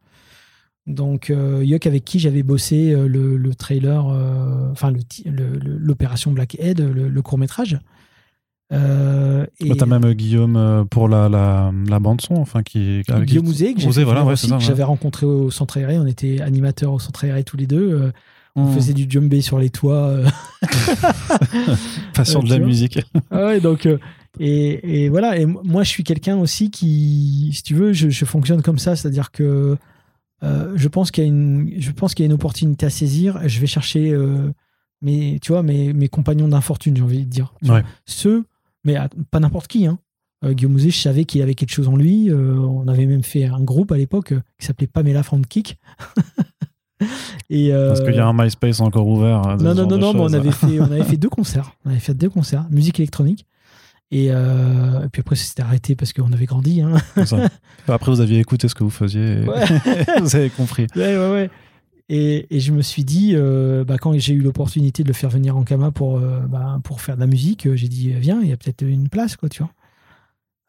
Donc 0.86 1.28
euh, 1.30 1.62
Yuck 1.64 1.86
avec 1.86 2.04
qui 2.04 2.18
j'avais 2.18 2.42
bossé 2.42 2.92
euh, 2.92 3.08
le, 3.08 3.36
le 3.36 3.54
trailer, 3.54 4.08
euh, 4.08 4.70
enfin 4.70 4.92
l'opération 5.26 6.32
Blackhead, 6.32 6.80
le, 6.80 7.08
le 7.08 7.22
court 7.22 7.38
métrage. 7.38 7.78
Euh, 8.72 9.46
et 9.60 9.68
bah, 9.68 9.74
T'as 9.78 9.86
même 9.86 10.04
euh, 10.04 10.12
Guillaume 10.14 10.86
pour 10.90 11.08
la, 11.08 11.28
la, 11.28 11.72
la 11.88 11.98
bande-son, 12.00 12.34
enfin, 12.36 12.62
qui. 12.62 13.02
avec 13.08 13.28
Guillaume 13.28 13.46
Ouzé, 13.48 13.74
que 13.74 13.80
voilà, 14.04 14.24
ouais, 14.24 14.32
ouais. 14.32 14.60
j'avais 14.60 14.82
rencontré 14.82 15.26
au 15.26 15.50
centre 15.50 15.76
aéré. 15.76 15.98
On 15.98 16.06
était 16.06 16.40
animateurs 16.40 16.92
au 16.94 16.98
centre 16.98 17.24
aéré 17.24 17.44
tous 17.44 17.56
les 17.56 17.66
deux. 17.66 18.12
Euh, 18.56 18.60
On 18.60 18.64
Mmh. 18.70 18.74
faisait 18.74 18.92
du 18.94 19.06
djembé 19.08 19.40
sur 19.40 19.58
les 19.58 19.70
toits. 19.70 20.06
euh. 20.08 20.26
Passion 22.14 22.40
euh, 22.40 22.42
de 22.42 22.48
tu 22.48 22.58
la 22.60 22.64
musique. 22.66 22.98
Ah 23.30 23.46
ouais, 23.46 23.60
donc, 23.60 23.86
euh, 23.86 23.98
et, 24.40 25.04
et 25.04 25.08
voilà. 25.08 25.38
Et 25.38 25.46
moi, 25.46 25.82
je 25.82 25.88
suis 25.90 26.04
quelqu'un 26.04 26.36
aussi 26.38 26.70
qui, 26.70 27.50
si 27.54 27.62
tu 27.62 27.74
veux, 27.74 27.92
je, 27.92 28.08
je 28.10 28.24
fonctionne 28.24 28.62
comme 28.62 28.78
ça. 28.78 28.96
C'est-à-dire 28.96 29.30
que 29.30 29.76
euh, 30.42 30.72
je 30.74 30.88
pense 30.88 31.10
qu'il 31.10 31.24
y 31.24 31.26
a 31.26 31.28
une, 31.28 31.72
je 31.78 31.90
pense 31.92 32.14
qu'il 32.14 32.24
y 32.24 32.26
a 32.26 32.28
une 32.28 32.34
opportunité 32.34 32.86
à 32.86 32.90
saisir. 32.90 33.40
Je 33.46 33.60
vais 33.60 33.66
chercher 33.66 34.10
euh, 34.10 34.50
mes, 35.02 35.38
tu 35.40 35.52
vois, 35.52 35.62
mes, 35.62 35.92
mes 35.92 36.08
compagnons 36.08 36.48
d'infortune, 36.48 36.96
j'ai 36.96 37.02
envie 37.02 37.24
de 37.24 37.30
dire. 37.30 37.54
Ouais. 37.68 37.82
Ceux, 38.06 38.44
mais 38.84 38.96
à- 38.96 39.08
pas 39.30 39.40
n'importe 39.40 39.68
qui. 39.68 39.86
Hein. 39.86 39.98
Euh, 40.44 40.52
Guillaume 40.52 40.74
Ouzé, 40.74 40.90
je 40.90 40.98
savais 40.98 41.24
qu'il 41.24 41.40
avait 41.40 41.54
quelque 41.54 41.72
chose 41.72 41.88
en 41.88 41.96
lui. 41.96 42.30
Euh, 42.30 42.56
on 42.58 42.86
avait 42.88 43.06
même 43.06 43.22
fait 43.22 43.44
un 43.44 43.62
groupe 43.62 43.90
à 43.92 43.96
l'époque 43.96 44.32
euh, 44.32 44.40
qui 44.60 44.66
s'appelait 44.66 44.86
Pamela 44.86 45.22
Kick. 45.48 45.78
et 47.50 47.70
Parce 47.70 48.00
euh, 48.00 48.04
qu'il 48.06 48.14
y 48.14 48.18
a 48.18 48.26
un 48.26 48.32
MySpace 48.32 48.80
encore 48.80 49.06
ouvert. 49.06 49.46
hein, 49.46 49.56
non, 49.60 49.74
non, 49.74 49.86
non, 49.86 49.98
non, 49.98 50.12
mais 50.14 50.20
on 50.20 50.32
avait, 50.32 50.50
fait, 50.52 50.80
on 50.80 50.84
avait 50.84 51.04
fait 51.10 51.16
deux 51.16 51.28
concerts. 51.28 51.72
On 51.84 51.90
avait 51.90 51.98
fait 52.00 52.14
deux 52.14 52.30
concerts, 52.30 52.64
musique 52.70 52.98
électronique. 53.00 53.46
Et, 54.12 54.28
euh, 54.30 55.04
et 55.04 55.08
puis 55.08 55.20
après, 55.20 55.34
c'était 55.34 55.62
arrêté 55.62 55.96
parce 55.96 56.12
qu'on 56.12 56.32
avait 56.32 56.46
grandi. 56.46 56.80
Hein. 56.80 56.94
Ça. 57.24 57.48
Après, 57.88 58.12
vous 58.12 58.20
aviez 58.20 58.38
écouté 58.38 58.68
ce 58.68 58.74
que 58.76 58.84
vous 58.84 58.90
faisiez. 58.90 59.42
et 59.42 59.48
Ouais. 59.48 59.64
vous 60.20 60.36
avez 60.36 60.48
compris. 60.48 60.86
Ouais, 60.94 61.16
ouais, 61.18 61.30
ouais. 61.32 61.50
Et, 62.08 62.46
et 62.56 62.60
je 62.60 62.70
me 62.70 62.82
suis 62.82 63.02
dit, 63.02 63.32
euh, 63.34 63.82
bah, 63.82 63.98
quand 63.98 64.16
j'ai 64.16 64.32
eu 64.34 64.40
l'opportunité 64.40 65.02
de 65.02 65.08
le 65.08 65.12
faire 65.14 65.28
venir 65.28 65.56
en 65.56 65.64
Kama 65.64 65.90
pour, 65.90 66.18
euh, 66.18 66.38
bah, 66.48 66.78
pour 66.84 67.00
faire 67.00 67.16
de 67.16 67.20
la 67.20 67.26
musique, 67.26 67.66
euh, 67.66 67.74
j'ai 67.74 67.88
dit, 67.88 68.12
viens, 68.12 68.40
il 68.42 68.48
y 68.48 68.52
a 68.52 68.56
peut-être 68.56 68.82
une 68.82 69.08
place, 69.08 69.34
quoi, 69.34 69.48
tu 69.48 69.64
vois. 69.64 69.72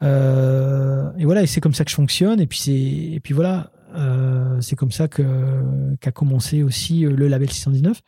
Euh, 0.04 1.10
et 1.18 1.26
voilà, 1.26 1.44
et 1.44 1.48
c'est 1.48 1.62
comme 1.62 1.74
ça 1.76 1.84
que 1.86 1.92
je 1.92 1.96
fonctionne. 1.96 2.40
Et 2.40 2.48
puis, 2.48 3.14
et 3.14 3.20
puis 3.20 3.36
voilà, 3.36 3.70
euh, 3.76 3.77
c'est 4.62 4.76
comme 4.76 4.92
ça 4.92 5.08
que, 5.08 5.96
qu'a 6.00 6.12
commencé 6.12 6.64
aussi 6.64 7.06
euh, 7.06 7.12
le 7.16 7.28
label 7.28 7.50
619. 7.50 8.02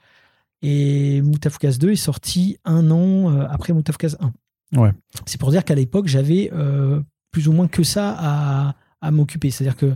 Et 0.62 1.22
Moutafkaz 1.22 1.78
2 1.80 1.92
est 1.92 1.96
sorti 1.96 2.58
un 2.66 2.92
an 2.92 3.32
euh, 3.32 3.46
après 3.50 3.74
Moutafkaz 3.74 4.18
1. 4.20 4.80
Ouais. 4.80 4.92
C'est 5.26 5.40
pour 5.40 5.52
dire 5.52 5.64
qu'à 5.64 5.76
l'époque, 5.76 6.08
j'avais 6.08 6.52
euh, 6.54 7.02
plus 7.32 7.48
ou 7.48 7.54
moins 7.54 7.68
que 7.68 7.84
ça 7.84 8.16
à, 8.18 8.76
à 9.02 9.12
m'occuper. 9.12 9.52
C'est-à-dire 9.52 9.78
que 9.78 9.96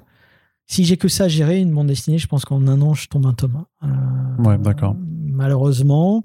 si 0.65 0.85
j'ai 0.85 0.97
que 0.97 1.07
ça 1.07 1.25
à 1.25 1.27
gérer, 1.27 1.59
une 1.59 1.73
bande 1.73 1.87
dessinée, 1.87 2.17
je 2.17 2.27
pense 2.27 2.45
qu'en 2.45 2.65
un 2.67 2.81
an, 2.81 2.93
je 2.93 3.07
tombe 3.07 3.25
un 3.25 3.33
tome. 3.33 3.65
Euh, 3.83 3.87
Ouais, 4.39 4.57
d'accord. 4.57 4.95
Malheureusement, 4.99 6.23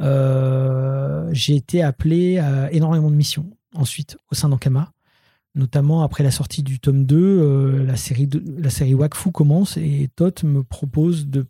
euh, 0.00 1.28
j'ai 1.32 1.56
été 1.56 1.82
appelé 1.82 2.38
à 2.38 2.72
énormément 2.72 3.10
de 3.10 3.16
missions 3.16 3.50
ensuite 3.74 4.16
au 4.30 4.34
sein 4.34 4.48
d'Ankama. 4.48 4.92
Notamment 5.56 6.02
après 6.02 6.22
la 6.22 6.30
sortie 6.30 6.62
du 6.62 6.78
tome 6.78 7.04
2, 7.06 7.16
euh, 7.18 7.84
la, 7.84 7.96
série 7.96 8.26
de- 8.28 8.42
la 8.62 8.70
série 8.70 8.94
Wakfu 8.94 9.32
commence 9.32 9.76
et 9.76 10.08
Tot 10.14 10.44
me 10.44 10.62
propose 10.62 11.26
de 11.26 11.46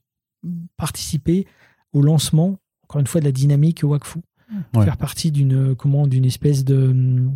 participer 0.76 1.46
au 1.92 2.00
lancement, 2.02 2.58
encore 2.84 3.00
une 3.00 3.06
fois, 3.06 3.20
de 3.20 3.26
la 3.26 3.32
dynamique 3.32 3.80
Wakfu. 3.82 4.20
Ouais. 4.74 4.84
Faire 4.84 4.96
partie 4.96 5.30
d'une 5.30 5.74
comment 5.76 6.06
d'une 6.06 6.24
espèce 6.24 6.64
de 6.64 7.28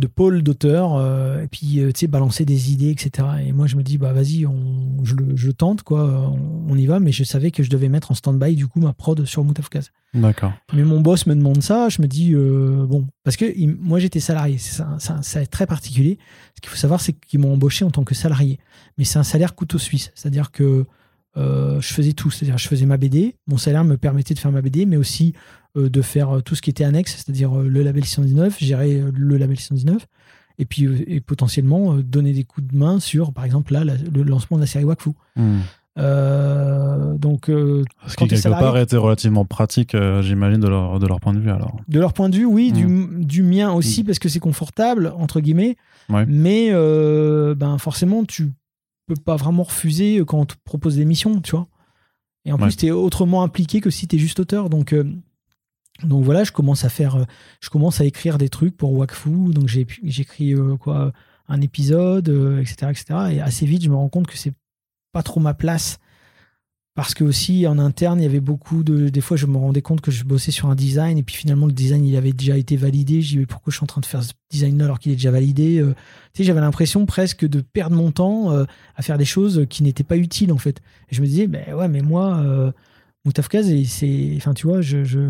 de 0.00 0.06
pôle 0.08 0.42
d'auteur 0.42 0.96
euh, 0.96 1.42
et 1.44 1.46
puis 1.46 1.78
euh, 1.80 1.92
tu 1.92 2.00
sais 2.00 2.06
balancer 2.08 2.44
des 2.44 2.72
idées 2.72 2.90
etc 2.90 3.28
et 3.46 3.52
moi 3.52 3.66
je 3.68 3.76
me 3.76 3.82
dis 3.82 3.98
bah 3.98 4.12
vas-y 4.12 4.46
on 4.46 5.04
je 5.04 5.14
le 5.14 5.36
je 5.36 5.50
tente 5.50 5.82
quoi 5.82 6.04
on, 6.04 6.64
on 6.68 6.76
y 6.76 6.86
va. 6.86 6.98
Mais 6.98 7.12
je 7.12 7.22
savais 7.22 7.50
que 7.52 7.62
je 7.62 7.70
devais 7.70 7.88
mettre 7.88 8.10
en 8.10 8.14
stand-by 8.14 8.56
du 8.56 8.66
coup 8.66 8.80
ma 8.80 8.92
prod 8.92 9.24
sur 9.24 9.44
Moutafkaz 9.44 9.90
D'accord. 10.14 10.52
mais 10.72 10.82
mon 10.82 11.00
boss 11.00 11.26
me 11.26 11.36
demande 11.36 11.62
ça. 11.62 11.88
Je 11.88 12.02
me 12.02 12.08
dis 12.08 12.32
euh, 12.34 12.84
bon 12.86 13.06
parce 13.22 13.36
que 13.36 13.44
il- 13.56 13.76
moi 13.76 14.00
j'étais 14.00 14.18
salarié. 14.20 14.58
C'est 14.58 14.82
ça- 14.98 15.44
très 15.46 15.66
particulier. 15.66 16.18
Ce 16.56 16.60
qu'il 16.60 16.70
faut 16.70 16.76
savoir 16.76 17.00
c'est 17.00 17.12
qu'ils 17.12 17.38
m'ont 17.40 17.52
embauché 17.52 17.84
en 17.84 17.90
tant 17.92 18.02
que 18.02 18.14
salarié. 18.16 18.58
Mais 18.98 19.04
c'est 19.04 19.18
un 19.20 19.22
salaire 19.22 19.54
couteau 19.54 19.78
suisse. 19.78 20.10
C'est 20.16 20.26
à 20.26 20.30
dire 20.30 20.50
que 20.50 20.84
euh, 21.36 21.80
je 21.80 21.92
faisais 21.94 22.12
tout 22.12 22.30
c'est-à-dire 22.30 22.58
je 22.58 22.66
faisais 22.68 22.86
ma 22.86 22.96
BD 22.96 23.36
mon 23.46 23.56
salaire 23.56 23.84
me 23.84 23.96
permettait 23.96 24.34
de 24.34 24.38
faire 24.40 24.50
ma 24.52 24.62
BD 24.62 24.84
mais 24.86 24.96
aussi 24.96 25.32
euh, 25.76 25.88
de 25.88 26.02
faire 26.02 26.30
euh, 26.36 26.40
tout 26.40 26.54
ce 26.56 26.62
qui 26.62 26.70
était 26.70 26.84
annexe 26.84 27.14
c'est-à-dire 27.16 27.56
euh, 27.60 27.68
le 27.68 27.82
label 27.82 28.04
619 28.04 28.58
gérer 28.58 29.02
le 29.14 29.36
label 29.36 29.56
619 29.56 30.06
et 30.58 30.64
puis 30.64 30.86
euh, 30.86 30.96
et 31.06 31.20
potentiellement 31.20 31.94
euh, 31.94 32.02
donner 32.02 32.32
des 32.32 32.42
coups 32.44 32.66
de 32.66 32.76
main 32.76 32.98
sur 32.98 33.32
par 33.32 33.44
exemple 33.44 33.72
là 33.72 33.84
la- 33.84 33.94
le 33.96 34.22
lancement 34.24 34.56
de 34.56 34.62
la 34.62 34.66
série 34.66 34.84
Wakfu 34.84 35.10
Hmm. 35.36 35.58
Euh, 35.98 37.14
donc, 37.18 37.48
euh, 37.48 37.84
Ce 38.06 38.16
qui, 38.16 38.26
quelque 38.26 38.36
salarié- 38.40 38.64
part, 38.64 38.78
était 38.78 38.96
relativement 38.96 39.44
pratique, 39.44 39.94
euh, 39.94 40.22
j'imagine, 40.22 40.60
de 40.60 40.68
leur, 40.68 40.98
de 40.98 41.06
leur 41.06 41.20
point 41.20 41.34
de 41.34 41.40
vue, 41.40 41.50
alors. 41.50 41.76
de 41.88 42.00
leur 42.00 42.12
point 42.12 42.28
de 42.28 42.36
vue, 42.36 42.44
oui, 42.46 42.72
du, 42.72 42.86
Mm. 42.86 43.24
du 43.24 43.42
mien 43.42 43.72
aussi, 43.72 44.04
parce 44.04 44.18
que 44.18 44.28
c'est 44.28 44.38
confortable, 44.40 45.12
entre 45.18 45.40
guillemets. 45.40 45.76
Ouais. 46.08 46.24
Mais 46.26 46.68
euh, 46.70 47.54
ben, 47.54 47.76
forcément, 47.78 48.24
tu 48.24 48.52
peux 49.14 49.20
pas 49.20 49.36
vraiment 49.36 49.62
refuser 49.64 50.22
quand 50.26 50.38
on 50.38 50.46
te 50.46 50.54
propose 50.64 50.96
des 50.96 51.04
missions, 51.04 51.40
tu 51.40 51.52
vois. 51.52 51.68
Et 52.44 52.52
en 52.52 52.56
Ouais. 52.56 52.62
plus, 52.64 52.76
tu 52.76 52.86
es 52.86 52.90
autrement 52.90 53.42
impliqué 53.42 53.80
que 53.80 53.90
si 53.90 54.06
tu 54.08 54.16
es 54.16 54.18
juste 54.18 54.40
auteur. 54.40 54.70
Donc, 54.70 54.92
euh, 54.92 55.04
donc 56.02 56.24
voilà, 56.24 56.44
je 56.44 56.52
commence 56.52 56.84
à 56.84 56.88
faire, 56.88 57.16
euh, 57.16 57.24
je 57.60 57.68
commence 57.68 58.00
à 58.00 58.04
écrire 58.04 58.38
des 58.38 58.48
trucs 58.48 58.76
pour 58.76 58.92
Wakfu. 58.94 59.52
Donc 59.52 59.68
j'ai 59.68 59.86
j'écris 60.04 60.54
euh, 60.54 60.76
quoi, 60.76 61.12
un 61.48 61.60
épisode, 61.60 62.28
euh, 62.28 62.60
etc., 62.60 62.90
etc. 62.90 63.04
Et 63.32 63.40
assez 63.40 63.66
vite, 63.66 63.82
je 63.82 63.90
me 63.90 63.96
rends 63.96 64.08
compte 64.08 64.26
que 64.26 64.36
c'est 64.38 64.54
pas 65.12 65.22
trop 65.22 65.40
ma 65.40 65.54
place. 65.54 65.98
Parce 67.00 67.14
que 67.14 67.24
aussi 67.24 67.66
en 67.66 67.78
interne, 67.78 68.20
il 68.20 68.24
y 68.24 68.26
avait 68.26 68.40
beaucoup 68.40 68.82
de. 68.82 69.08
Des 69.08 69.20
fois, 69.22 69.36
je 69.38 69.46
me 69.46 69.56
rendais 69.56 69.80
compte 69.80 70.02
que 70.02 70.10
je 70.10 70.22
bossais 70.24 70.50
sur 70.50 70.68
un 70.68 70.74
design 70.74 71.16
et 71.16 71.22
puis 71.22 71.34
finalement 71.34 71.64
le 71.66 71.72
design 71.72 72.04
il 72.04 72.14
avait 72.14 72.32
déjà 72.34 72.58
été 72.58 72.76
validé. 72.76 73.22
Je 73.22 73.28
dis 73.30 73.38
mais 73.38 73.46
pourquoi 73.46 73.70
je 73.70 73.76
suis 73.76 73.84
en 73.84 73.86
train 73.86 74.02
de 74.02 74.06
faire 74.06 74.22
ce 74.22 74.32
design-là 74.50 74.84
alors 74.84 74.98
qu'il 74.98 75.10
est 75.12 75.14
déjà 75.16 75.30
validé 75.30 75.78
Euh, 75.80 75.94
Tu 76.34 76.38
sais, 76.38 76.44
j'avais 76.44 76.60
l'impression 76.60 77.06
presque 77.06 77.46
de 77.48 77.60
perdre 77.62 77.96
mon 77.96 78.12
temps 78.12 78.52
euh, 78.52 78.64
à 78.96 79.02
faire 79.02 79.16
des 79.16 79.24
choses 79.24 79.66
qui 79.70 79.82
n'étaient 79.82 80.04
pas 80.04 80.18
utiles 80.18 80.52
en 80.52 80.58
fait. 80.58 80.80
Et 81.10 81.14
je 81.14 81.22
me 81.22 81.26
disais 81.26 81.46
ben 81.46 81.72
ouais, 81.74 81.88
mais 81.88 82.02
moi, 82.02 82.36
euh, 82.44 82.70
Moutafkaz, 83.24 83.70
et 83.70 83.84
c'est, 83.86 84.34
enfin 84.36 84.52
tu 84.52 84.66
vois, 84.66 84.82
je, 84.82 85.02
je- 85.04 85.20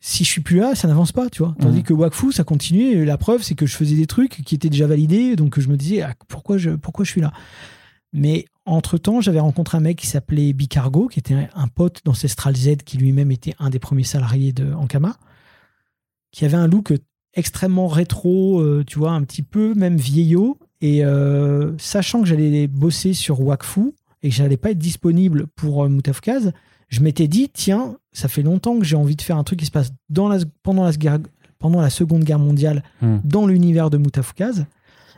si 0.00 0.22
je 0.24 0.28
suis 0.28 0.42
plus 0.42 0.58
là, 0.58 0.74
ça 0.74 0.86
n'avance 0.86 1.12
pas, 1.12 1.30
tu 1.30 1.42
vois. 1.42 1.54
Tandis 1.60 1.78
Mhm. 1.78 1.82
que 1.84 1.92
Wakfu, 1.94 2.30
ça 2.30 2.44
continuait. 2.44 2.92
Et 2.92 3.04
la 3.04 3.16
preuve, 3.16 3.42
c'est 3.42 3.54
que 3.54 3.66
je 3.66 3.74
faisais 3.74 3.96
des 3.96 4.06
trucs 4.06 4.42
qui 4.44 4.54
étaient 4.54 4.68
déjà 4.68 4.86
validés, 4.86 5.34
donc 5.34 5.58
je 5.58 5.68
me 5.68 5.76
disais 5.76 6.02
ah, 6.02 6.14
pourquoi 6.28 6.58
je, 6.58 6.70
pourquoi 6.70 7.04
je 7.04 7.10
suis 7.10 7.20
là? 7.20 7.32
Mais 8.14 8.46
entre-temps, 8.64 9.20
j'avais 9.20 9.40
rencontré 9.40 9.76
un 9.76 9.80
mec 9.80 9.98
qui 9.98 10.06
s'appelait 10.06 10.52
Bicargo, 10.54 11.08
qui 11.08 11.18
était 11.18 11.34
un, 11.54 11.68
pote 11.68 12.00
d'Ancestral 12.04 12.56
Z, 12.56 12.76
qui 12.84 12.96
lui-même 12.96 13.30
était 13.32 13.54
un 13.58 13.68
des 13.68 13.78
premiers 13.80 14.04
salariés 14.04 14.52
de 14.52 14.72
Ankama, 14.72 15.16
qui 16.30 16.44
avait 16.44 16.56
un 16.56 16.66
look 16.68 16.92
extrêmement 17.34 17.88
rétro, 17.88 18.60
euh, 18.60 18.84
tu 18.86 18.98
vois, 18.98 19.10
un 19.12 19.22
petit 19.24 19.42
peu 19.42 19.74
même 19.74 19.96
vieillot. 19.96 20.58
Et 20.80 21.04
euh, 21.04 21.72
sachant 21.78 22.20
que 22.22 22.26
j'allais 22.28 22.66
bosser 22.68 23.12
sur 23.14 23.40
Wakfu 23.40 23.92
et 24.22 24.28
que 24.30 24.34
j'allais 24.34 24.56
pas 24.56 24.70
être 24.70 24.78
disponible 24.78 25.46
pour 25.56 25.84
euh, 25.84 25.88
Moutafkaz, 25.88 26.52
je 26.88 27.00
m'étais 27.00 27.26
dit, 27.28 27.48
tiens, 27.52 27.96
ça 28.12 28.28
fait 28.28 28.42
longtemps 28.42 28.78
que 28.78 28.84
j'ai 28.84 28.96
envie 28.96 29.16
de 29.16 29.22
faire 29.22 29.36
un 29.36 29.44
truc 29.44 29.58
qui 29.58 29.66
se 29.66 29.70
passe 29.72 29.90
dans 30.08 30.28
la, 30.28 30.38
pendant, 30.62 30.84
la, 30.84 30.92
guerre- 30.92 31.18
pendant 31.58 31.80
la 31.80 31.90
Seconde 31.90 32.22
Guerre 32.24 32.38
mondiale, 32.38 32.82
Hmm. 33.02 33.18
dans 33.24 33.46
l'univers 33.46 33.90
de 33.90 33.96
Moutafkaz. 33.98 34.66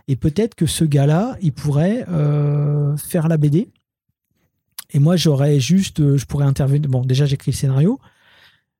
Et 0.08 0.16
peut-être 0.16 0.54
que 0.54 0.66
ce 0.66 0.84
gars-là, 0.84 1.36
il 1.42 1.52
pourrait 1.52 2.04
euh, 2.08 2.96
faire 2.96 3.28
la 3.28 3.36
BD. 3.36 3.68
Et 4.92 4.98
moi, 4.98 5.16
j'aurais 5.16 5.58
juste, 5.58 6.00
euh, 6.00 6.16
je 6.16 6.26
pourrais 6.26 6.44
intervenir. 6.46 6.88
Bon, 6.88 7.04
déjà, 7.04 7.26
j'écris 7.26 7.50
le 7.50 7.56
scénario, 7.56 7.98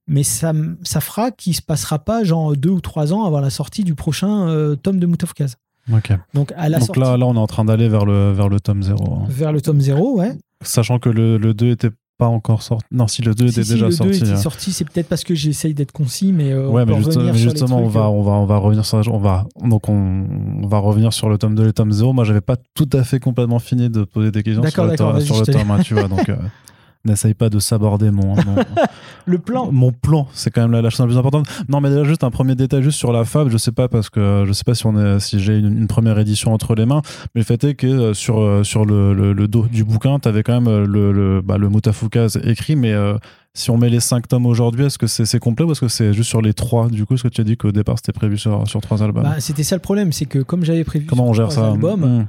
mais 0.07 0.23
ça, 0.23 0.53
ça 0.83 1.01
fera 1.01 1.33
qu'il 1.33 1.55
se 1.55 1.63
passera 1.63 1.99
pas 1.99 2.23
genre 2.23 2.57
deux 2.57 2.71
ou 2.71 2.81
trois 2.81 3.13
ans 3.13 3.25
avant 3.25 3.41
la 3.41 3.51
sortie 3.51 3.83
du 3.83 3.95
prochain 3.95 4.49
euh, 4.49 4.77
tome 4.77 5.01
de 5.01 5.07
Moutafkaz. 5.07 5.57
Ok. 5.93 6.13
Donc, 6.33 6.53
à 6.57 6.69
la 6.69 6.79
Donc 6.79 6.87
sortie, 6.87 7.01
là, 7.01 7.17
là, 7.17 7.27
on 7.27 7.35
est 7.35 7.39
en 7.39 7.47
train 7.47 7.65
d'aller 7.65 7.89
vers 7.89 8.05
le, 8.05 8.33
vers 8.33 8.49
le 8.49 8.61
tome 8.61 8.83
0. 8.83 9.25
vers 9.29 9.53
le 9.53 9.61
tome 9.61 9.81
0, 9.81 10.19
ouais. 10.19 10.37
Sachant 10.63 10.99
que 10.99 11.09
le, 11.09 11.39
le 11.39 11.55
2 11.55 11.71
était 11.71 11.91
pas 12.19 12.27
encore 12.29 12.63
sorti. 12.63 12.87
Non, 12.91 13.07
si 13.07 13.23
le 13.23 13.35
2 13.35 13.49
Si, 13.49 13.53
était 13.55 13.65
si, 13.65 13.73
déjà 13.75 13.85
le 13.87 13.91
2 13.91 13.97
sorti. 13.97 14.17
était 14.19 14.31
hein. 14.31 14.37
sorti, 14.37 14.73
c'est 14.73 14.85
peut-être 14.89 15.09
parce 15.09 15.23
que 15.25 15.35
j'essaye 15.35 15.75
d'être 15.75 15.93
concis, 15.93 16.33
mais 16.33 16.53
euh, 16.53 16.69
Ouais, 16.69 16.83
on 16.83 16.87
mais, 16.87 16.93
peut 16.93 16.99
juste- 16.99 17.15
revenir 17.17 17.33
mais 17.35 17.39
justement, 17.39 17.79
on 17.79 17.89
va, 17.89 18.01
euh, 18.03 18.09
on 18.09 18.23
va, 18.23 18.33
on 18.33 18.47
va 18.47 18.57
revenir 18.59 18.85
sur. 18.87 18.99
On 19.13 19.19
va, 19.19 19.47
donc, 19.65 19.89
on, 19.89 20.25
on 20.63 20.67
va 20.67 20.79
revenir 20.79 21.13
sur 21.13 21.29
le 21.29 21.37
tome 21.39 21.55
2 21.55 21.63
et 21.63 21.67
le 21.67 21.73
tome 21.73 21.93
0. 21.93 22.13
Moi, 22.13 22.25
j'avais 22.25 22.41
pas 22.41 22.57
tout 22.75 22.89
à 22.93 23.05
fait 23.05 23.21
complètement 23.21 23.59
fini 23.59 23.91
de 23.91 24.05
poser 24.05 24.31
des 24.31 24.43
questions 24.43 24.63
sur 24.67 24.85
le, 24.87 24.97
sur 25.21 25.41
le 25.41 25.47
tome 25.47 25.71
1, 25.71 25.79
tu 25.83 25.95
vois. 25.95 26.09
Donc, 26.09 26.29
euh, 26.29 26.37
n'essaye 27.07 27.35
pas 27.35 27.49
de 27.49 27.59
saborder 27.59 28.11
mon, 28.11 28.35
mon, 28.37 28.57
Le 29.27 29.39
plan. 29.39 29.71
mon 29.73 29.93
plan. 29.93 30.29
C'est 30.33 30.51
quand 30.51 30.63
même 30.63 30.73
la, 30.73 30.83
la 30.83 30.91
chose 30.91 31.01
la 31.01 31.07
plus 31.07 31.19
importante. 31.19 31.47
Non, 31.69 31.81
mais 31.81 31.89
déjà, 31.91 32.05
juste 32.05 32.23
un 32.25 32.31
premier 32.31 32.55
détail 32.55 32.83
juste 32.83 32.99
sur 32.99 33.13
la 33.13 33.25
fab. 33.25 33.49
Je 33.49 33.57
sais 33.57 33.73
pas 33.73 33.89
parce 33.89 34.11
que 34.11 34.21
euh, 34.21 34.47
je 34.47 34.53
sais 34.53 34.65
pas 34.65 34.75
si, 34.75 34.87
on 34.87 34.97
est, 34.99 35.19
si 35.21 35.41
j'ai 35.41 35.59
une, 35.59 35.79
une 35.79 35.87
première 35.87 36.19
édition 36.19 36.53
entre 36.53 36.75
les 36.75 36.87
mains, 36.87 37.03
mais 37.35 37.41
le 37.41 37.45
fait 37.45 37.63
est 37.65 37.75
que 37.75 37.87
euh, 37.87 38.15
sur, 38.15 38.39
euh, 38.41 38.63
sur 38.63 38.85
le, 38.85 39.15
le, 39.15 39.33
le 39.33 39.49
dos 39.49 39.67
du 39.67 39.85
bouquin, 39.85 40.19
tu 40.19 40.29
avais 40.29 40.43
quand 40.43 40.61
même 40.61 40.85
le, 40.85 41.13
le, 41.13 41.41
bah, 41.43 41.57
le 41.59 41.69
Mutafukaz 41.69 42.39
écrit, 42.45 42.77
mais. 42.77 42.93
euh, 42.93 43.17
si 43.59 43.71
on 43.71 43.79
met 43.79 43.89
les 43.89 44.01
5 44.01 44.29
tomes 44.29 44.45
aujourd'hui, 44.45 44.85
est-ce 44.85 44.99
que 44.99 45.07
c'est 45.07 45.39
complet 45.39 45.65
ou 45.65 45.73
est-ce 45.73 45.81
que 45.81 45.89
c'est 45.89 46.13
juste 46.13 46.29
sur 46.29 46.43
les 46.43 46.53
3 46.53 46.91
Du 46.91 47.07
coup, 47.07 47.15
est-ce 47.15 47.23
que 47.23 47.29
tu 47.29 47.41
as 47.41 47.45
dit 47.45 47.57
qu'au 47.57 47.73
départ 47.73 47.97
c'était 47.97 48.13
prévu 48.13 48.37
sur, 48.37 48.69
sur 48.69 48.83
3 48.83 49.03
albums? 49.03 49.23
Bah, 49.23 49.37
c'était 49.39 49.63
ça 49.63 49.75
le 49.77 49.81
problème, 49.81 50.13
c'est 50.13 50.27
que 50.27 50.41
comme 50.41 50.63
j'avais 50.63 50.85
prévu 50.85 51.07
Comment 51.07 51.23
sur 51.23 51.31
on 51.31 51.33
gère 51.33 51.49
trois 51.49 51.63
ça? 51.65 51.71
albums, 51.73 52.05
Hmm. 52.05 52.27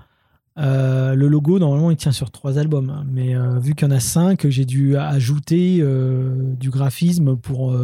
Euh, 0.57 1.13
le 1.15 1.27
logo, 1.27 1.59
normalement, 1.59 1.91
il 1.91 1.97
tient 1.97 2.11
sur 2.11 2.31
trois 2.31 2.57
albums. 2.57 2.89
hein. 2.89 3.05
Mais 3.11 3.35
euh, 3.35 3.59
vu 3.59 3.75
qu'il 3.75 3.87
y 3.87 3.91
en 3.91 3.95
a 3.95 3.99
cinq, 3.99 4.47
j'ai 4.49 4.65
dû 4.65 4.97
ajouter 4.97 5.79
euh, 5.81 6.35
du 6.55 6.69
graphisme 6.69 7.35
pour, 7.37 7.75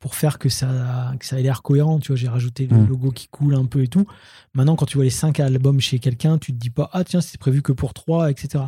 pour 0.00 0.14
faire 0.14 0.38
que 0.38 0.48
ça, 0.48 1.12
que 1.20 1.26
ça 1.26 1.38
ait 1.38 1.42
l'air 1.42 1.62
cohérent. 1.62 1.98
Tu 2.00 2.08
vois, 2.08 2.16
j'ai 2.16 2.28
rajouté 2.28 2.66
le 2.66 2.76
Mm. 2.76 2.86
logo 2.88 3.10
qui 3.10 3.28
coule 3.28 3.54
un 3.54 3.64
peu 3.64 3.82
et 3.82 3.88
tout. 3.88 4.06
Maintenant, 4.54 4.74
quand 4.76 4.86
tu 4.86 4.96
vois 4.96 5.04
les 5.04 5.10
cinq 5.10 5.38
albums 5.40 5.80
chez 5.80 5.98
quelqu'un, 5.98 6.38
tu 6.38 6.52
te 6.52 6.58
dis 6.58 6.70
pas, 6.70 6.90
ah 6.92 7.04
tiens, 7.04 7.20
c'était 7.20 7.38
prévu 7.38 7.62
que 7.62 7.72
pour 7.72 7.94
trois, 7.94 8.30
etc. 8.30 8.64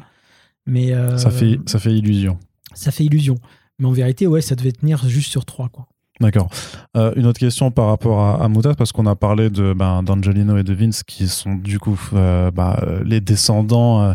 Mais 0.67 0.93
ça, 1.19 1.31
fait, 1.31 1.59
ça 1.67 1.79
fait 1.79 1.95
illusion. 1.97 2.39
ça 2.75 2.91
fait 2.91 3.05
illusion. 3.05 3.37
Mais 3.79 3.87
en 3.87 3.93
vérité, 3.93 4.27
ouais, 4.27 4.41
ça 4.41 4.55
devait 4.55 4.73
tenir 4.73 5.07
juste 5.09 5.31
sur 5.31 5.45
trois, 5.45 5.69
quoi. 5.69 5.87
D'accord. 6.21 6.49
Euh, 6.97 7.13
une 7.17 7.27
autre 7.27 7.39
question 7.39 7.71
par 7.71 7.87
rapport 7.87 8.21
à, 8.21 8.43
à 8.45 8.49
Mutaz, 8.49 8.75
parce 8.77 8.91
qu'on 8.93 9.07
a 9.07 9.15
parlé 9.15 9.51
de 9.51 9.73
ben, 9.73 10.03
d'Angelino 10.03 10.57
et 10.57 10.65
de 10.65 10.75
Vince 10.75 11.05
qui 11.05 11.29
sont 11.29 11.55
du 11.55 11.79
coup 11.79 11.99
euh, 12.15 12.51
bah, 12.51 12.81
euh, 12.83 13.03
les 13.05 13.21
descendants 13.21 14.03
euh, 14.03 14.15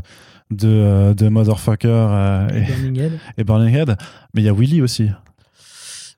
de, 0.51 1.13
de 1.13 1.29
Motherfucker 1.29 1.87
et, 2.53 2.61
Burning 2.67 2.99
Head. 2.99 3.11
et 3.37 3.43
Burning 3.45 3.73
Head. 3.75 3.95
Mais 4.33 4.41
il 4.41 4.45
y 4.45 4.49
a 4.49 4.53
Willy 4.53 4.81
aussi. 4.81 5.09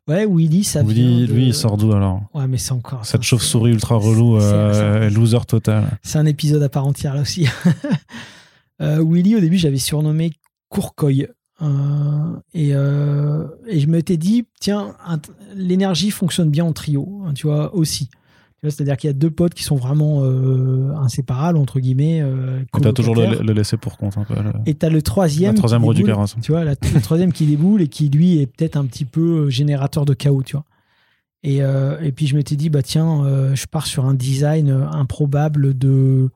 Ouais, 0.08 0.26
Willy, 0.28 0.64
ça 0.64 0.82
Willy, 0.84 1.18
vient 1.18 1.28
de- 1.28 1.34
lui, 1.34 1.48
il 1.48 1.54
sort 1.54 1.78
d'où 1.78 1.92
alors? 1.92 2.22
Ouais, 2.34 2.48
mais 2.48 2.58
c'est 2.58 2.72
encore. 2.74 3.06
Cette 3.06 3.24
chauve-souris 3.24 3.72
ultra 3.72 3.96
relou, 3.96 4.38
loser 5.16 5.46
total. 5.48 5.86
C'est 6.04 6.18
un 6.20 6.26
épisode 6.26 6.62
à 6.64 6.70
part 6.70 6.86
entière 6.86 7.14
là 7.16 7.22
aussi. 7.22 7.48
Willy, 8.80 9.36
au 9.36 9.40
début, 9.40 9.58
j'avais 9.58 9.78
surnommé 9.78 10.32
Courcoy. 10.70 11.28
Euh, 11.62 12.36
et, 12.54 12.72
euh, 12.74 13.46
et 13.68 13.80
je 13.80 13.88
m'étais 13.88 14.18
dit, 14.18 14.46
tiens, 14.60 14.96
l'énergie 15.56 16.12
fonctionne 16.12 16.50
bien 16.50 16.66
en 16.66 16.74
trio, 16.74 17.22
hein, 17.26 17.34
tu 17.34 17.48
vois, 17.48 17.74
aussi. 17.76 18.10
C'est-à-dire 18.64 18.98
qu'il 18.98 19.08
y 19.10 19.12
a 19.12 19.14
deux 19.14 19.30
potes 19.30 19.54
qui 19.54 19.62
sont 19.64 19.76
vraiment 19.76 20.22
euh, 20.24 20.92
inséparables, 20.96 21.58
entre 21.60 21.80
guillemets. 21.80 22.22
Euh, 22.24 22.62
Mais 22.74 22.82
T'as 22.82 22.94
toujours 22.94 23.16
le, 23.16 23.40
le 23.44 23.54
laisser 23.54 23.78
pour 23.78 23.96
compte 23.96 24.18
un 24.18 24.24
peu. 24.24 24.34
le- 24.34 24.54
Et 24.66 24.74
t'as 24.74 24.90
le 24.90 25.04
troisième. 25.04 25.52
La 25.54 25.58
troisième 25.58 25.84
roue 25.84 25.94
du 25.94 25.98
déboule, 26.02 26.14
carrosse. 26.14 26.36
Tu 26.42 26.52
vois, 26.52 26.64
la- 26.64 26.74
le 26.96 27.02
troisième 27.02 27.32
qui 27.32 27.46
déboule 27.46 27.84
et 27.84 27.88
qui, 27.88 28.10
lui, 28.10 28.40
est 28.42 28.48
peut-être 28.48 28.76
un 28.76 28.86
petit 28.86 29.06
peu 29.06 29.52
générateur 29.52 30.06
de 30.06 30.16
chaos, 30.16 30.42
tu 30.44 30.56
vois. 30.56 30.66
Et, 31.44 31.58
et 31.58 32.12
puis 32.12 32.26
je 32.26 32.36
m'étais 32.36 32.56
dit, 32.56 32.72
bah 32.72 32.82
tiens, 32.82 33.54
je 33.54 33.66
pars 33.68 33.86
sur 33.86 34.06
un 34.06 34.16
design 34.16 34.72
improbable 34.72 35.78
de, 35.78 36.32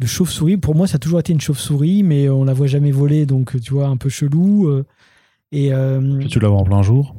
de 0.00 0.06
chauve-souris. 0.06 0.56
Pour 0.56 0.74
moi, 0.74 0.86
ça 0.86 0.96
a 0.96 0.98
toujours 0.98 1.20
été 1.20 1.32
une 1.32 1.40
chauve-souris, 1.40 2.02
mais 2.02 2.28
on 2.28 2.44
la 2.44 2.52
voit 2.54 2.66
jamais 2.66 2.90
voler, 2.90 3.26
donc 3.26 3.60
tu 3.60 3.72
vois, 3.74 3.86
un 3.86 3.96
peu 3.96 4.08
chelou. 4.08 4.66
euh. 4.68 4.84
et 5.52 5.72
euh, 5.72 6.18
tu 6.28 6.40
la 6.40 6.48
vois 6.48 6.58
en 6.58 6.64
plein 6.64 6.82
jour, 6.82 7.14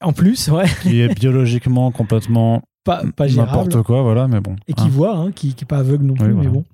en 0.00 0.12
plus, 0.12 0.48
ouais, 0.48 0.66
qui 0.82 1.00
est 1.00 1.14
biologiquement 1.14 1.90
complètement 1.90 2.62
pas, 2.84 3.02
pas 3.16 3.26
n'importe 3.28 3.82
quoi, 3.82 4.02
voilà, 4.02 4.28
mais 4.28 4.40
bon. 4.40 4.56
Et 4.68 4.72
qui 4.74 4.84
Hein. 4.84 4.88
voit, 4.90 5.16
hein, 5.16 5.32
qui 5.32 5.48
n'est 5.48 5.66
pas 5.66 5.78
aveugle 5.78 6.04
non 6.06 6.14
plus, 6.14 6.32
Oui, 6.32 6.40
mais 6.42 6.48
bon. 6.48 6.64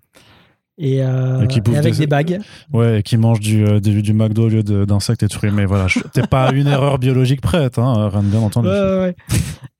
Et, 0.78 1.02
euh, 1.04 1.42
Et 1.42 1.48
qui 1.48 1.60
et 1.70 1.76
avec 1.76 1.92
des- 1.94 2.00
des 2.00 2.06
bagues. 2.06 2.40
Ouais, 2.72 3.00
et 3.00 3.02
qui 3.02 3.16
mange 3.16 3.40
du, 3.40 3.64
euh, 3.64 3.78
du, 3.78 4.02
du 4.02 4.12
McDo 4.14 4.44
au 4.44 4.48
lieu 4.48 4.62
d'insectes 4.62 5.22
et 5.22 5.26
de 5.28 5.32
fruits. 5.32 5.50
Mais 5.52 5.64
voilà, 5.66 5.86
t'es 6.12 6.26
pas 6.26 6.46
à 6.46 6.52
une 6.52 6.66
erreur 6.66 6.98
biologique 6.98 7.40
prête, 7.42 7.78
hein, 7.78 8.08
rien 8.08 8.22
de 8.22 8.28
bien 8.28 8.40
entendu. 8.40 8.68
Ouais. 8.68 9.14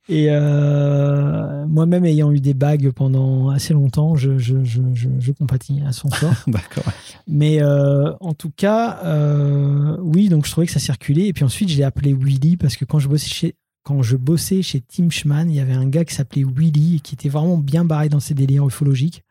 Et 0.09 0.27
euh, 0.31 1.65
moi-même 1.67 2.05
ayant 2.05 2.33
eu 2.33 2.41
des 2.41 2.55
bagues 2.55 2.91
pendant 2.91 3.51
assez 3.51 3.73
longtemps, 3.73 4.17
je, 4.17 4.37
je, 4.37 4.65
je, 4.65 4.83
je, 4.95 5.09
je 5.19 5.33
compatis 5.33 5.81
à 5.87 5.93
son 5.93 6.11
sort. 6.11 6.35
D'accord. 6.49 6.85
Mais 7.29 7.63
euh, 7.63 8.13
en 8.21 8.35
tout 8.35 8.51
cas, 8.51 9.01
euh, 9.05 9.97
oui, 10.01 10.29
donc 10.29 10.45
je 10.45 10.51
trouvais 10.51 10.67
que 10.67 10.73
ça 10.73 10.81
circulait. 10.81 11.29
Et 11.29 11.33
puis 11.33 11.45
ensuite, 11.45 11.69
je 11.69 11.77
l'ai 11.77 11.85
appelé 11.85 12.15
Willy 12.15 12.57
parce 12.57 12.77
que 12.77 12.85
quand 12.85 12.99
je 12.99 13.09
bossais 13.09 13.31
chez, 13.31 13.55
quand 13.85 14.03
je 14.03 14.17
bossais 14.17 14.63
chez 14.63 14.81
Tim 14.81 15.09
Schman, 15.09 15.49
il 15.49 15.57
y 15.57 15.61
avait 15.61 15.73
un 15.73 15.87
gars 15.87 16.05
qui 16.05 16.15
s'appelait 16.15 16.45
Willy 16.45 16.97
et 16.97 17.01
qui 17.01 17.15
était 17.15 17.29
vraiment 17.29 17.59
bien 17.59 17.85
barré 17.85 18.09
dans 18.09 18.21
ses 18.21 18.35
délires 18.35 18.67
ufologiques 18.67 19.23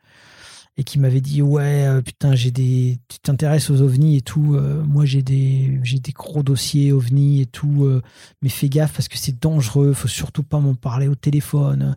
et 0.77 0.83
qui 0.83 0.99
m'avait 0.99 1.21
dit 1.21 1.41
ouais 1.41 1.85
euh, 1.85 2.01
putain 2.01 2.33
j'ai 2.33 2.51
des 2.51 2.99
tu 3.09 3.19
t'intéresses 3.19 3.69
aux 3.69 3.81
ovnis 3.81 4.17
et 4.17 4.21
tout 4.21 4.55
euh, 4.55 4.83
moi 4.83 5.05
j'ai 5.05 5.21
des 5.21 5.79
j'ai 5.83 5.99
des 5.99 6.13
gros 6.13 6.43
dossiers 6.43 6.93
ovnis 6.93 7.41
et 7.41 7.45
tout 7.45 7.83
euh, 7.83 8.01
mais 8.41 8.49
fais 8.49 8.69
gaffe 8.69 8.93
parce 8.93 9.07
que 9.07 9.17
c'est 9.17 9.39
dangereux 9.41 9.93
faut 9.93 10.07
surtout 10.07 10.43
pas 10.43 10.59
m'en 10.59 10.75
parler 10.75 11.07
au 11.07 11.15
téléphone 11.15 11.95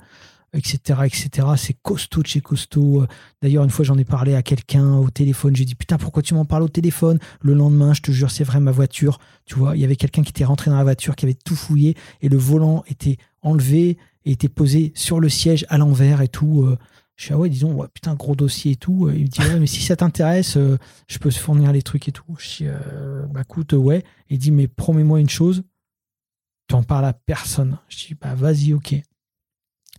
etc 0.52 1.00
etc 1.04 1.48
c'est 1.56 1.74
costaud 1.82 2.22
de 2.22 2.26
chez 2.28 2.40
costaud. 2.40 3.06
D'ailleurs 3.42 3.64
une 3.64 3.70
fois 3.70 3.84
j'en 3.84 3.98
ai 3.98 4.04
parlé 4.04 4.34
à 4.34 4.42
quelqu'un 4.42 4.98
au 4.98 5.10
téléphone. 5.10 5.56
J'ai 5.56 5.64
dit 5.64 5.74
putain 5.74 5.96
pourquoi 5.96 6.22
tu 6.22 6.34
m'en 6.34 6.44
parles 6.44 6.62
au 6.62 6.68
téléphone? 6.68 7.18
Le 7.40 7.54
lendemain 7.54 7.92
je 7.92 8.02
te 8.02 8.10
jure 8.10 8.30
c'est 8.30 8.44
vrai 8.44 8.60
ma 8.60 8.70
voiture 8.70 9.18
tu 9.46 9.54
vois 9.56 9.76
il 9.76 9.80
y 9.80 9.84
avait 9.84 9.96
quelqu'un 9.96 10.22
qui 10.22 10.30
était 10.30 10.44
rentré 10.44 10.70
dans 10.70 10.76
la 10.76 10.84
voiture 10.84 11.16
qui 11.16 11.24
avait 11.24 11.34
tout 11.34 11.56
fouillé 11.56 11.96
et 12.22 12.28
le 12.28 12.36
volant 12.36 12.82
était 12.88 13.18
enlevé 13.42 13.98
et 14.24 14.32
était 14.32 14.48
posé 14.48 14.92
sur 14.94 15.20
le 15.20 15.28
siège 15.28 15.64
à 15.68 15.78
l'envers 15.78 16.22
et 16.22 16.28
tout 16.28 16.68
Je 17.16 17.26
suis 17.26 17.34
ah 17.34 17.38
ouais, 17.38 17.48
disons, 17.48 17.72
ouais, 17.74 17.86
putain, 17.94 18.14
gros 18.14 18.34
dossier 18.34 18.72
et 18.72 18.76
tout. 18.76 19.08
Il 19.10 19.22
me 19.22 19.28
dit, 19.28 19.40
ouais, 19.40 19.60
mais 19.60 19.66
si 19.66 19.82
ça 19.82 19.96
t'intéresse, 19.96 20.56
euh, 20.56 20.78
je 21.06 21.18
peux 21.18 21.30
te 21.30 21.38
fournir 21.38 21.72
les 21.72 21.82
trucs 21.82 22.08
et 22.08 22.12
tout. 22.12 22.24
Je 22.38 22.56
dis, 22.56 22.64
euh, 22.64 23.24
bah 23.26 23.42
écoute, 23.42 23.72
ouais. 23.72 24.04
Il 24.30 24.38
dit, 24.38 24.50
mais 24.50 24.66
promets-moi 24.66 25.20
une 25.20 25.28
chose, 25.28 25.62
tu 26.68 26.74
en 26.74 26.82
parles 26.82 27.04
à 27.04 27.12
personne. 27.12 27.78
Je 27.88 28.06
dis, 28.06 28.14
bah 28.14 28.34
vas-y, 28.34 28.72
ok. 28.72 28.94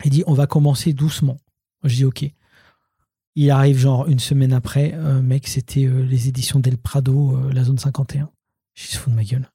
Il 0.03 0.11
dit, 0.11 0.24
on 0.28 0.34
va 0.34 0.45
commencer 0.45 0.91
doucement. 0.91 1.38
Je 1.84 1.95
dis, 1.95 2.05
ok. 2.05 2.30
Il 3.38 3.51
arrive 3.51 3.78
genre 3.78 4.07
une 4.07 4.20
semaine 4.20 4.53
après, 4.53 4.93
euh, 4.95 5.22
mec, 5.22 5.47
c'était 5.47 5.86
euh, 5.86 6.03
les 6.03 6.28
éditions 6.30 6.59
Del 6.59 6.78
Prado, 6.78 7.38
euh, 7.38 7.53
la 7.53 7.63
zone 7.63 7.78
51. 7.78 8.30
Je 8.74 8.88
se 8.88 8.97
fous 8.97 9.09
de 9.09 9.16
ma 9.16 9.24
gueule. 9.24 9.49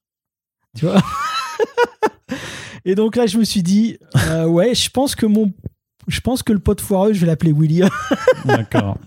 Tu 0.77 0.85
vois? 0.85 1.01
Et 2.85 2.95
donc 2.95 3.15
là, 3.15 3.27
je 3.27 3.37
me 3.37 3.43
suis 3.43 3.63
dit, 3.63 3.97
euh, 4.27 4.45
ouais, 4.45 4.73
je 4.73 4.89
pense 4.89 5.15
que 5.15 5.25
mon, 5.25 5.51
je 6.07 6.19
pense 6.21 6.43
que 6.43 6.53
le 6.53 6.59
pote 6.59 6.81
foireux, 6.81 7.13
je 7.13 7.21
vais 7.21 7.27
l'appeler 7.27 7.53
Willy. 7.53 7.83
D'accord. 8.45 8.97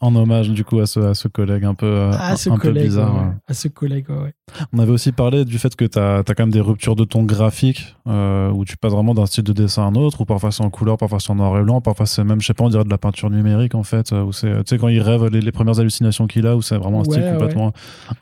En 0.00 0.16
hommage, 0.16 0.50
du 0.50 0.64
coup, 0.64 0.80
à 0.80 0.86
ce, 0.86 0.98
à 0.98 1.14
ce 1.14 1.28
collègue 1.28 1.64
un 1.64 1.74
peu, 1.74 1.86
euh, 1.86 2.10
à 2.10 2.36
ce 2.36 2.50
un 2.50 2.54
peu 2.54 2.62
collègue, 2.62 2.86
bizarre. 2.86 3.14
ouais, 3.14 3.20
ouais. 3.20 3.26
ouais. 3.26 3.34
à 3.46 3.54
ce 3.54 3.68
collègue, 3.68 4.06
ouais. 4.10 4.34
On 4.72 4.80
avait 4.80 4.90
aussi 4.90 5.12
parlé 5.12 5.44
du 5.44 5.60
fait 5.60 5.76
que 5.76 5.84
tu 5.84 5.96
as, 5.96 6.24
quand 6.26 6.40
même 6.40 6.50
des 6.50 6.60
ruptures 6.60 6.96
de 6.96 7.04
ton 7.04 7.22
graphique, 7.22 7.94
euh, 8.08 8.50
où 8.50 8.64
tu 8.64 8.76
passes 8.76 8.90
vraiment 8.90 9.14
d'un 9.14 9.26
style 9.26 9.44
de 9.44 9.52
dessin 9.52 9.84
à 9.84 9.86
un 9.86 9.94
autre, 9.94 10.22
ou 10.22 10.24
parfois 10.24 10.50
c'est 10.50 10.64
en 10.64 10.70
couleur, 10.70 10.98
parfois 10.98 11.20
c'est 11.20 11.30
en 11.30 11.36
noir 11.36 11.56
et 11.56 11.62
blanc, 11.62 11.80
parfois 11.80 12.06
c'est 12.06 12.24
même, 12.24 12.40
je 12.40 12.48
sais 12.48 12.54
pas, 12.54 12.64
on 12.64 12.68
dirait 12.68 12.82
de 12.82 12.90
la 12.90 12.98
peinture 12.98 13.30
numérique 13.30 13.76
en 13.76 13.84
fait, 13.84 14.12
euh, 14.12 14.24
où 14.24 14.32
c'est, 14.32 14.52
tu 14.64 14.70
sais, 14.70 14.78
quand 14.78 14.88
il 14.88 15.00
rêve, 15.00 15.26
les, 15.26 15.40
les 15.40 15.52
premières 15.52 15.78
hallucinations 15.78 16.26
qu'il 16.26 16.48
a, 16.48 16.56
où 16.56 16.62
c'est 16.62 16.76
vraiment 16.78 17.02
un 17.02 17.04
style 17.04 17.22
Ouais, 17.22 17.30
complètement 17.30 17.72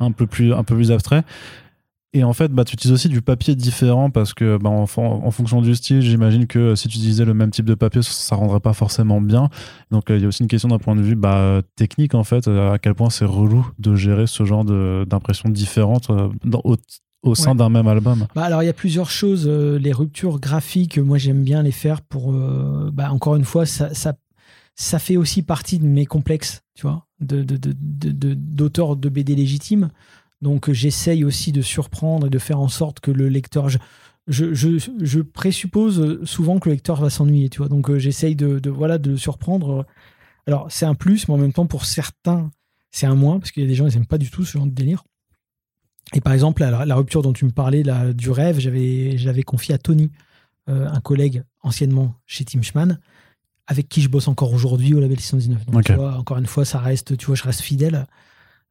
un, 0.01 0.13
peu 0.13 0.27
plus, 0.27 0.53
un 0.53 0.65
peu 0.65 0.75
plus 0.75 0.93
abstrait. 0.93 1.23
Et 2.13 2.25
en 2.25 2.33
fait, 2.33 2.51
bah, 2.51 2.65
tu 2.65 2.75
utilises 2.75 2.93
aussi 2.93 3.09
du 3.09 3.23
papier 3.23 3.55
différent 3.55 4.11
parce 4.11 4.35
que, 4.35 4.59
bah, 4.61 4.69
en, 4.69 4.87
fon- 4.87 5.23
en 5.25 5.31
fonction 5.31 5.63
du 5.63 5.75
style, 5.77 6.01
j'imagine 6.03 6.49
que 6.49 6.59
euh, 6.59 6.75
si 6.77 6.89
tu 6.89 6.99
utilisais 6.99 7.25
le 7.25 7.35
même 7.35 7.51
type 7.51 7.67
de 7.67 7.75
papier, 7.77 8.03
ça, 8.03 8.35
rendrait 8.35 8.59
pas 8.59 8.73
forcément 8.73 9.21
bien. 9.21 9.49
Donc, 9.93 10.11
euh, 10.11 10.17
il 10.17 10.23
y 10.23 10.25
a 10.25 10.29
aussi 10.29 10.43
une 10.43 10.49
question 10.49 10.69
d'un 10.71 10.79
point 10.79 10.97
de 10.97 11.03
vue 11.03 11.15
bah, 11.15 11.63
technique, 11.77 12.17
en 12.17 12.25
fait, 12.25 12.49
euh, 12.49 12.73
à 12.73 12.79
quel 12.81 12.95
point 12.95 13.11
c'est 13.11 13.25
relou 13.25 13.65
de 13.79 13.95
gérer 13.95 14.27
ce 14.27 14.45
genre 14.45 14.65
de- 14.65 15.07
d'impressions 15.09 15.51
différentes 15.51 16.11
euh, 16.11 16.29
dans- 16.45 16.63
au, 16.65 16.77
au 17.23 17.37
sein 17.37 17.53
Ouais. 17.53 17.57
d'un 17.59 17.69
même 17.69 17.87
album. 17.87 18.27
Bah, 18.35 18.43
alors, 18.43 18.65
il 18.65 18.67
y 18.67 18.71
a 18.71 18.73
plusieurs 18.73 19.11
choses. 19.11 19.47
euh, 19.47 19.79
les 19.79 19.93
ruptures 19.93 20.41
graphiques, 20.41 20.99
moi, 20.99 21.17
j'aime 21.17 21.45
bien 21.45 21.63
les 21.63 21.71
faire 21.71 22.01
pour. 22.03 22.33
bah, 22.93 23.13
encore 23.13 23.37
une 23.37 23.45
fois, 23.45 23.67
ça, 23.67 23.95
ça, 23.95 24.15
ça 24.75 24.99
fait 24.99 25.17
aussi 25.17 25.43
partie 25.43 25.79
de 25.79 25.87
mes 25.87 26.07
complexes, 26.07 26.63
tu 26.75 26.83
vois, 26.83 27.07
de, 27.21 27.45
de, 27.45 27.57
de, 27.57 27.73
de- 27.79 28.11
de- 28.11 28.35
d'auteur 28.35 28.97
de 28.97 29.09
BD 29.09 29.37
légitime. 29.37 29.91
Donc, 30.43 30.69
euh, 30.69 30.73
j'essaye 30.73 31.25
aussi 31.25 31.53
de 31.53 31.63
surprendre 31.63 32.27
et 32.27 32.31
de 32.31 32.39
faire 32.39 32.61
en 32.61 32.69
sorte 32.69 33.01
que 33.01 33.11
le 33.11 33.29
lecteur. 33.29 33.69
Je, 33.69 33.79
je, 34.27 34.55
je, 34.55 34.79
je 35.01 35.21
présuppose 35.21 36.25
souvent 36.25 36.59
que 36.59 36.69
le 36.69 36.75
lecteur 36.75 37.01
va 37.01 37.11
s'ennuyer, 37.11 37.49
tu 37.49 37.59
vois. 37.59 37.69
Donc, 37.69 37.91
euh, 37.91 37.99
j'essaye 37.99 38.37
de, 38.37 38.59
de, 38.59 38.71
voilà, 38.71 38.99
de 38.99 39.11
le 39.11 39.17
surprendre. 39.17 39.87
Alors, 40.47 40.71
c'est 40.71 40.87
un 40.87 40.95
plus, 40.95 41.29
mais 41.29 41.35
en 41.35 41.39
même 41.39 41.53
temps, 41.53 41.67
pour 41.67 41.85
certains, 41.85 42.51
c'est 42.91 43.07
un 43.07 43.15
moins, 43.15 43.39
parce 43.39 43.51
qu'il 43.53 43.63
y 43.63 43.67
a 43.67 43.69
des 43.69 43.75
gens, 43.75 43.87
ils 43.87 43.95
n'aiment 43.95 44.07
pas 44.07 44.19
du 44.19 44.31
tout 44.31 44.45
ce 44.45 44.53
genre 44.53 44.67
de 44.67 44.73
délire. 44.73 45.05
Et 46.15 46.21
par 46.21 46.33
exemple, 46.33 46.63
la, 46.63 46.85
la 46.85 46.95
rupture 46.97 47.23
dont 47.23 47.33
tu 47.33 47.45
me 47.45 47.51
parlais, 47.51 47.83
là, 47.83 48.13
du 48.13 48.31
rêve, 48.31 48.59
j'avais, 48.59 49.43
confié 49.45 49.75
à 49.75 49.79
Tony, 49.79 50.11
euh, 50.69 50.89
un 50.89 51.01
collègue 51.01 51.45
anciennement 51.63 52.15
chez 52.27 52.45
Tim 52.45 52.63
Schman, 52.63 52.99
avec 53.67 53.89
qui 53.89 54.01
je 54.01 54.09
bosse 54.09 54.27
encore 54.27 54.53
aujourd'hui 54.53 54.95
au 54.95 55.01
label 55.01 55.21
619. 55.21 55.67
Donc, 55.67 55.85
tu 55.85 55.93
vois, 55.93 56.17
encore 56.17 56.39
une 56.39 56.47
fois, 56.47 56.65
ça 56.65 56.81
reste, 56.81 57.17
tu 57.17 57.27
vois, 57.27 57.37
je 57.37 57.45
reste 57.45 57.61
fidèle. 57.61 58.07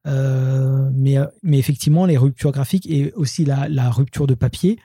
Euh, 0.08 0.90
mais, 0.94 1.18
mais 1.44 1.60
effectivement, 1.60 2.06
les 2.06 2.18
ruptures 2.18 2.52
graphiques 2.52 2.90
et 2.90 3.12
aussi 3.14 3.46
la, 3.46 3.68
rupture 3.90 4.28
de 4.28 4.34
papier, 4.34 4.80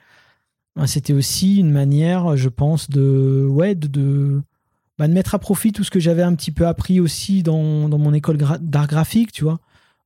ben, 0.76 0.86
c'était 0.86 1.12
aussi 1.12 1.58
une 1.58 1.70
manière, 1.70 2.36
je 2.36 2.48
pense, 2.48 2.90
de, 2.90 3.46
ouais, 3.48 3.74
de, 3.74 4.42
bah, 4.98 5.06
de 5.08 5.12
mettre 5.12 5.34
à 5.34 5.38
profit 5.38 5.72
tout 5.72 5.84
ce 5.84 5.90
que 5.90 6.00
j'avais 6.00 6.22
un 6.22 6.34
petit 6.34 6.50
peu 6.50 6.66
appris 6.66 7.00
aussi 7.00 7.42
dans, 7.42 7.88
dans 7.88 7.98
mon 7.98 8.12
école 8.12 8.38
d'art 8.38 8.86
graphique, 8.88 9.32
tu 9.32 9.44
vois. 9.44 9.60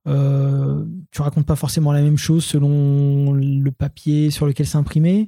Euh, 0.07 0.85
tu 1.11 1.21
racontes 1.21 1.45
pas 1.45 1.55
forcément 1.55 1.91
la 1.91 2.01
même 2.01 2.17
chose 2.17 2.45
selon 2.45 3.33
le 3.33 3.69
papier 3.71 4.31
sur 4.31 4.45
lequel 4.45 4.65
c'est. 4.65 5.27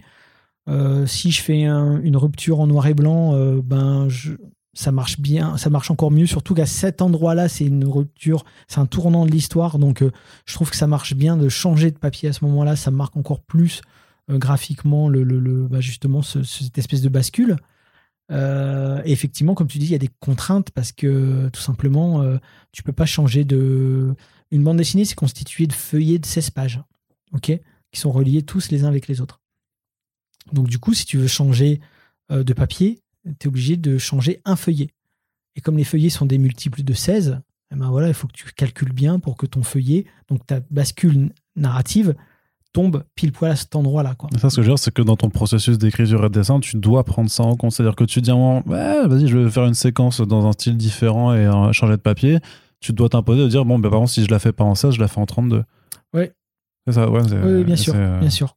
Euh, 0.69 1.05
si 1.07 1.31
je 1.31 1.41
fais 1.41 1.65
un- 1.65 1.99
une 2.01 2.15
rupture 2.17 2.59
en 2.59 2.67
noir 2.67 2.87
et 2.87 2.93
blanc, 2.93 3.33
euh, 3.35 3.61
ben 3.63 4.07
je- 4.09 4.33
ça 4.73 4.91
marche 4.91 5.19
bien, 5.19 5.57
ça 5.57 5.69
marche 5.69 5.91
encore 5.91 6.11
mieux. 6.11 6.25
Surtout 6.25 6.53
qu'à 6.53 6.65
cet 6.65 7.01
endroit-là, 7.01 7.49
c'est 7.49 7.65
une 7.65 7.85
rupture, 7.85 8.45
c'est 8.67 8.79
un 8.79 8.85
tournant 8.85 9.25
de 9.25 9.31
l'histoire. 9.31 9.79
Donc, 9.79 10.01
euh, 10.01 10.11
je 10.45 10.53
trouve 10.53 10.69
que 10.69 10.77
ça 10.77 10.87
marche 10.87 11.13
bien 11.13 11.35
de 11.37 11.49
changer 11.49 11.91
de 11.91 11.97
papier 11.97 12.29
à 12.29 12.33
ce 12.33 12.45
moment-là. 12.45 12.75
Ça 12.75 12.89
marque 12.91 13.17
encore 13.17 13.41
plus 13.41 13.81
euh, 14.29 14.37
graphiquement 14.37 15.09
le, 15.09 15.67
bah, 15.67 15.81
justement 15.81 16.21
ce- 16.21 16.43
cette 16.43 16.77
espèce 16.77 17.01
de 17.01 17.09
bascule. 17.09 17.57
Euh, 18.31 19.01
effectivement, 19.03 19.55
comme 19.55 19.67
tu 19.67 19.77
dis, 19.77 19.87
il 19.87 19.91
y 19.91 19.95
a 19.95 19.99
des 19.99 20.09
contraintes 20.21 20.71
parce 20.71 20.93
que 20.93 21.49
tout 21.49 21.59
simplement, 21.61 22.23
tu 22.71 22.81
peux 22.83 22.93
pas 22.93 23.05
changer 23.05 23.43
de. 23.43 24.15
Une 24.51 24.63
bande 24.63 24.77
dessinée, 24.77 25.03
c'est 25.05 25.15
constitué 25.15 25.67
de 25.67 25.73
feuillets 25.73 26.19
de 26.19 26.25
16 26.25 26.49
pages, 26.51 26.81
ok, 27.33 27.51
qui 27.91 27.99
sont 27.99 28.11
reliés 28.11 28.43
tous 28.43 28.69
les 28.71 28.83
uns 28.85 28.87
avec 28.87 29.07
les 29.09 29.19
autres. 29.21 29.41
Donc 30.53 30.67
du 30.69 30.79
coup, 30.79 30.93
si 30.93 31.05
tu 31.05 31.17
veux 31.17 31.27
changer 31.27 31.81
de 32.29 32.53
papier, 32.53 32.99
tu 33.25 33.45
es 33.45 33.47
obligé 33.47 33.77
de 33.77 33.97
changer 33.97 34.41
un 34.45 34.55
feuillet. 34.55 34.89
Et 35.55 35.61
comme 35.61 35.77
les 35.77 35.83
feuillets 35.83 36.09
sont 36.09 36.25
des 36.25 36.37
multiples 36.37 36.83
de 36.83 36.93
16, 36.93 37.39
eh 37.73 37.75
ben 37.75 37.89
voilà, 37.89 38.07
il 38.07 38.13
faut 38.13 38.27
que 38.27 38.33
tu 38.33 38.45
calcules 38.55 38.93
bien 38.93 39.19
pour 39.19 39.35
que 39.37 39.45
ton 39.45 39.63
feuillet, 39.63 40.05
donc 40.29 40.45
ta 40.45 40.59
bascule 40.71 41.29
narrative, 41.55 42.15
tombe 42.73 43.03
pile 43.15 43.33
poil 43.33 43.51
à 43.51 43.55
cet 43.57 43.75
endroit-là. 43.75 44.15
Quoi. 44.15 44.29
Ça, 44.39 44.49
ce 44.49 44.55
que 44.55 44.61
je 44.61 44.67
veux 44.67 44.73
dire, 44.73 44.79
c'est 44.79 44.93
que 44.93 45.01
dans 45.01 45.17
ton 45.17 45.29
processus 45.29 45.77
d'écriture 45.77 46.21
et 46.25 46.29
de 46.29 46.33
dessin, 46.33 46.59
tu 46.61 46.77
dois 46.77 47.03
prendre 47.03 47.29
ça 47.29 47.43
en 47.43 47.55
compte. 47.57 47.73
C'est-à-dire 47.73 47.95
que 47.97 48.05
tu 48.05 48.21
dis 48.21 48.31
un 48.31 48.61
ouais, 48.65 49.07
vas-y, 49.07 49.27
je 49.27 49.37
vais 49.37 49.49
faire 49.49 49.65
une 49.65 49.73
séquence 49.73 50.21
dans 50.21 50.45
un 50.45 50.53
style 50.53 50.77
différent 50.77 51.33
et 51.33 51.45
euh, 51.45 51.71
changer 51.73 51.93
de 51.97 52.01
papier. 52.01 52.39
Tu 52.79 52.93
dois 52.93 53.09
t'imposer 53.09 53.41
de 53.43 53.47
dire, 53.49 53.65
bon, 53.65 53.77
ben, 53.77 53.89
par 53.89 53.99
contre, 53.99 54.11
si 54.11 54.23
je 54.23 54.29
la 54.31 54.39
fais 54.39 54.53
pas 54.53 54.63
en 54.63 54.73
16, 54.75 54.95
je 54.95 54.99
la 55.01 55.07
fais 55.09 55.19
en 55.19 55.25
32. 55.25 55.63
Ouais. 56.13 56.31
C'est 56.87 56.93
ça, 56.93 57.09
ouais. 57.09 57.21
c'est- 57.27 57.35
Oui, 57.43 57.53
oui, 57.57 57.63
bien 57.65 57.75
sûr, 57.75 57.93
euh, 57.95 58.19
bien 58.19 58.29
sûr. 58.29 58.55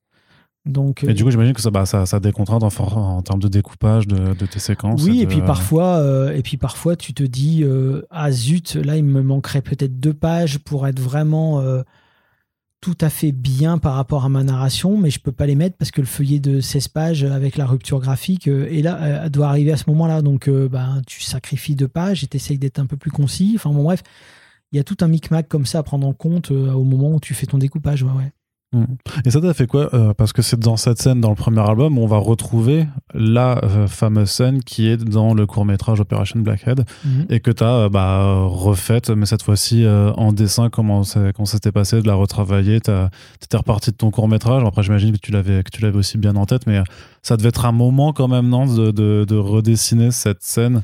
Donc, 0.67 1.05
Et 1.05 1.13
du 1.13 1.25
coup, 1.25 1.31
j'imagine 1.31 1.53
que 1.53 1.61
ça, 1.61 1.71
bah, 1.71 1.85
ça, 1.85 2.07
ça 2.07 2.19
en, 2.19 3.23
termes 3.23 3.41
de 3.41 3.49
découpage 3.49 4.07
de, 4.07 4.33
de 4.33 4.47
tes 4.47 4.59
séquences. 4.59 5.03
Oui, 5.03 5.21
et 5.21 5.27
de- 5.27 5.31
puis 5.31 5.43
parfois, 5.43 5.97
euh, 5.99 6.35
et 6.35 6.43
puis 6.43 6.57
parfois, 6.57 6.97
tu 6.97 7.13
te 7.13 7.23
dis, 7.23 7.63
euh, 7.63 8.03
ah 8.11 8.33
zut, 8.33 8.77
là, 8.77 8.97
il 8.97 9.05
me 9.05 9.23
manquerait 9.23 9.61
peut-être 9.61 10.01
deux 10.01 10.15
pages 10.15 10.59
pour 10.59 10.87
être 10.87 10.99
vraiment 10.99 11.61
euh, 11.61 11.83
tout 12.81 12.97
à 13.01 13.11
fait 13.11 13.33
bien 13.33 13.77
par 13.77 13.95
rapport 13.95 14.25
à 14.25 14.31
ma 14.31 14.43
narration, 14.43 14.97
mais 14.97 15.11
je 15.11 15.19
peux 15.19 15.33
pas 15.33 15.47
les 15.47 15.55
mettre 15.55 15.77
parce 15.77 15.91
que 15.91 16.01
le 16.01 16.07
feuillet 16.07 16.39
de 16.39 16.61
16 16.61 16.89
pages 16.89 17.25
avec 17.25 17.57
la 17.59 17.67
rupture 17.67 18.01
graphique 18.01 18.49
euh, 18.49 18.67
est 18.71 18.81
là, 18.81 18.99
euh, 19.03 19.29
doit 19.29 19.49
arriver 19.49 19.73
à 19.73 19.77
ce 19.77 19.85
moment-là. 19.89 20.23
Donc, 20.23 20.49
euh, 20.49 20.69
ben, 20.69 21.03
tu 21.07 21.23
sacrifies 21.23 21.77
deux 21.77 21.89
pages 21.89 22.25
et 22.25 22.27
tu 22.27 22.37
essayes 22.37 22.59
d'être 22.59 22.79
un 22.79 22.87
peu 22.87 22.97
plus 22.97 23.11
concis. 23.11 23.53
Enfin, 23.57 23.71
bon, 23.71 23.85
bref, 23.85 24.03
il 24.73 24.77
y 24.77 24.81
a 24.81 24.85
tout 24.85 24.97
un 25.03 25.09
micmac 25.09 25.47
comme 25.47 25.67
ça 25.67 25.81
à 25.81 25.83
prendre 25.83 26.07
en 26.07 26.15
compte 26.15 26.51
euh, 26.53 26.73
au 26.73 26.85
moment 26.85 27.11
où 27.11 27.21
tu 27.21 27.35
fais 27.35 27.47
ton 27.47 27.59
découpage. 27.59 28.03
Ouais, 28.03 28.13
ouais. 28.13 28.33
Et 29.25 29.31
ça 29.31 29.41
t'a 29.41 29.55
fait 29.55 29.67
quoi 29.67 29.89
Euh, 29.95 30.13
Parce 30.15 30.33
que 30.33 30.43
c'est 30.43 30.59
dans 30.59 30.77
cette 30.77 31.01
scène, 31.01 31.21
dans 31.21 31.31
le 31.31 31.35
premier 31.37 31.61
album, 31.61 31.99
où 31.99 32.03
on 32.03 32.07
va 32.07 32.19
retrouver 32.19 32.87
la 33.15 33.59
euh, 33.65 33.87
fameuse 33.87 34.31
scène 34.31 34.63
qui 34.63 34.89
est 34.89 34.97
dans 34.97 35.35
le 35.35 35.47
court-métrage 35.47 36.01
Operation 36.01 36.41
Blackhead. 36.41 36.85
Mhm. 37.05 37.27
et 37.31 37.41
que 37.41 37.51
tu 37.51 37.63
as 37.65 37.89
bah, 37.89 38.45
refaite, 38.47 39.11
mais 39.11 39.27
cette 39.27 39.43
fois-ci 39.43 39.85
euh, 39.85 40.13
en 40.13 40.33
dessin, 40.33 40.71
comment 40.71 41.03
ça, 41.05 41.33
comment 41.33 41.47
ça 41.47 41.55
s'était 41.55 41.73
passé, 41.73 42.01
de 42.03 42.07
la 42.07 42.15
retravailler. 42.15 42.81
Tu 42.81 42.91
étais 43.43 43.57
reparti 43.57 43.91
de 43.91 43.97
ton 43.97 44.11
court-métrage. 44.11 44.63
Après, 44.65 44.83
j'imagine 44.83 45.13
que 45.13 45.19
tu 45.19 45.33
l'avais 45.33 45.97
aussi 45.97 46.19
bien 46.19 46.37
en 46.37 46.47
tête, 46.47 46.67
mais 46.67 46.79
euh, 46.79 46.85
ça 47.23 47.37
devait 47.37 47.49
être 47.51 47.67
un 47.67 47.73
moment 47.73 48.13
quand 48.13 48.29
même, 48.29 48.49
non, 48.49 48.67
de, 48.67 48.91
de, 48.91 49.25
de 49.27 49.37
redessiner 49.37 50.11
cette 50.11 50.43
scène 50.43 50.83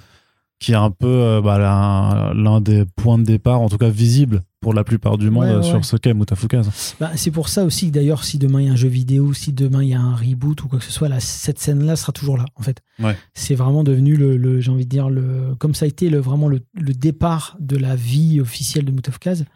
qui 0.60 0.72
est 0.72 0.76
un 0.76 0.90
peu 0.92 1.06
euh, 1.08 1.40
bah, 1.40 2.32
l'un 2.34 2.60
des 2.60 2.84
points 2.84 3.18
de 3.18 3.24
départ, 3.24 3.60
en 3.60 3.68
tout 3.68 3.78
cas 3.78 3.88
visible 3.88 4.42
pour 4.60 4.74
la 4.74 4.84
plupart 4.84 5.16
du 5.16 5.30
monde 5.30 5.44
Ouais, 5.44 5.50
euh, 5.52 5.60
ouais. 5.60 5.62
sur 5.66 5.82
ce 5.86 5.96
qu'est 5.96 6.12
Mutafukaz. 6.12 6.94
Bah, 7.00 7.12
c'est 7.16 7.30
pour 7.30 7.48
ça 7.48 7.64
aussi 7.64 7.86
que 7.88 7.92
d'ailleurs, 7.94 8.24
si 8.24 8.36
demain 8.38 8.60
il 8.60 8.66
y 8.66 8.68
a 8.68 8.72
un 8.72 8.76
jeu 8.76 8.88
vidéo, 8.88 9.32
si 9.32 9.54
demain 9.54 9.82
il 9.82 9.88
y 9.88 9.94
a 9.94 10.00
un 10.00 10.14
reboot 10.14 10.62
ou 10.62 10.68
quoi 10.68 10.78
que 10.78 10.84
ce 10.84 10.92
soit, 10.92 11.08
là, 11.08 11.18
cette 11.18 11.58
scène-là 11.58 11.96
sera 11.96 12.12
toujours 12.12 12.36
là, 12.36 12.44
en 12.56 12.62
fait. 12.62 12.82
C'est 13.32 13.54
vraiment 13.54 13.82
devenu 13.84 14.16
le, 14.16 14.36
le- 14.36 14.60
j'ai 14.60 14.70
envie 14.70 14.84
de 14.84 14.90
dire, 14.90 15.08
le, 15.08 15.54
comme 15.58 15.74
ça 15.74 15.86
a 15.86 15.88
été 15.88 16.10
le, 16.10 16.18
vraiment 16.18 16.46
le, 16.46 16.60
le 16.74 16.92
départ 16.92 17.56
de 17.58 17.76
la 17.78 17.96
vie 17.96 18.38
officielle 18.40 18.84
de 18.84 18.92
Mutafkaz. 18.92 19.46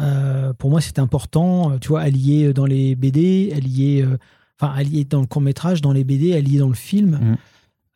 Euh, 0.00 0.52
pour 0.54 0.70
moi, 0.70 0.80
c'était 0.80 1.00
important, 1.00 1.78
tu 1.78 1.88
vois, 1.88 2.08
elle 2.08 2.16
y 2.16 2.42
est 2.42 2.52
dans 2.52 2.66
les 2.66 2.96
BD, 2.96 3.52
elle 3.54 3.68
y 3.68 3.98
est, 3.98 4.02
euh, 4.02 4.16
enfin, 4.60 4.76
est 4.78 5.08
dans 5.08 5.20
le 5.20 5.26
court 5.26 5.42
métrage, 5.42 5.82
dans 5.82 5.92
les 5.92 6.02
BD, 6.02 6.30
elle 6.30 6.48
y 6.48 6.56
est 6.56 6.60
dans 6.60 6.68
le 6.68 6.74
film. 6.74 7.36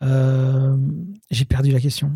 Euh, 0.05 0.77
j'ai 1.31 1.45
perdu 1.47 1.71
la 1.73 1.81
question. 1.81 2.13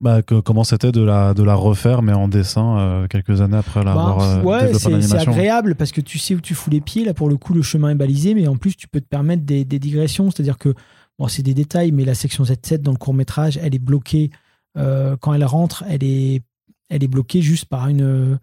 Bah, 0.00 0.22
que- 0.22 0.40
comment 0.40 0.64
c'était 0.64 0.90
de 0.90 1.00
la, 1.02 1.32
de 1.34 1.42
la 1.44 1.54
refaire, 1.54 2.02
mais 2.02 2.12
en 2.12 2.26
dessin, 2.28 2.78
euh, 2.78 3.06
quelques 3.08 3.40
années 3.40 3.56
après 3.56 3.84
l'avoir 3.84 4.18
Bah, 4.18 4.24
euh, 4.38 4.42
ouais, 4.42 4.58
c'est 4.78 4.90
agréable 5.38 5.74
parce 5.76 5.92
que 5.92 6.00
tu 6.00 6.18
sais 6.18 6.34
où 6.34 6.40
tu 6.40 6.54
fous 6.54 6.70
les 6.70 6.80
pieds. 6.80 7.04
Là, 7.04 7.14
pour 7.14 7.28
le 7.28 7.36
coup, 7.36 7.54
le 7.54 7.62
chemin 7.62 7.90
est 7.90 7.94
balisé, 7.94 8.34
mais 8.34 8.48
en 8.48 8.56
plus, 8.56 8.74
tu 8.76 8.88
peux 8.88 9.00
te 9.00 9.06
permettre 9.08 9.44
des, 9.44 9.64
des 9.64 9.78
digressions. 9.78 10.30
C'est-à-dire 10.30 10.58
que, 10.58 10.74
bon, 11.18 11.28
c'est 11.28 11.42
des 11.42 11.54
détails, 11.54 11.92
mais 11.92 12.04
la 12.04 12.14
section 12.14 12.42
Z7 12.44 12.78
dans 12.78 12.90
le 12.92 12.96
court 12.98 13.14
métrage, 13.14 13.58
elle 13.62 13.74
est 13.74 13.78
bloquée. 13.78 14.30
euh, 14.76 15.16
quand 15.20 15.34
elle 15.34 15.44
rentre, 15.44 15.84
elle 15.88 16.02
est, 16.02 16.42
elle 16.88 17.04
est 17.04 17.08
bloquée 17.08 17.42
juste 17.42 17.66
par 17.66 17.88
une, 17.88 18.38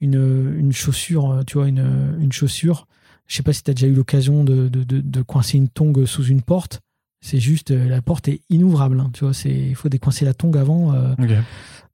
une, 0.00 0.54
une 0.58 0.72
chaussure, 0.72 1.42
tu 1.46 1.58
vois, 1.58 1.68
une, 1.68 2.16
une 2.20 2.32
chaussure. 2.32 2.86
Je 3.26 3.36
sais 3.36 3.42
pas 3.42 3.52
si 3.52 3.62
tu 3.62 3.70
as 3.70 3.74
déjà 3.74 3.86
eu 3.86 3.94
l'occasion 3.94 4.42
de, 4.44 4.68
de, 4.68 4.84
de- 4.84 5.00
de 5.00 5.22
coincer 5.22 5.56
une 5.58 5.68
tongue 5.68 6.04
sous 6.06 6.24
une 6.24 6.42
porte. 6.42 6.80
C'est 7.20 7.40
juste, 7.40 7.72
euh, 7.72 7.88
la 7.88 8.00
porte 8.02 8.28
est 8.28 8.40
inouvrable. 8.48 9.00
hein, 9.00 9.10
tu 9.12 9.24
vois, 9.24 9.34
c'est, 9.34 9.50
il 9.50 9.74
faut 9.74 9.88
décoincer 9.88 10.24
la 10.24 10.34
tongue 10.34 10.56
avant. 10.56 10.94
euh. 10.94 11.14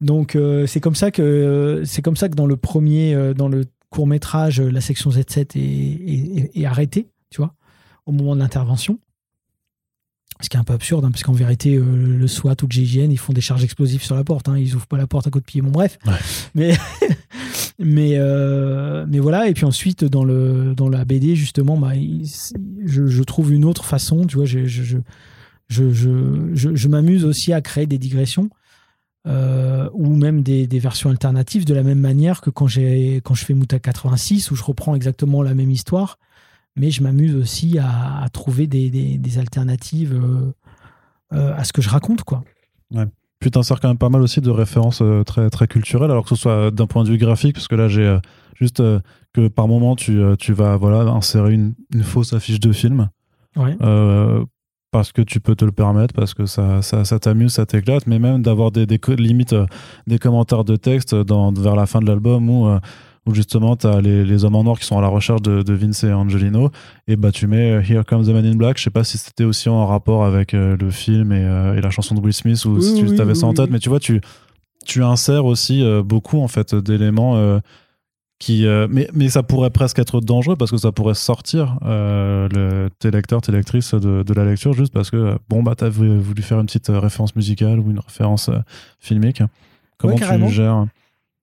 Donc 0.00 0.36
euh, 0.36 0.66
c'est 0.66 0.80
comme 0.80 0.94
ça 0.94 1.10
que 1.10 1.82
c'est 1.86 2.02
comme 2.02 2.16
ça 2.16 2.28
que 2.28 2.34
dans 2.34 2.46
le 2.46 2.56
premier, 2.56 3.32
dans 3.34 3.48
le 3.48 3.64
court 3.90 4.06
métrage, 4.06 4.60
la 4.60 4.80
section 4.80 5.10
Z7 5.10 5.56
est, 5.56 5.60
est- 5.60 6.38
est- 6.38 6.60
est 6.60 6.66
arrêtée, 6.66 7.08
tu 7.30 7.38
vois, 7.38 7.54
au 8.06 8.12
moment 8.12 8.34
de 8.34 8.40
l'intervention. 8.40 8.98
Ce 10.40 10.48
qui 10.48 10.56
est 10.56 10.60
un 10.60 10.64
peu 10.64 10.72
absurde, 10.74 11.04
hein, 11.04 11.10
parce 11.12 11.22
qu'en 11.22 11.32
vérité, 11.32 11.76
euh, 11.76 11.84
le 11.84 12.26
SWAT 12.26 12.56
ou 12.62 12.66
le 12.66 12.72
GIGN, 12.72 13.10
ils 13.12 13.18
font 13.18 13.32
des 13.32 13.40
charges 13.40 13.62
explosives 13.62 14.02
sur 14.02 14.16
la 14.16 14.24
porte. 14.24 14.48
hein, 14.48 14.58
ils 14.58 14.74
ouvrent 14.74 14.88
pas 14.88 14.96
la 14.98 15.06
porte 15.06 15.28
à 15.28 15.30
coup 15.30 15.38
de 15.38 15.44
pied. 15.44 15.62
Bon, 15.62 15.70
bref. 15.70 15.96
Ouais. 16.04 16.12
Mais, 16.56 16.74
mais, 17.78 18.12
euh, 18.14 19.04
mais 19.08 19.18
voilà. 19.18 19.48
Et 19.48 19.54
puis 19.54 19.64
ensuite, 19.64 20.04
dans, 20.04 20.24
le, 20.24 20.74
dans 20.74 20.88
la 20.88 21.04
BD, 21.04 21.34
justement, 21.34 21.76
bah, 21.76 21.92
je, 22.84 23.22
trouve 23.22 23.52
une 23.52 23.64
autre 23.64 23.84
façon. 23.84 24.26
Tu 24.26 24.36
vois, 24.36 24.46
je, 24.46 24.98
m'amuse 26.88 27.24
aussi 27.24 27.52
à 27.52 27.60
créer 27.60 27.86
des 27.86 27.98
digressions. 27.98 28.50
euh, 29.26 29.88
ou 29.94 30.14
même 30.14 30.42
des, 30.42 30.66
versions 30.78 31.10
alternatives 31.10 31.64
de 31.64 31.74
la 31.74 31.82
même 31.82 31.98
manière 31.98 32.42
que 32.42 32.50
quand, 32.50 32.66
je 32.66 33.22
fais 33.36 33.54
Mouta 33.54 33.78
86 33.78 34.50
où 34.50 34.54
je 34.54 34.62
reprends 34.62 34.94
exactement 34.94 35.42
la 35.42 35.54
même 35.54 35.70
histoire 35.70 36.18
mais 36.76 36.90
je 36.90 37.02
m'amuse 37.02 37.34
aussi 37.34 37.78
à, 37.78 38.28
trouver 38.34 38.66
des, 38.66 39.38
alternatives 39.38 40.12
euh, 40.12 40.52
à 41.54 41.64
ce 41.64 41.72
que 41.72 41.80
je 41.80 41.88
raconte 41.88 42.22
quoi 42.22 42.44
Puis 43.44 43.50
t'insères 43.50 43.78
quand 43.78 43.88
même 43.88 43.98
pas 43.98 44.08
mal 44.08 44.22
aussi 44.22 44.40
de 44.40 44.48
références 44.48 45.02
euh, 45.02 45.22
très, 45.22 45.50
très 45.50 45.66
culturelles, 45.66 46.10
alors 46.10 46.22
que 46.22 46.30
ce 46.30 46.34
soit 46.34 46.70
d'un 46.70 46.86
point 46.86 47.04
de 47.04 47.10
vue 47.10 47.18
graphique, 47.18 47.52
parce 47.52 47.68
que 47.68 47.74
là 47.74 47.88
j'ai 47.88 48.06
euh, 48.06 48.18
juste 48.58 48.80
euh, 48.80 49.00
que 49.34 49.48
par 49.48 49.68
moment 49.68 49.96
tu, 49.96 50.18
tu 50.38 50.54
vas 50.54 50.78
voilà, 50.78 51.00
insérer 51.10 51.52
une, 51.52 51.74
une 51.92 52.04
fausse 52.04 52.32
affiche 52.32 52.58
de 52.58 52.72
film, 52.72 53.10
ouais. 53.56 53.76
Euh, 53.82 54.42
parce 54.92 55.12
que 55.12 55.20
tu 55.20 55.40
peux 55.40 55.54
te 55.54 55.66
le 55.66 55.72
permettre, 55.72 56.14
parce 56.14 56.32
que 56.32 56.46
ça, 56.46 56.80
ça, 56.80 57.04
ça 57.04 57.18
t'amuse, 57.18 57.52
ça 57.52 57.66
t'éclate, 57.66 58.06
mais 58.06 58.18
même 58.18 58.40
d'avoir 58.40 58.70
des, 58.70 58.86
des 58.86 58.98
limites 59.08 59.54
des 60.06 60.18
commentaires 60.18 60.64
de 60.64 60.76
texte 60.76 61.14
dans, 61.14 61.52
vers 61.52 61.76
la 61.76 61.84
fin 61.84 62.00
de 62.00 62.06
l'album 62.06 62.48
où, 62.48 62.66
où 63.26 63.34
justement 63.34 63.76
tu 63.76 63.86
as 63.86 64.00
les, 64.00 64.24
les 64.24 64.44
hommes 64.44 64.54
en 64.56 64.64
noir 64.64 64.78
qui 64.78 64.86
sont 64.86 64.98
à 64.98 65.00
la 65.00 65.08
recherche 65.08 65.42
de, 65.42 65.62
de 65.62 65.72
Vince 65.74 66.04
et 66.04 66.12
Angelino, 66.12 66.70
et 67.08 67.16
bah 67.16 67.32
tu 67.32 67.46
mets 67.46 67.72
euh, 67.72 67.82
Here 67.82 68.04
Comes 68.04 68.24
the 68.24 68.30
Man 68.30 68.44
in 68.44 68.54
Black. 68.56 68.78
Je 68.78 68.84
sais 68.84 68.90
pas 68.90 69.04
si 69.04 69.18
c'était 69.18 69.44
aussi 69.44 69.68
en 69.68 69.86
rapport 69.86 70.24
avec 70.24 70.54
euh, 70.54 70.76
le 70.78 70.90
film 70.90 71.32
et, 71.32 71.44
euh, 71.44 71.74
et 71.76 71.80
la 71.80 71.90
chanson 71.90 72.14
de 72.14 72.20
Will 72.20 72.32
Smith 72.34 72.64
ou 72.64 72.76
Oui, 72.76 72.82
si 72.82 72.94
tu 72.94 73.06
oui, 73.06 73.20
avais 73.20 73.32
oui, 73.32 73.38
ça 73.38 73.46
en 73.46 73.54
tête, 73.54 73.70
mais 73.70 73.78
tu 73.78 73.88
vois, 73.88 74.00
tu, 74.00 74.20
tu 74.84 75.02
insères 75.02 75.44
aussi 75.46 75.82
beaucoup 76.04 76.40
en 76.40 76.48
fait 76.48 76.74
d'éléments. 76.74 77.60
qui, 78.40 78.66
euh, 78.66 78.86
mais, 78.90 79.08
mais 79.14 79.28
ça 79.30 79.42
pourrait 79.42 79.70
presque 79.70 79.98
être 80.00 80.20
dangereux 80.20 80.56
parce 80.56 80.70
que 80.70 80.76
ça 80.76 80.92
pourrait 80.92 81.14
sortir 81.14 81.78
euh, 81.84 82.48
le, 82.52 82.90
tes 82.98 83.10
lecteurs, 83.10 83.40
tes 83.40 83.52
lectrices 83.52 83.94
de, 83.94 84.22
de 84.22 84.34
la 84.34 84.44
lecture 84.44 84.74
juste 84.74 84.92
parce 84.92 85.10
que 85.10 85.38
bon 85.48 85.62
bah 85.62 85.74
t'as 85.76 85.88
voulu 85.88 86.42
faire 86.42 86.58
une 86.60 86.66
petite 86.66 86.88
référence 86.88 87.36
musicale 87.36 87.78
ou 87.78 87.90
une 87.90 88.00
référence 88.00 88.48
euh, 88.50 88.58
filmique. 88.98 89.42
Comment 89.98 90.16
carrément. 90.16 90.48
tu 90.48 90.52
gères 90.54 90.84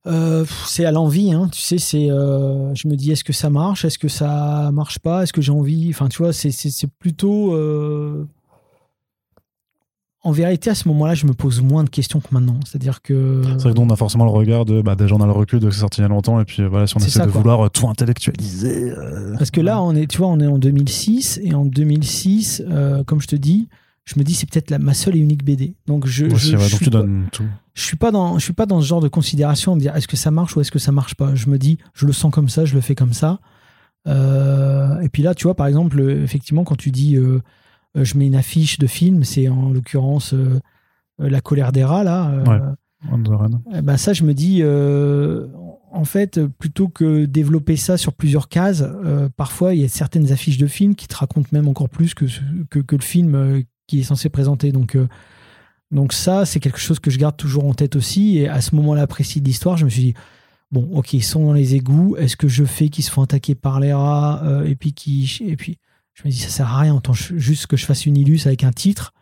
Euh, 0.08 0.46
c'est 0.66 0.84
à 0.84 0.92
l'envie 0.92 1.32
hein, 1.32 1.48
tu 1.52 1.62
sais 1.62 1.78
c'est 1.78 2.10
euh, 2.10 2.74
je 2.74 2.88
me 2.88 2.96
dis 2.96 3.12
est-ce 3.12 3.24
que 3.24 3.34
ça 3.34 3.52
marche? 3.52 3.86
Est-ce 3.86 4.00
que 4.00 4.08
ça 4.08 4.72
marche 4.74 4.98
pas? 4.98 5.22
Est-ce 5.22 5.32
que 5.32 5.42
j'ai 5.42 5.52
envie? 5.52 5.90
Enfin 5.92 6.08
tu 6.08 6.18
vois 6.24 6.34
c'est, 6.34 6.52
plutôt 6.98 7.54
euh, 7.54 8.28
en 10.24 10.32
vérité 10.32 10.72
à 10.72 10.76
ce 10.76 10.88
moment-là 10.88 11.14
je 11.14 11.28
me 11.28 11.34
pose 11.34 11.62
moins 11.62 11.84
de 11.84 11.90
questions 11.90 12.20
que 12.20 12.30
maintenant. 12.32 12.60
C'est-à-dire 12.66 13.04
que 13.04 13.44
C'est 13.44 13.64
vrai 13.64 13.74
que 13.76 13.80
on 13.80 13.92
a 13.92 13.96
forcément 13.96 14.26
le 14.26 14.32
regard 14.32 14.66
de 14.66 14.82
bah, 14.82 14.96
déjà 14.96 15.14
on 15.14 15.22
a 15.22 15.28
le 15.28 15.34
recul 15.34 15.60
de 15.60 15.68
que 15.68 15.74
c'est 15.76 15.82
sorti 15.82 16.00
il 16.00 16.04
y 16.04 16.06
a 16.06 16.10
longtemps 16.10 16.40
et 16.40 16.46
puis 16.46 16.66
voilà 16.66 16.88
si 16.88 16.98
on 16.98 17.00
essaie 17.00 17.20
ça, 17.20 17.28
de 17.28 17.32
quoi. 17.32 17.42
vouloir 17.42 17.70
tout 17.70 17.88
intellectualiser. 17.88 18.92
Parce 19.38 19.52
que 19.52 19.62
là, 19.62 19.82
on 19.84 19.96
est, 19.96 20.08
tu 20.08 20.18
vois, 20.18 20.28
on 20.28 20.40
est 20.40 20.48
en 20.48 20.58
2006 20.58 21.42
et 21.44 21.54
en 21.54 21.66
2006, 21.66 22.64
euh, 22.68 23.04
comme 23.04 23.22
je 23.22 23.28
te 23.28 23.36
dis, 23.36 23.68
je 24.06 24.18
me 24.18 24.24
dis 24.24 24.34
c'est 24.34 24.50
peut-être 24.50 24.78
ma 24.80 24.94
seule 24.94 25.16
et 25.16 25.20
unique 25.20 25.44
BD. 25.44 25.76
Donc 25.88 26.08
je, 26.08 26.26
ouais, 26.26 26.36
je 26.36 26.56
donc 26.56 26.62
suis 26.62 26.90
pas, 26.90 27.04
tout. 27.32 27.46
je 27.74 27.82
suis 27.82 27.98
pas 27.98 28.12
dans, 28.12 28.40
je 28.40 28.44
suis 28.44 28.54
pas 28.54 28.66
dans 28.66 28.82
ce 28.82 28.88
genre 28.88 29.02
de 29.02 29.08
considération 29.08 29.74
de 29.74 29.78
me 29.78 29.82
dire 29.82 29.96
est-ce 29.96 30.08
que 30.08 30.18
ça 30.18 30.32
marche 30.32 30.56
ou 30.56 30.62
est-ce 30.62 30.72
que 30.72 30.80
ça 30.80 30.92
marche 30.92 31.16
pas? 31.16 31.36
Je 31.36 31.50
me 31.50 31.58
dis 31.58 31.78
je 31.94 32.06
le 32.06 32.14
sens 32.14 32.32
comme 32.34 32.50
ça, 32.50 32.66
je 32.66 32.74
le 32.74 32.82
fais 32.82 32.96
comme 32.96 33.14
ça. 33.14 33.40
Euh, 34.08 35.00
et 35.02 35.10
puis 35.10 35.22
là, 35.22 35.36
tu 35.36 35.44
vois, 35.44 35.56
par 35.56 35.68
exemple, 35.68 36.00
euh, 36.00 36.24
effectivement, 36.24 36.64
quand 36.64 36.76
tu 36.76 36.90
dis 36.90 37.16
euh, 37.16 37.42
je 37.96 38.18
mets 38.18 38.26
une 38.26 38.36
affiche 38.36 38.80
de 38.80 38.88
film, 38.88 39.24
c'est 39.24 39.48
en 39.48 39.70
l'occurrence 39.70 40.34
euh, 40.34 40.60
La 41.20 41.42
colère 41.42 41.72
des 41.72 41.84
rats 41.84 42.04
là. 42.04 42.44
Ouais. 42.48 42.60
Eh 43.76 43.82
ben 43.82 43.98
ça, 43.98 44.14
je 44.14 44.24
me 44.24 44.34
dis, 44.34 44.62
en 45.92 46.06
fait, 46.06 46.40
plutôt 46.46 46.88
que 46.88 47.26
développer 47.26 47.76
ça 47.76 47.98
sur 47.98 48.14
plusieurs 48.14 48.48
cases, 48.48 48.84
euh, 48.84 49.30
parfois 49.36 49.74
il 49.74 49.82
y 49.82 49.86
a 49.86 49.90
certaines 49.90 50.32
affiches 50.32 50.58
de 50.58 50.68
films 50.68 50.96
qui 50.96 51.08
te 51.08 51.16
racontent 51.16 51.50
même 51.52 51.68
encore 51.68 51.90
plus 51.90 52.14
que, 52.14 52.26
que, 52.70 52.80
que 52.80 52.96
le 52.96 53.02
film 53.02 53.64
qui 53.92 54.00
est 54.00 54.04
censé 54.04 54.30
présenter. 54.30 54.72
Donc, 54.72 54.96
euh, 54.96 55.08
donc 55.92 56.14
ça, 56.14 56.46
c'est 56.46 56.62
quelque 56.62 56.80
chose 56.80 57.00
que 57.00 57.12
je 57.12 57.18
garde 57.18 57.36
toujours 57.36 57.66
en 57.66 57.74
tête 57.74 57.98
aussi. 57.98 58.38
Et 58.38 58.48
à 58.48 58.62
ce 58.62 58.74
moment-là 58.76 59.06
précis 59.06 59.42
de 59.42 59.46
l'histoire, 59.46 59.76
je 59.76 59.84
me 59.84 59.90
suis 59.90 60.02
dit, 60.02 60.14
bon, 60.72 60.88
ok, 60.94 61.14
ils 61.14 61.24
sont 61.24 61.46
dans 61.46 61.54
les 61.54 61.76
égouts. 61.76 62.16
Est-ce 62.16 62.38
que 62.38 62.48
je 62.48 62.64
fais 62.64 62.88
qu'ils 62.88 63.04
se 63.04 63.12
font 63.12 63.24
attaquer 63.24 63.54
par 63.54 63.82
les 63.82 63.92
rats 63.94 64.42
euh, 64.44 64.66
et 64.66 64.76
puis 64.76 64.94
qui 64.94 65.42
et 65.46 65.58
puis 65.58 65.78
je 66.14 66.24
me 66.26 66.32
dis 66.32 66.38
ça 66.38 66.48
sert 66.50 66.68
à 66.68 66.80
rien. 66.80 66.96
Autant 66.96 67.14
juste 67.14 67.68
que 67.68 67.76
je 67.76 67.86
fasse 67.86 68.06
une 68.06 68.16
illus 68.16 68.40
avec 68.46 68.64
un 68.64 68.72
titre. 68.72 69.14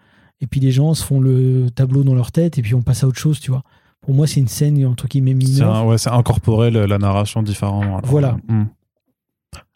Et 0.42 0.48
puis 0.48 0.60
les 0.60 0.72
gens 0.72 0.94
se 0.94 1.04
font 1.04 1.20
le 1.20 1.70
tableau 1.74 2.04
dans 2.04 2.16
leur 2.16 2.32
tête 2.32 2.58
et 2.60 2.62
puis 2.62 2.76
on 2.76 2.82
passe 2.82 3.04
à 3.04 3.08
autre 3.08 3.20
chose, 3.20 3.40
tu 3.40 3.50
vois. 3.52 3.64
Pour 4.02 4.14
moi, 4.14 4.28
c'est 4.28 4.40
une 4.40 4.48
scène 4.48 4.86
entre 4.86 5.08
guillemets 5.08 5.34
mineure. 5.34 5.86
ouais, 5.86 5.98
c'est 5.98 6.10
incorporer 6.10 6.72
la 6.72 6.98
narration 6.98 7.42
différemment. 7.44 7.98
alors, 7.98 8.06
Voilà. 8.06 8.38
euh, 8.50 8.54
hmm. 8.54 8.68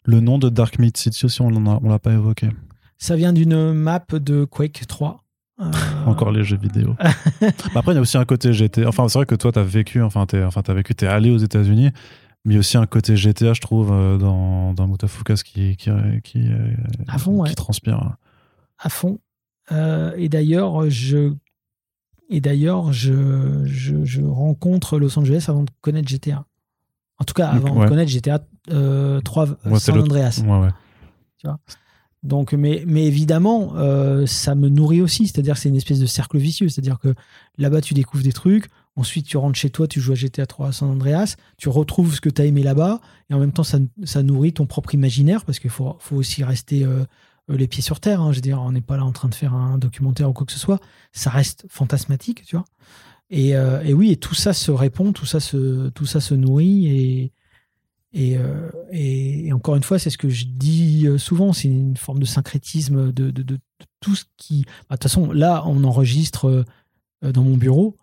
Le 0.06 0.20
nom 0.20 0.38
de 0.38 0.48
Dark 0.48 0.78
Mid 0.78 0.96
City 0.96 1.26
aussi, 1.26 1.42
on 1.42 1.50
l'a 1.50 1.98
pas 1.98 2.12
évoqué. 2.12 2.48
Ça 3.04 3.16
vient 3.16 3.34
d'une 3.34 3.74
map 3.74 4.02
de 4.12 4.46
Quake 4.46 4.86
3. 4.88 5.22
Euh, 5.60 5.64
Encore 6.06 6.30
les 6.32 6.42
jeux 6.42 6.56
vidéo. 6.56 6.96
Après, 7.74 7.92
il 7.92 7.96
y 7.96 7.98
a 7.98 8.00
aussi 8.00 8.16
un 8.16 8.24
côté 8.24 8.54
GTA. 8.54 8.88
Enfin, 8.88 9.06
c'est 9.08 9.18
vrai 9.18 9.26
que 9.26 9.34
toi, 9.34 9.52
tu 9.52 9.58
as 9.58 9.62
vécu, 9.62 10.00
enfin, 10.00 10.24
t'es, 10.24 10.42
enfin, 10.42 10.62
vécu, 10.68 10.94
t'es 10.94 11.06
allé 11.06 11.30
aux 11.30 11.36
États-Unis, 11.36 11.90
mais 12.46 12.52
il 12.52 12.56
y 12.56 12.56
a 12.56 12.60
aussi 12.60 12.78
un 12.78 12.86
côté 12.86 13.14
GTA, 13.14 13.52
je 13.52 13.60
trouve, 13.60 13.92
euh, 13.92 14.16
dans, 14.16 14.72
dans 14.72 14.88
Mutafukas 14.88 15.42
qui, 15.44 15.76
qui, 15.76 15.90
qui, 16.22 16.50
euh, 16.50 16.74
À 17.06 17.18
fond, 17.18 17.42
ouais. 17.42 17.50
qui 17.50 17.54
transpire. 17.56 18.16
à 18.78 18.88
fond. 18.88 19.18
Euh, 19.70 20.14
et 20.16 20.30
d'ailleurs, 20.30 20.88
je 20.88 21.34
et 22.30 22.40
d'ailleurs, 22.40 22.90
je, 22.94 23.64
je, 23.66 24.02
je 24.02 24.22
rencontre 24.22 24.98
Los 24.98 25.18
Angeles 25.18 25.44
avant 25.48 25.64
de 25.64 25.70
connaître 25.82 26.08
GTA. 26.08 26.46
En 27.18 27.24
tout 27.24 27.34
cas, 27.34 27.48
avant 27.48 27.76
Ouais. 27.76 27.84
de 27.84 27.90
connaître 27.90 28.10
GTA 28.10 28.40
euh, 28.70 29.20
3 29.20 29.50
euh, 29.50 29.54
Ouais, 29.66 29.78
San 29.78 29.98
Andreas. 30.00 30.42
Ouais, 30.42 30.58
ouais. 30.58 31.50
Donc, 32.24 32.54
mais, 32.54 32.84
mais 32.86 33.04
évidemment, 33.04 33.74
euh, 33.76 34.24
ça 34.26 34.54
me 34.54 34.70
nourrit 34.70 35.02
aussi. 35.02 35.28
C'est-à-dire 35.28 35.54
que 35.54 35.60
c'est 35.60 35.68
une 35.68 35.76
espèce 35.76 36.00
de 36.00 36.06
cercle 36.06 36.38
vicieux. 36.38 36.70
C'est-à-dire 36.70 36.98
que 36.98 37.14
là-bas, 37.58 37.82
tu 37.82 37.92
découvres 37.92 38.24
des 38.24 38.32
trucs. 38.32 38.70
Ensuite, 38.96 39.26
tu 39.26 39.36
rentres 39.36 39.58
chez 39.58 39.68
toi, 39.68 39.86
tu 39.86 40.00
joues 40.00 40.12
à 40.12 40.14
GTA 40.14 40.46
3 40.46 40.68
à 40.68 40.72
San 40.72 40.88
Andreas. 40.88 41.36
Tu 41.58 41.68
retrouves 41.68 42.14
ce 42.14 42.22
que 42.22 42.30
tu 42.30 42.40
as 42.40 42.46
aimé 42.46 42.62
là-bas. 42.62 43.00
Et 43.28 43.34
en 43.34 43.38
même 43.38 43.52
temps, 43.52 43.62
ça, 43.62 43.78
ça 44.04 44.22
nourrit 44.22 44.54
ton 44.54 44.64
propre 44.64 44.94
imaginaire 44.94 45.44
parce 45.44 45.58
qu'il 45.58 45.68
faut, 45.68 45.96
faut 46.00 46.16
aussi 46.16 46.42
rester 46.44 46.84
euh, 46.84 47.04
euh, 47.50 47.56
les 47.58 47.68
pieds 47.68 47.82
sur 47.82 48.00
terre. 48.00 48.22
hein. 48.22 48.32
Je 48.32 48.36
veux 48.36 48.42
dire, 48.42 48.58
on 48.62 48.72
n'est 48.72 48.80
pas 48.80 48.96
là 48.96 49.04
en 49.04 49.12
train 49.12 49.28
de 49.28 49.34
faire 49.34 49.52
un 49.52 49.76
documentaire 49.76 50.30
ou 50.30 50.32
quoi 50.32 50.46
que 50.46 50.52
ce 50.52 50.58
soit. 50.58 50.80
Ça 51.12 51.28
reste 51.28 51.66
fantasmatique, 51.68 52.42
tu 52.46 52.56
vois. 52.56 52.64
Et, 53.30 53.50
et 53.50 53.94
oui, 53.94 54.12
et 54.12 54.16
tout 54.16 54.34
ça 54.34 54.52
se 54.52 54.70
répond, 54.70 55.12
tout 55.12 55.26
ça 55.26 55.40
se, 55.40 55.88
tout 55.88 56.06
ça 56.06 56.20
se 56.20 56.34
nourrit. 56.34 56.86
Et, 56.86 57.32
et, 58.16 58.38
euh, 58.38 58.70
et, 58.92 59.52
encore 59.52 59.74
une 59.74 59.82
fois, 59.82 59.98
c'est 59.98 60.08
ce 60.08 60.16
que 60.16 60.28
je 60.28 60.44
dis 60.46 61.08
euh, 61.08 61.18
souvent, 61.18 61.52
c'est 61.52 61.66
une 61.66 61.96
forme 61.96 62.20
de 62.20 62.24
syncrétisme 62.24 63.12
de, 63.12 63.58
tout 64.00 64.14
ce 64.14 64.24
qui... 64.36 64.64
bah, 64.88 64.94
De 64.94 64.94
toute 64.94 65.02
façon, 65.02 65.32
là, 65.32 65.64
on 65.66 65.82
enregistre 65.82 66.64
euh, 67.24 67.32
dans 67.32 67.42
mon 67.42 67.56
bureau. 67.56 67.96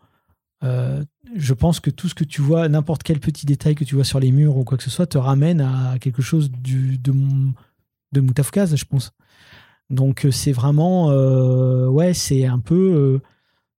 Je 1.34 1.54
pense 1.54 1.80
que 1.80 1.90
tout 1.90 2.10
ce 2.10 2.14
que 2.14 2.26
tu 2.26 2.42
vois, 2.42 2.68
n'importe 2.68 3.04
quel 3.04 3.22
petit 3.22 3.46
détail 3.46 3.74
que 3.74 3.86
tu 3.86 3.96
vois 3.96 4.04
sur 4.04 4.20
les 4.20 4.32
murs 4.32 4.58
ou 4.58 4.66
quoi 4.66 4.78
que 4.78 4.84
ce 4.84 4.90
soit, 4.90 5.08
te 5.08 5.18
ramène 5.18 5.62
à 5.62 5.98
quelque 6.00 6.22
chose 6.22 6.52
de, 6.52 6.98
de 8.12 8.22
Moutafkaz, 8.22 8.76
je 8.76 8.86
pense. 8.86 9.12
Donc 9.90 10.28
c'est 10.30 10.52
vraiment... 10.52 11.08
ouais, 11.88 12.14
c'est 12.14 12.46
un 12.46 12.60
peu... 12.60 12.76
Euh, 12.76 13.22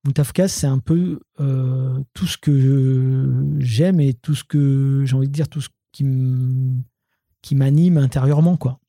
Moutafkaz, 0.05 0.51
c'est 0.51 0.67
un 0.67 0.79
peu 0.79 1.19
tout 1.38 2.25
ce 2.25 2.38
que 2.38 3.29
j'aime 3.59 3.99
et 3.99 4.13
tout 4.15 4.34
ce 4.34 4.43
que 4.43 5.03
j'ai 5.05 5.15
envie 5.15 5.27
de 5.27 5.34
dire, 5.34 5.47
tout 5.47 5.61
ce 5.61 5.69
qui 5.93 7.55
m'anime 7.55 7.97
intérieurement, 7.97 8.57
quoi. 8.57 8.79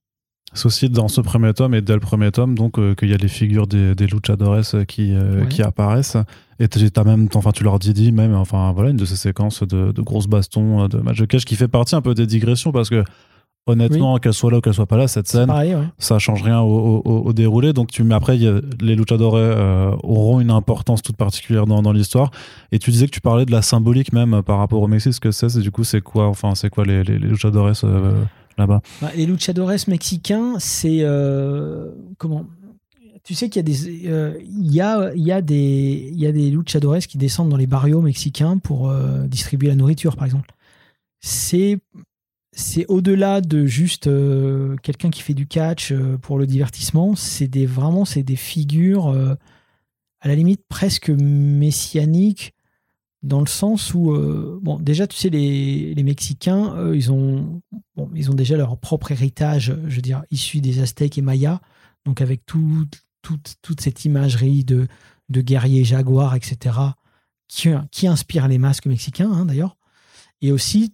C'est 0.56 0.66
aussi 0.66 0.88
dans 0.88 1.08
ce 1.08 1.20
premier 1.20 1.52
tome 1.52 1.74
et 1.74 1.80
dès 1.80 1.94
le 1.94 2.00
premier 2.00 2.30
tome, 2.30 2.54
donc 2.54 2.78
euh, 2.78 2.94
qu'il 2.94 3.08
y 3.10 3.14
a 3.14 3.16
les 3.16 3.26
figures 3.28 3.66
des, 3.66 3.96
des 3.96 4.06
luchadores 4.06 4.62
euh, 4.74 4.84
qui, 4.84 5.12
euh, 5.12 5.40
Ouais. 5.42 5.48
qui 5.48 5.62
apparaissent. 5.62 6.16
Et 6.60 6.68
tu 6.68 6.78
as 6.94 7.04
même, 7.04 7.28
enfin, 7.34 7.50
tu 7.50 7.64
leur 7.64 7.80
dis, 7.80 7.92
dis 7.92 8.12
même, 8.12 8.34
enfin, 8.34 8.70
voilà, 8.72 8.90
une 8.90 8.96
de 8.96 9.04
ces 9.04 9.16
séquences 9.16 9.64
de, 9.64 9.90
de 9.90 10.02
grosses 10.02 10.28
bastons, 10.28 10.86
de 10.86 10.98
match 10.98 11.18
de 11.18 11.24
catch 11.24 11.44
qui 11.44 11.56
fait 11.56 11.66
partie 11.66 11.96
un 11.96 12.02
peu 12.02 12.14
des 12.14 12.26
digressions 12.26 12.70
parce 12.70 12.88
que, 12.88 13.02
honnêtement, 13.66 14.18
qu'elle 14.18 14.34
soit 14.34 14.50
là 14.50 14.58
ou 14.58 14.60
qu'elle 14.60 14.74
soit 14.74 14.86
pas 14.86 14.96
là, 14.96 15.08
cette 15.08 15.26
scène, 15.28 15.46
Pareil, 15.46 15.74
ouais. 15.74 15.84
ça 15.98 16.18
change 16.18 16.42
rien 16.42 16.60
au, 16.60 17.00
au- 17.04 17.22
au 17.26 17.32
déroulé. 17.32 17.72
Donc, 17.72 17.90
tu, 17.90 18.04
mais 18.04 18.14
après, 18.14 18.36
il 18.36 18.42
y 18.42 18.46
a- 18.48 18.60
les 18.80 18.94
luchadores 18.94 19.36
euh, 19.36 19.90
auront 20.02 20.40
une 20.40 20.50
importance 20.50 21.00
toute 21.02 21.16
particulière 21.16 21.66
dans, 21.66 21.80
dans 21.82 21.92
l'histoire. 21.92 22.30
Et 22.72 22.78
tu 22.78 22.90
disais 22.90 23.06
que 23.06 23.12
tu 23.12 23.20
parlais 23.20 23.46
de 23.46 23.52
la 23.52 23.62
symbolique 23.62 24.12
même 24.12 24.34
euh, 24.34 24.42
par 24.42 24.58
rapport 24.58 24.82
au 24.82 24.86
Mexique, 24.88 25.14
ce 25.14 25.20
que 25.20 25.30
c'est, 25.30 25.58
du 25.60 25.70
coup, 25.70 25.84
c'est 25.84 26.00
quoi, 26.02 26.28
enfin, 26.28 26.54
c'est 26.54 26.68
quoi 26.70 26.84
les, 26.84 27.02
les, 27.04 27.18
les 27.18 27.28
luchadores 27.28 27.72
euh, 27.84 28.22
là-bas? 28.58 28.82
Bah, 29.00 29.10
les 29.16 29.24
luchadores 29.26 29.70
mexicains, 29.88 30.54
c'est 30.58 30.98
euh, 31.00 31.90
comment? 32.18 32.44
Tu 33.22 33.32
sais 33.34 33.48
qu'il 33.48 33.60
y 33.60 33.60
a 33.60 33.62
des, 33.62 33.88
il 33.88 34.70
y 34.74 34.82
a, 34.82 35.10
il 35.14 35.22
y 35.22 35.32
a 35.32 35.40
des, 35.40 36.10
il 36.12 36.20
y 36.20 36.26
a 36.26 36.32
des 36.32 36.50
luchadores 36.50 36.98
qui 36.98 37.16
descendent 37.16 37.48
dans 37.48 37.56
les 37.56 37.66
barrios 37.66 38.02
mexicains 38.02 38.58
pour 38.58 38.92
distribuer 39.26 39.68
la 39.68 39.76
nourriture, 39.76 40.14
par 40.14 40.26
exemple. 40.26 40.50
C'est 41.20 41.78
c'est 42.54 42.86
au-delà 42.86 43.40
de 43.40 43.66
juste 43.66 44.08
quelqu'un 44.82 45.10
qui 45.10 45.22
fait 45.22 45.34
du 45.34 45.46
catch 45.46 45.92
pour 46.22 46.38
le 46.38 46.46
divertissement. 46.46 47.16
C'est 47.16 47.48
des 47.48 47.66
vraiment 47.66 48.04
c'est 48.04 48.22
des 48.22 48.36
figures 48.36 49.08
à 50.20 50.28
la 50.28 50.34
limite 50.34 50.62
presque 50.68 51.10
messianiques 51.10 52.54
dans 53.24 53.40
le 53.40 53.46
sens 53.46 53.94
où, 53.94 54.12
euh, 54.12 54.60
bon, 54.62 54.78
déjà, 54.78 55.06
tu 55.06 55.16
sais, 55.16 55.30
les, 55.30 55.94
les 55.94 56.02
Mexicains, 56.02 56.92
ils, 56.92 57.10
ont, 57.10 57.62
ils 58.14 58.30
ont 58.30 58.34
déjà 58.34 58.56
leur 58.56 58.78
propre 58.78 59.12
héritage, 59.12 59.74
je 59.86 59.96
veux 59.96 60.02
dire, 60.02 60.24
issu 60.30 60.60
des 60.60 60.80
Aztèques 60.80 61.16
et 61.16 61.22
Mayas, 61.22 61.60
donc 62.04 62.20
avec 62.20 62.44
tout, 62.44 62.86
toute 63.22 63.80
cette 63.80 64.04
imagerie 64.04 64.62
de, 64.62 64.86
de 65.30 65.40
guerriers 65.40 65.84
jaguars, 65.84 66.34
etc., 66.34 66.76
qui, 67.48 67.70
qui 67.90 68.06
inspire 68.06 68.46
les 68.46 68.58
masques 68.58 68.86
mexicains, 68.86 69.32
hein, 69.32 69.46
d'ailleurs, 69.46 69.76
et 70.42 70.52
aussi 70.52 70.90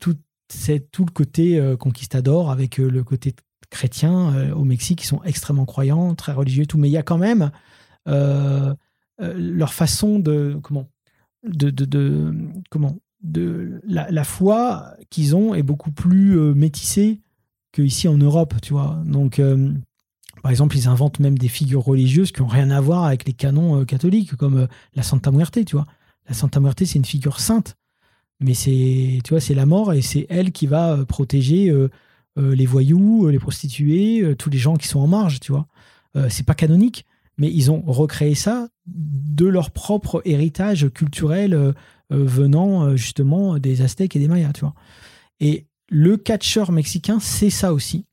tout, 0.51 0.79
tout 0.93 1.05
le 1.05 1.13
côté 1.13 1.59
euh, 1.59 1.77
conquistador 1.77 2.51
avec 2.51 2.79
euh, 2.79 2.91
le 2.91 3.05
côté 3.05 3.35
chrétien 3.71 4.53
au 4.53 4.65
Mexique, 4.65 5.01
qui 5.01 5.07
sont 5.07 5.23
extrêmement 5.23 5.65
croyants, 5.65 6.17
très 6.17 6.33
religieux, 6.33 6.67
tout, 6.67 6.77
mais 6.77 6.89
il 6.89 6.93
y 6.93 6.97
a 6.97 7.05
quand 7.05 7.19
même 7.19 7.53
leur 8.07 9.73
façon 9.73 10.19
de, 10.19 10.59
comment 10.61 10.89
de, 11.47 11.71
de, 11.71 12.35
comment 12.69 12.97
de 13.23 13.81
la, 13.85 14.25
foi 14.25 14.95
qu'ils 15.11 15.37
ont 15.37 15.55
est 15.55 15.63
beaucoup 15.63 15.93
plus 15.93 16.39
euh, 16.39 16.55
métissée 16.55 17.21
qu'ici 17.73 18.09
en 18.09 18.17
Europe, 18.17 18.55
tu 18.63 18.73
vois. 18.73 19.03
Donc, 19.07 19.39
euh, 19.39 19.73
par 20.43 20.51
exemple, 20.51 20.77
ils 20.77 20.89
inventent 20.89 21.21
même 21.21 21.39
des 21.39 21.49
figures 21.49 21.85
religieuses 21.85 22.33
qui 22.33 22.41
n'ont 22.41 22.49
rien 22.49 22.71
à 22.71 22.81
voir 22.81 23.05
avec 23.05 23.27
les 23.27 23.33
canons 23.33 23.81
euh, 23.81 23.85
catholiques, 23.85 24.35
comme 24.37 24.67
la 24.95 25.03
Santa 25.03 25.31
Muerte, 25.31 25.65
tu 25.65 25.77
vois. 25.77 25.87
La 26.29 26.35
Santa 26.35 26.61
Muerte, 26.61 26.85
c'est 26.85 26.99
une 26.99 27.05
figure 27.05 27.41
sainte, 27.41 27.77
mais 28.41 28.55
c'est, 28.55 29.19
tu 29.25 29.39
c'est 29.41 29.55
la 29.55 29.67
mort 29.67 29.93
et 29.93 30.03
c'est 30.03 30.27
elle 30.31 30.53
qui 30.53 30.67
va 30.67 31.05
protéger 31.07 31.73
les 32.37 32.67
voyous, 32.67 33.29
les 33.29 33.39
prostituées, 33.39 34.35
tous 34.39 34.51
les 34.51 34.59
gens 34.59 34.77
qui 34.77 34.89
sont 34.89 35.01
en 35.01 35.07
marge, 35.07 35.41
tu 35.41 35.53
vois. 35.53 35.67
c'est 36.29 36.47
pas 36.47 36.55
canonique, 36.55 37.05
mais 37.41 37.51
ils 37.51 37.71
ont 37.71 37.83
recréé 37.87 38.35
ça 38.35 38.69
de 38.87 39.47
leur 39.47 39.71
propre 39.71 40.21
héritage 40.27 40.91
culturel 40.91 41.55
euh, 41.55 41.73
euh, 42.13 42.25
venant 42.25 42.83
euh, 42.83 42.97
justement 42.97 43.59
des 43.59 43.81
Aztèques 43.81 44.15
et 44.15 44.19
des 44.19 44.29
Mayas, 44.29 44.53
tu 44.53 44.61
vois. 44.61 44.75
Et 45.41 45.67
le 45.89 46.19
catcheur 46.19 46.71
mexicain, 46.71 47.19
c'est 47.19 47.51
ça 47.51 47.73
aussi. 47.73 48.05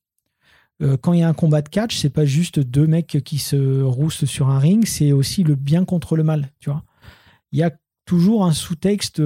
quand 1.01 1.13
il 1.13 1.19
y 1.19 1.23
a 1.23 1.27
un 1.27 1.33
combat 1.33 1.61
de 1.61 1.69
catch, 1.69 1.97
c'est 1.97 2.09
pas 2.09 2.25
juste 2.25 2.59
deux 2.59 2.87
mecs 2.87 3.17
qui 3.25 3.37
se 3.37 3.81
roussent 3.81 4.25
sur 4.25 4.49
un 4.49 4.59
ring, 4.59 4.85
c'est 4.85 5.11
aussi 5.11 5.43
le 5.43 5.55
bien 5.55 5.85
contre 5.85 6.15
le 6.15 6.23
mal, 6.23 6.49
tu 6.59 6.69
vois. 6.69 6.83
Il 7.51 7.59
y 7.59 7.63
a 7.63 7.71
toujours 8.05 8.45
un 8.45 8.53
sous-texte 8.53 9.21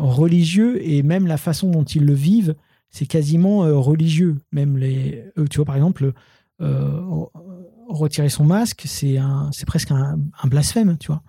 religieux 0.00 0.86
et 0.86 1.02
même 1.02 1.26
la 1.26 1.36
façon 1.36 1.70
dont 1.70 1.84
ils 1.84 2.04
le 2.04 2.14
vivent, 2.14 2.54
c'est 2.90 3.06
quasiment 3.06 3.58
religieux. 3.80 4.36
Même 4.52 4.76
les, 4.76 5.24
tu 5.50 5.56
vois, 5.56 5.64
par 5.64 5.76
exemple, 5.76 6.12
retirer 6.58 8.28
son 8.28 8.44
masque, 8.44 8.82
c'est 8.86 9.18
c'est 9.52 9.66
presque 9.66 9.90
un, 9.90 10.18
blasphème, 10.44 10.96
tu 10.98 11.08
vois. 11.08 11.22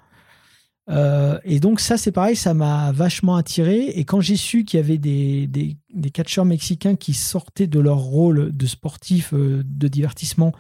Euh, 0.90 1.40
et 1.44 1.60
donc 1.60 1.80
ça, 1.80 1.98
c'est 1.98 2.12
pareil, 2.12 2.36
ça 2.36 2.54
m'a 2.54 2.92
vachement 2.92 3.36
attiré. 3.36 3.86
Et 3.90 4.04
quand 4.04 4.20
j'ai 4.20 4.36
su 4.36 4.66
qu'il 4.66 4.80
y 4.80 4.84
avait 4.84 4.98
des, 4.98 5.48
des, 5.48 6.10
catcheurs 6.12 6.46
mexicains 6.46 6.96
qui 6.96 7.14
sortaient 7.14 7.68
de 7.68 7.80
leur 7.80 8.00
rôle 8.00 8.56
de 8.56 8.66
sportif 8.66 9.34
euh, 9.34 9.64
de 9.66 9.88
divertissement 9.88 10.52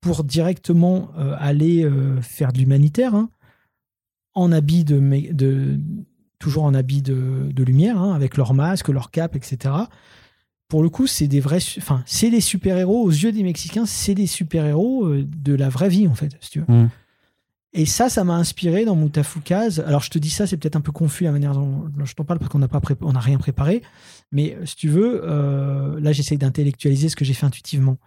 pour 0.00 0.24
directement 0.24 1.10
euh, 1.18 1.34
aller 1.38 1.88
faire 2.22 2.52
de 2.52 2.58
l'humanitaire, 2.58 3.14
hein, 3.14 3.28
en 4.34 4.52
habit 4.52 4.84
de, 4.84 5.80
toujours 6.38 6.64
en 6.64 6.74
habit 6.74 7.02
de, 7.02 7.50
de 7.52 7.64
lumière, 7.64 7.98
hein, 7.98 8.14
avec 8.14 8.36
leur 8.36 8.54
masque, 8.54 8.88
leur 8.88 9.10
cap, 9.10 9.36
etc 9.36 9.86
pour 10.68 10.82
le 10.82 10.88
coup, 10.88 11.06
c'est 11.06 11.28
des 11.28 11.40
vrais, 11.40 11.60
enfin, 11.78 12.02
c'est 12.06 12.30
des 12.30 12.40
super-héros 12.40 13.04
aux 13.04 13.10
yeux 13.10 13.32
des 13.32 13.42
Mexicains, 13.42 13.86
c'est 13.86 14.14
des 14.14 14.26
super-héros 14.26 15.06
euh, 15.06 15.24
de 15.24 15.54
la 15.54 15.68
vraie 15.68 15.88
vie 15.88 16.08
en 16.08 16.14
fait, 16.14 16.36
si 16.40 16.50
tu 16.50 16.60
veux. 16.60 16.66
Mm. 16.74 16.90
Et 17.72 17.84
ça, 17.84 18.08
ça 18.08 18.24
m'a 18.24 18.34
inspiré 18.34 18.84
dans 18.84 18.96
Moutafukaz. 18.96 19.80
Alors, 19.80 20.02
je 20.02 20.08
te 20.08 20.18
dis 20.18 20.30
ça, 20.30 20.46
c'est 20.46 20.56
peut-être 20.56 20.76
un 20.76 20.80
peu 20.80 20.92
confus 20.92 21.24
la 21.24 21.32
manière 21.32 21.52
dont 21.52 21.84
je 22.04 22.14
t'en 22.14 22.24
parle 22.24 22.38
parce 22.38 22.50
qu'on 22.50 22.58
n'a 22.58 22.68
pas 22.68 22.80
on 23.02 23.12
n'a 23.12 23.20
rien 23.20 23.36
préparé. 23.36 23.82
Mais 24.32 24.56
si 24.64 24.76
tu 24.76 24.88
veux, 24.88 25.20
euh, 25.24 26.00
là, 26.00 26.12
j'essaie 26.12 26.38
d'intellectualiser 26.38 27.10
ce 27.10 27.16
que 27.16 27.24
j'ai 27.24 27.34
fait 27.34 27.44
intuitivement. 27.44 27.98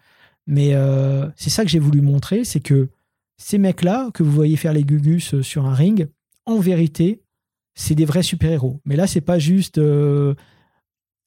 Mais 0.48 0.74
euh, 0.74 1.28
c'est 1.36 1.52
ça 1.52 1.64
que 1.64 1.70
j'ai 1.70 1.78
voulu 1.78 2.02
montrer, 2.02 2.46
c'est 2.46 2.62
que 2.62 2.90
ces 3.38 3.60
mecs-là 3.60 4.10
que 4.12 4.24
vous 4.24 4.32
voyez 4.32 4.58
faire 4.58 4.74
les 4.74 4.84
gugus 4.84 5.40
sur 5.42 5.68
un 5.68 5.76
ring, 5.76 6.08
en 6.48 6.58
vérité, 6.58 7.22
c'est 7.80 7.96
des 7.96 8.06
vrais 8.06 8.24
super-héros. 8.24 8.82
Mais 8.86 8.96
là, 8.96 9.08
c'est 9.08 9.22
pas 9.22 9.40
juste 9.40 9.80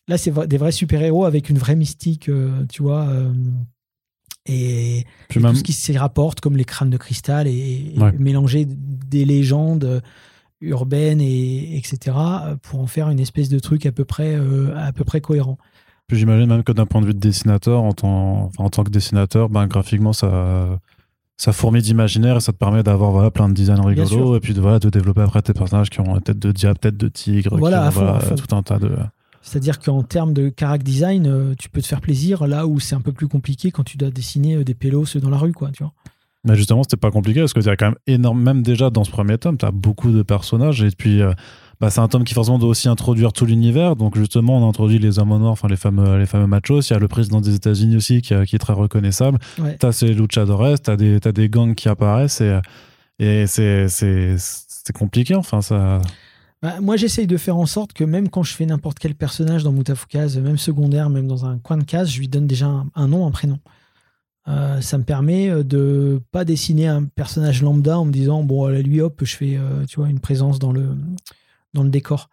Là, 0.08 0.18
c'est 0.18 0.32
des 0.48 0.58
vrais 0.58 0.72
super-héros 0.72 1.24
avec 1.24 1.48
une 1.48 1.58
vraie 1.58 1.76
mystique, 1.76 2.28
euh, 2.28 2.64
tu 2.68 2.82
vois. 2.82 3.06
Euh, 3.08 3.32
et, 4.46 5.04
tout 5.28 5.54
ce 5.54 5.62
qui 5.62 5.72
s'y 5.72 5.96
rapporte, 5.96 6.40
comme 6.40 6.56
les 6.56 6.64
crânes 6.64 6.90
de 6.90 6.96
cristal, 6.96 7.46
et, 7.46 7.94
mélanger 8.18 8.66
des 8.66 9.24
légendes 9.24 10.02
urbaines, 10.60 11.20
et, 11.20 11.76
etc., 11.76 12.16
pour 12.62 12.80
en 12.80 12.88
faire 12.88 13.10
une 13.10 13.20
espèce 13.20 13.48
de 13.48 13.60
truc 13.60 13.86
à 13.86 13.92
peu 13.92 14.04
près, 14.04 14.34
euh, 14.34 14.76
à 14.76 14.92
peu 14.92 15.04
près 15.04 15.20
cohérent. 15.20 15.58
J'imagine 16.10 16.48
même 16.48 16.64
que 16.64 16.72
d'un 16.72 16.84
point 16.84 17.00
de 17.00 17.06
vue 17.06 17.14
de 17.14 17.20
dessinateur, 17.20 17.82
en 17.82 17.92
tant, 17.92 18.50
en 18.58 18.70
tant 18.70 18.82
que 18.82 18.90
dessinateur, 18.90 19.48
ben, 19.48 19.68
graphiquement, 19.68 20.12
ça, 20.12 20.80
ça 21.42 21.52
fourmille 21.52 21.82
d'imaginaire 21.82 22.36
et 22.36 22.40
ça 22.40 22.52
te 22.52 22.56
permet 22.56 22.84
d'avoir 22.84 23.10
voilà, 23.10 23.32
plein 23.32 23.48
de 23.48 23.54
designs 23.54 23.84
rigolos 23.84 24.36
et 24.36 24.38
puis 24.38 24.54
de, 24.54 24.60
voilà, 24.60 24.78
de 24.78 24.88
développer 24.88 25.22
après 25.22 25.42
tes 25.42 25.52
personnages 25.52 25.90
qui 25.90 25.98
ont 25.98 26.20
tête 26.20 26.38
de 26.38 26.52
diable, 26.52 26.78
tête 26.78 26.96
de 26.96 27.08
tigre, 27.08 27.56
voilà, 27.58 27.90
tout 27.90 28.54
un 28.54 28.62
tas 28.62 28.78
de. 28.78 28.96
C'est-à-dire 29.40 29.80
qu'en 29.80 30.04
termes 30.04 30.34
de 30.34 30.52
character 30.56 30.84
design, 30.84 31.26
euh, 31.26 31.54
tu 31.58 31.68
peux 31.68 31.82
te 31.82 31.88
faire 31.88 32.00
plaisir 32.00 32.46
là 32.46 32.68
où 32.68 32.78
c'est 32.78 32.94
un 32.94 33.00
peu 33.00 33.10
plus 33.10 33.26
compliqué 33.26 33.72
quand 33.72 33.82
tu 33.82 33.96
dois 33.96 34.10
dessiner 34.10 34.54
euh, 34.54 34.62
des 34.62 34.74
pélos 34.74 35.16
dans 35.16 35.30
la 35.30 35.36
rue, 35.36 35.52
quoi, 35.52 35.72
tu 35.72 35.82
vois. 35.82 35.92
Mais 36.44 36.54
justement, 36.54 36.84
c'était 36.84 36.96
pas 36.96 37.10
compliqué 37.10 37.40
parce 37.40 37.52
que 37.52 37.58
y 37.58 37.68
a 37.68 37.74
quand 37.74 37.86
même 37.86 37.98
énorme, 38.06 38.40
même 38.40 38.62
déjà 38.62 38.90
dans 38.90 39.02
ce 39.02 39.10
premier 39.10 39.36
tome, 39.36 39.58
tu 39.58 39.66
as 39.66 39.72
beaucoup 39.72 40.12
de 40.12 40.22
personnages 40.22 40.84
et 40.84 40.90
puis 40.96 41.22
euh, 41.22 41.32
bah, 41.82 41.90
c'est 41.90 41.98
un 41.98 42.06
tome 42.06 42.22
qui 42.22 42.32
forcément 42.32 42.60
doit 42.60 42.68
aussi 42.68 42.88
introduire 42.88 43.32
tout 43.32 43.44
l'univers. 43.44 43.96
Donc 43.96 44.16
justement, 44.16 44.56
on 44.56 44.64
a 44.64 44.68
introduit 44.68 45.00
les 45.00 45.18
hommes 45.18 45.36
noirs, 45.36 45.50
enfin 45.50 45.66
les 45.66 45.76
fameux, 45.76 46.16
les 46.16 46.26
fameux 46.26 46.46
machos. 46.46 46.80
Il 46.82 46.92
y 46.92 46.96
a 46.96 47.00
le 47.00 47.08
président 47.08 47.40
des 47.40 47.56
États-Unis 47.56 47.96
aussi 47.96 48.22
qui, 48.22 48.32
qui, 48.46 48.54
est 48.54 48.60
très 48.60 48.72
reconnaissable. 48.72 49.40
Tu 49.56 49.84
as 49.84 49.90
ces 49.90 50.14
luchadores, 50.14 50.80
tu 50.80 50.90
as, 50.92 50.92
as, 50.92 51.32
des 51.32 51.48
gangs 51.48 51.74
qui 51.74 51.88
apparaissent 51.88 52.40
et, 52.40 52.60
et 53.18 53.46
c'est 53.48 54.38
compliqué. 54.94 55.34
Enfin, 55.34 55.60
ça. 55.60 56.00
Bah, 56.62 56.80
moi, 56.80 56.96
j'essaye 56.96 57.26
de 57.26 57.36
faire 57.36 57.56
en 57.56 57.66
sorte 57.66 57.94
que 57.94 58.04
même 58.04 58.28
quand 58.28 58.44
je 58.44 58.54
fais 58.54 58.64
n'importe 58.64 59.00
quel 59.00 59.16
personnage 59.16 59.64
dans 59.64 59.72
Moutafukaz, 59.72 60.38
même 60.38 60.58
secondaire, 60.58 61.10
même 61.10 61.26
dans 61.26 61.46
un 61.46 61.58
coin 61.58 61.78
de 61.78 61.82
case, 61.82 62.12
je 62.12 62.20
lui 62.20 62.28
donne 62.28 62.46
déjà 62.46 62.70
un, 62.94 63.08
nom, 63.08 63.26
un 63.26 63.32
prénom. 63.32 63.58
Euh, 64.46 64.80
ça 64.80 64.98
me 64.98 65.02
permet 65.02 65.50
euh, 65.50 65.64
de 65.64 66.20
pas 66.30 66.44
dessiner 66.44 66.86
un 66.86 67.06
personnage 67.06 67.60
lambda 67.60 67.98
en 67.98 68.04
me 68.04 68.12
disant 68.12 68.42
bon 68.42 68.66
lui 68.66 69.00
hop 69.00 69.20
je 69.22 69.36
fais 69.36 69.56
euh, 69.56 69.84
tu 69.86 70.00
vois 70.00 70.08
une 70.08 70.18
présence 70.18 70.58
dans 70.58 70.72
le 70.72 70.96
dans 71.74 71.82
le 71.82 71.90
décor 71.90 72.28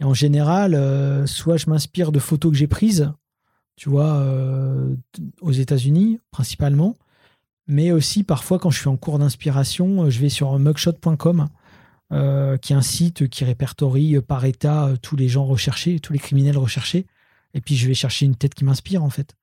et 0.00 0.04
en 0.04 0.14
général 0.14 1.26
soit 1.26 1.56
je 1.56 1.68
m'inspire 1.68 2.12
de 2.12 2.18
photos 2.18 2.52
que 2.52 2.58
j'ai 2.58 2.66
prises 2.66 3.12
tu 3.76 3.88
vois 3.88 4.24
aux 5.40 5.52
États-Unis 5.52 6.20
principalement 6.30 6.96
mais 7.66 7.92
aussi 7.92 8.24
parfois 8.24 8.58
quand 8.58 8.70
je 8.70 8.78
suis 8.78 8.88
en 8.88 8.96
cours 8.96 9.18
d'inspiration 9.18 10.08
je 10.08 10.20
vais 10.20 10.28
sur 10.28 10.58
mugshot.com 10.58 11.48
euh, 12.12 12.56
qui 12.56 12.72
est 12.72 12.76
un 12.76 12.82
site 12.82 13.28
qui 13.28 13.44
répertorie 13.44 14.20
par 14.20 14.44
état 14.44 14.86
euh, 14.86 14.96
tous 14.96 15.14
les 15.14 15.28
gens 15.28 15.44
recherchés, 15.44 16.00
tous 16.00 16.12
les 16.12 16.18
criminels 16.18 16.58
recherchés. 16.58 17.06
Et 17.54 17.60
puis 17.60 17.76
je 17.76 17.86
vais 17.86 17.94
chercher 17.94 18.26
une 18.26 18.34
tête 18.34 18.54
qui 18.54 18.64
m'inspire 18.64 19.04
en 19.04 19.10
fait. 19.10 19.36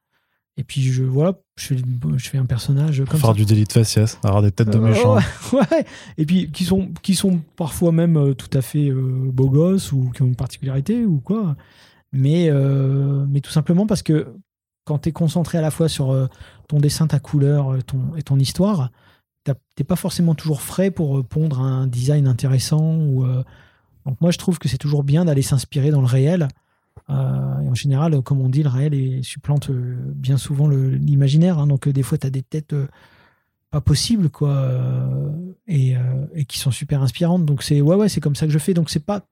Et 0.58 0.64
puis 0.64 0.82
je 0.82 1.04
voilà, 1.04 1.34
je 1.56 1.66
fais, 1.68 1.78
je 2.18 2.30
fais 2.30 2.38
un 2.40 2.46
personnage 2.46 3.04
comme 3.08 3.20
faire 3.20 3.34
du 3.34 3.46
délit 3.46 3.66
de 3.66 3.72
faciès, 3.72 4.18
avoir 4.24 4.42
des 4.42 4.52
têtes 4.52 4.70
de 4.70 4.78
euh, 4.78 4.82
méchants. 4.82 5.16
ouais, 5.54 5.86
Et 6.18 6.26
puis 6.26 6.52
qui 6.52 6.66
sont 6.66 6.90
qui 7.04 7.14
sont 7.14 7.42
parfois 7.56 7.92
même 7.92 8.34
tout 8.36 8.50
à 8.58 8.62
fait 8.62 8.92
beaux 8.92 9.50
gosses 9.50 9.92
ou 9.92 10.10
qui 10.16 10.24
ont 10.24 10.28
une 10.28 10.36
particularité 10.36 11.06
ou 11.06 11.20
quoi. 11.20 11.56
Mais 12.12 12.50
mais 13.30 13.42
tout 13.42 13.52
simplement 13.52 13.86
parce 13.86 14.02
que 14.02 14.28
quand 14.84 15.00
tu 15.00 15.10
es 15.10 15.12
concentré 15.12 15.58
à 15.58 15.62
la 15.62 15.70
fois 15.70 15.90
sur 15.90 16.28
ton 16.68 16.80
dessin, 16.80 17.06
ta 17.06 17.20
couleur, 17.20 17.78
ton 17.86 18.16
et 18.18 18.24
ton 18.24 18.40
histoire, 18.40 18.90
t'es 19.76 19.84
pas 19.84 19.96
forcément 19.96 20.36
toujours 20.36 20.62
frais 20.62 20.92
pour 20.92 21.24
pondre 21.26 21.62
un 21.62 21.88
design 21.88 22.28
intéressant. 22.28 22.96
Ou, 22.96 23.26
euh, 23.26 23.44
Donc 24.06 24.20
moi, 24.22 24.32
je 24.32 24.38
trouve 24.38 24.60
que 24.60 24.68
c'est 24.68 24.78
toujours 24.78 25.04
bien 25.04 25.26
d'aller 25.26 25.42
s'inspirer 25.42 25.92
dans 25.92 26.02
le 26.02 26.08
réel. 26.08 26.48
Euh, 27.10 27.62
et 27.62 27.70
en 27.70 27.74
général, 27.74 28.22
comme 28.22 28.42
on 28.42 28.50
dit, 28.50 28.64
le 28.64 28.70
réel 28.70 28.94
est, 28.94 29.24
supplante 29.24 29.70
euh, 29.70 29.96
bien 30.16 30.38
souvent 30.38 30.68
l'imaginaire. 30.68 31.60
Hein. 31.60 31.68
donc 31.68 31.88
des 31.88 32.04
fois, 32.04 32.18
tu 32.18 32.28
as 32.28 32.30
des 32.30 32.44
têtes 32.44 32.76
pas 33.72 33.82
possibles, 33.82 34.30
quoi, 34.30 34.72
et, 35.68 35.96
et, 36.34 36.46
qui 36.46 36.58
sont 36.58 36.72
super 36.72 37.02
inspirantes. 37.02 37.46
Donc 37.46 37.64
c'est 37.64 37.82
ouais, 37.82 37.96
ouais, 37.96 38.10
c'est 38.10 38.22
comme 38.22 38.36
ça 38.36 38.46
que 38.46 38.52
je 38.52 38.60
fais. 38.60 38.74
Donc 38.74 38.90
c'est 38.90 39.04
pas 39.04 39.26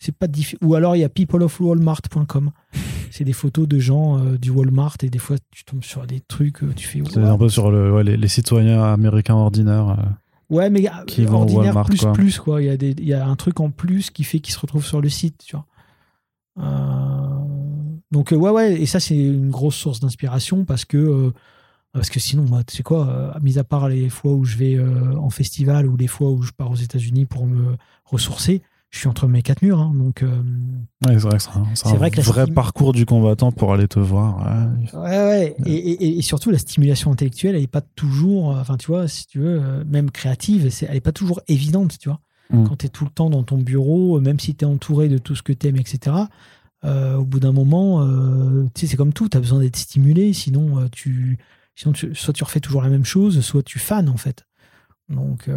c'est 0.00 0.16
pas 0.16 0.26
Ou 0.62 0.74
alors 0.74 0.96
il 0.96 1.00
y 1.00 1.04
a 1.04 1.08
peopleofwalmart.com. 1.08 2.50
C'est 3.12 3.24
des 3.24 3.32
photos 3.32 3.66
de 3.66 3.80
gens 3.80 4.18
euh, 4.18 4.38
du 4.38 4.50
Walmart 4.50 4.96
et 5.02 5.10
des 5.10 5.18
fois 5.18 5.36
tu 5.50 5.64
tombes 5.64 5.82
sur 5.82 6.06
des 6.06 6.20
trucs, 6.20 6.62
euh, 6.62 6.72
tu 6.74 6.86
fais. 6.86 7.02
C'est 7.10 7.18
un 7.18 7.36
peu 7.36 7.48
sur 7.48 7.70
le, 7.72 8.00
les, 8.02 8.28
citoyens 8.28 8.84
américains 8.84 9.34
ordinaires. 9.34 9.96
Euh. 9.98 10.54
Ouais, 10.54 10.70
mais 10.70 10.88
Qui 11.08 11.24
vont 11.24 11.40
ordinaire 11.40 11.74
Walmart, 11.74 11.86
plus 11.86 12.00
quoi. 12.00 12.12
plus 12.12 12.38
quoi. 12.38 12.62
Il 12.62 12.66
y 12.66 12.70
a 12.70 12.76
des, 12.76 12.90
il 12.90 13.06
y 13.06 13.12
a 13.12 13.26
un 13.26 13.34
truc 13.34 13.58
en 13.58 13.70
plus 13.70 14.10
qui 14.10 14.22
fait 14.22 14.38
qu'il 14.38 14.54
se 14.54 14.60
retrouve 14.60 14.86
sur 14.86 15.00
le 15.00 15.08
site, 15.08 15.42
tu 15.44 15.56
vois. 15.56 15.66
Euh, 16.60 17.96
Donc 18.12 18.32
euh, 18.32 18.36
ouais 18.36 18.50
ouais 18.50 18.80
et 18.80 18.86
ça 18.86 19.00
c'est 19.00 19.16
une 19.16 19.50
grosse 19.50 19.76
source 19.76 20.00
d'inspiration 20.00 20.64
parce 20.64 20.84
que 20.84 20.96
euh, 20.96 21.32
parce 21.92 22.10
que 22.10 22.20
sinon 22.20 22.44
moi 22.44 22.62
tu 22.64 22.76
sais 22.76 22.82
quoi, 22.82 23.34
mis 23.42 23.58
à 23.58 23.64
part 23.64 23.88
les 23.88 24.08
fois 24.08 24.32
où 24.32 24.44
je 24.44 24.56
vais 24.56 24.78
en 24.80 25.30
festival 25.30 25.86
ou 25.86 25.96
les 25.96 26.06
fois 26.06 26.30
où 26.30 26.42
je 26.42 26.52
pars 26.52 26.70
aux 26.70 26.76
États-Unis 26.76 27.24
pour 27.26 27.46
me 27.46 27.76
ressourcer, 28.04 28.62
je 28.90 28.98
suis 28.98 29.08
entre 29.08 29.26
mes 29.26 29.42
quatre 29.42 29.62
murs. 29.62 29.80
hein. 29.80 29.92
donc 29.94 30.22
euh, 30.22 30.28
Ouais, 31.06 31.18
c'est 31.18 31.26
vrai 31.28 31.36
que 31.38 31.42
c'est 31.42 31.50
un, 31.50 31.64
c'est 31.74 31.88
C'est 31.88 31.94
un 31.94 31.98
vrai 31.98 32.10
que 32.12 32.20
vrai 32.20 32.44
stim- 32.44 32.54
parcours 32.54 32.92
du 32.92 33.06
combattant 33.06 33.50
pour 33.52 33.72
aller 33.72 33.88
te 33.88 33.98
voir. 33.98 34.38
ouais. 34.38 35.00
Ouais, 35.00 35.08
ouais. 35.08 35.56
Et, 35.66 35.74
et- 35.74 36.18
et 36.18 36.22
surtout, 36.22 36.50
la 36.50 36.58
stimulation 36.58 37.10
intellectuelle, 37.12 37.54
elle 37.56 37.60
n'est 37.62 37.66
pas 37.66 37.80
toujours, 37.80 38.50
enfin, 38.50 38.76
tu 38.76 38.86
vois, 38.88 39.08
si 39.08 39.26
tu 39.26 39.38
veux, 39.40 39.84
même 39.84 40.10
créative, 40.12 40.68
elle 40.82 40.92
n'est 40.94 41.00
pas 41.00 41.12
toujours 41.12 41.40
évidente, 41.48 41.96
tu 41.98 42.08
vois. 42.08 42.20
Mm. 42.52 42.68
Quand 42.68 42.76
tu 42.76 42.86
es 42.86 42.88
tout 42.88 43.04
le 43.04 43.10
temps 43.10 43.30
dans 43.30 43.42
ton 43.42 43.58
bureau, 43.58 44.18
euh, 44.18 44.20
même 44.20 44.40
si 44.40 44.54
tu 44.54 44.64
es 44.64 44.68
entouré 44.68 45.08
de 45.08 45.18
tout 45.18 45.34
ce 45.34 45.42
que 45.42 45.52
tu 45.52 45.68
aimes, 45.68 45.76
etc., 45.76 46.16
euh, 46.84 47.16
au 47.16 47.24
bout 47.24 47.40
d'un 47.40 47.52
moment, 47.52 48.02
euh, 48.02 48.66
c'est 48.74 48.96
comme 48.96 49.12
tout, 49.12 49.28
tu 49.28 49.36
as 49.36 49.40
besoin 49.40 49.60
d'être 49.60 49.76
stimulé, 49.76 50.32
sinon, 50.32 50.88
tu, 50.90 51.38
sinon 51.74 51.94
soit 51.94 52.32
tu 52.32 52.44
refais 52.44 52.60
toujours 52.60 52.82
la 52.82 52.88
même 52.88 53.04
chose, 53.04 53.40
soit 53.40 53.62
tu 53.62 53.78
fanes, 53.78 54.08
en 54.08 54.16
fait. 54.16 54.46
Donc, 55.08 55.48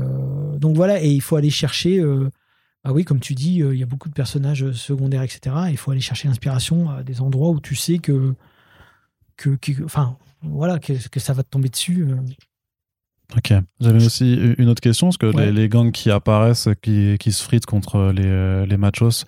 voilà, 0.76 1.02
et 1.02 1.10
il 1.10 1.22
faut 1.22 1.36
aller 1.36 1.52
chercher. 1.52 2.04
ah 2.84 2.92
oui, 2.92 3.06
comme 3.06 3.20
tu 3.20 3.36
dis, 3.36 3.58
il 3.60 3.76
y 3.76 3.84
a 3.84 3.86
beaucoup 3.86 4.10
de 4.10 4.14
personnages 4.14 4.72
secondaires, 4.74 5.22
etc. 5.22 5.56
Il 5.70 5.78
faut 5.78 5.92
aller 5.92 6.02
chercher 6.02 6.28
l'inspiration 6.28 6.90
à 6.90 7.04
des 7.04 7.22
endroits 7.22 7.52
où 7.52 7.62
tu 7.62 7.76
sais 7.76 8.00
que, 8.00 8.34
que, 9.38 9.56
enfin, 9.86 10.18
voilà, 10.42 10.80
que 10.80 11.20
ça 11.20 11.34
va 11.34 11.44
te 11.44 11.50
tomber 11.50 11.70
dessus. 11.70 12.06
Ok. 13.36 13.54
J'avais 13.80 14.06
aussi 14.06 14.36
une 14.58 14.70
autre 14.70 14.82
question, 14.82 15.08
parce 15.08 15.18
que 15.18 15.26
Ouais. 15.36 15.46
les, 15.48 15.52
les 15.52 15.70
gangs 15.70 15.92
qui 15.92 16.12
apparaissent, 16.12 16.70
qui, 16.82 17.18
qui 17.20 17.32
se 17.32 17.44
fritent 17.44 17.66
contre 17.66 18.12
les, 18.16 18.24
euh, 18.26 18.66
les 18.66 18.78
machos, 18.78 19.26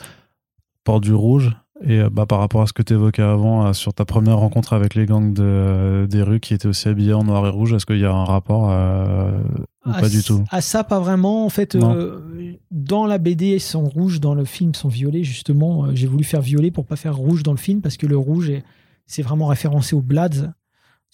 portent 0.84 1.03
du 1.03 1.14
rouge. 1.14 1.56
Et 1.84 1.99
euh, 1.99 2.10
bah, 2.10 2.26
par 2.26 2.39
rapport 2.39 2.62
à 2.62 2.68
ce 2.68 2.74
que 2.74 2.82
tu 2.84 2.93
évoquais 2.93 3.22
avant, 3.22 3.66
euh, 3.68 3.74
sur 3.74 3.93
ta 3.93 4.06
première 4.06 4.38
rencontre 4.38 4.72
avec 4.74 4.95
les 4.95 5.06
gangs 5.06 5.34
de, 5.34 6.06
des 6.10 6.22
rues 6.22 6.39
qui 6.39 6.53
étaient 6.53 6.68
aussi 6.70 6.88
habillés 6.88 7.14
en 7.14 7.24
noir 7.26 7.45
et 7.45 7.49
rouge, 7.49 7.74
est-ce 7.74 7.86
qu'il 7.86 7.97
y 7.99 8.06
a 8.06 8.14
un 8.14 8.24
rapport 8.24 8.64
ou 8.64 9.89
À 9.91 9.99
pas 9.99 10.08
du 10.08 10.24
tout? 10.24 10.43
À 10.51 10.62
ça, 10.62 10.84
pas 10.86 10.99
vraiment. 10.99 11.45
En 11.45 11.49
fait, 11.49 11.76
euh, 11.76 12.53
dans 12.72 13.06
la 13.06 13.18
BD, 13.18 13.56
ils 13.56 13.60
sont 13.60 13.84
rouges, 13.84 14.22
dans 14.22 14.36
le 14.36 14.45
film, 14.45 14.72
ils 14.74 14.78
sont 14.78 14.88
violets. 14.88 15.24
Justement, 15.24 15.93
j'ai 15.93 16.08
voulu 16.08 16.24
faire 16.24 16.41
violet 16.41 16.72
pour 16.72 16.86
pas 16.86 16.95
faire 16.95 17.16
rouge 17.18 17.43
dans 17.43 17.51
le 17.51 17.58
film, 17.58 17.82
parce 17.82 17.97
que 17.97 18.06
le 18.08 18.18
rouge, 18.18 18.49
est- 18.49 18.64
c'est 19.06 19.22
vraiment 19.22 19.47
référencé 19.47 19.95
aux 19.95 20.01
Bloods. 20.01 20.51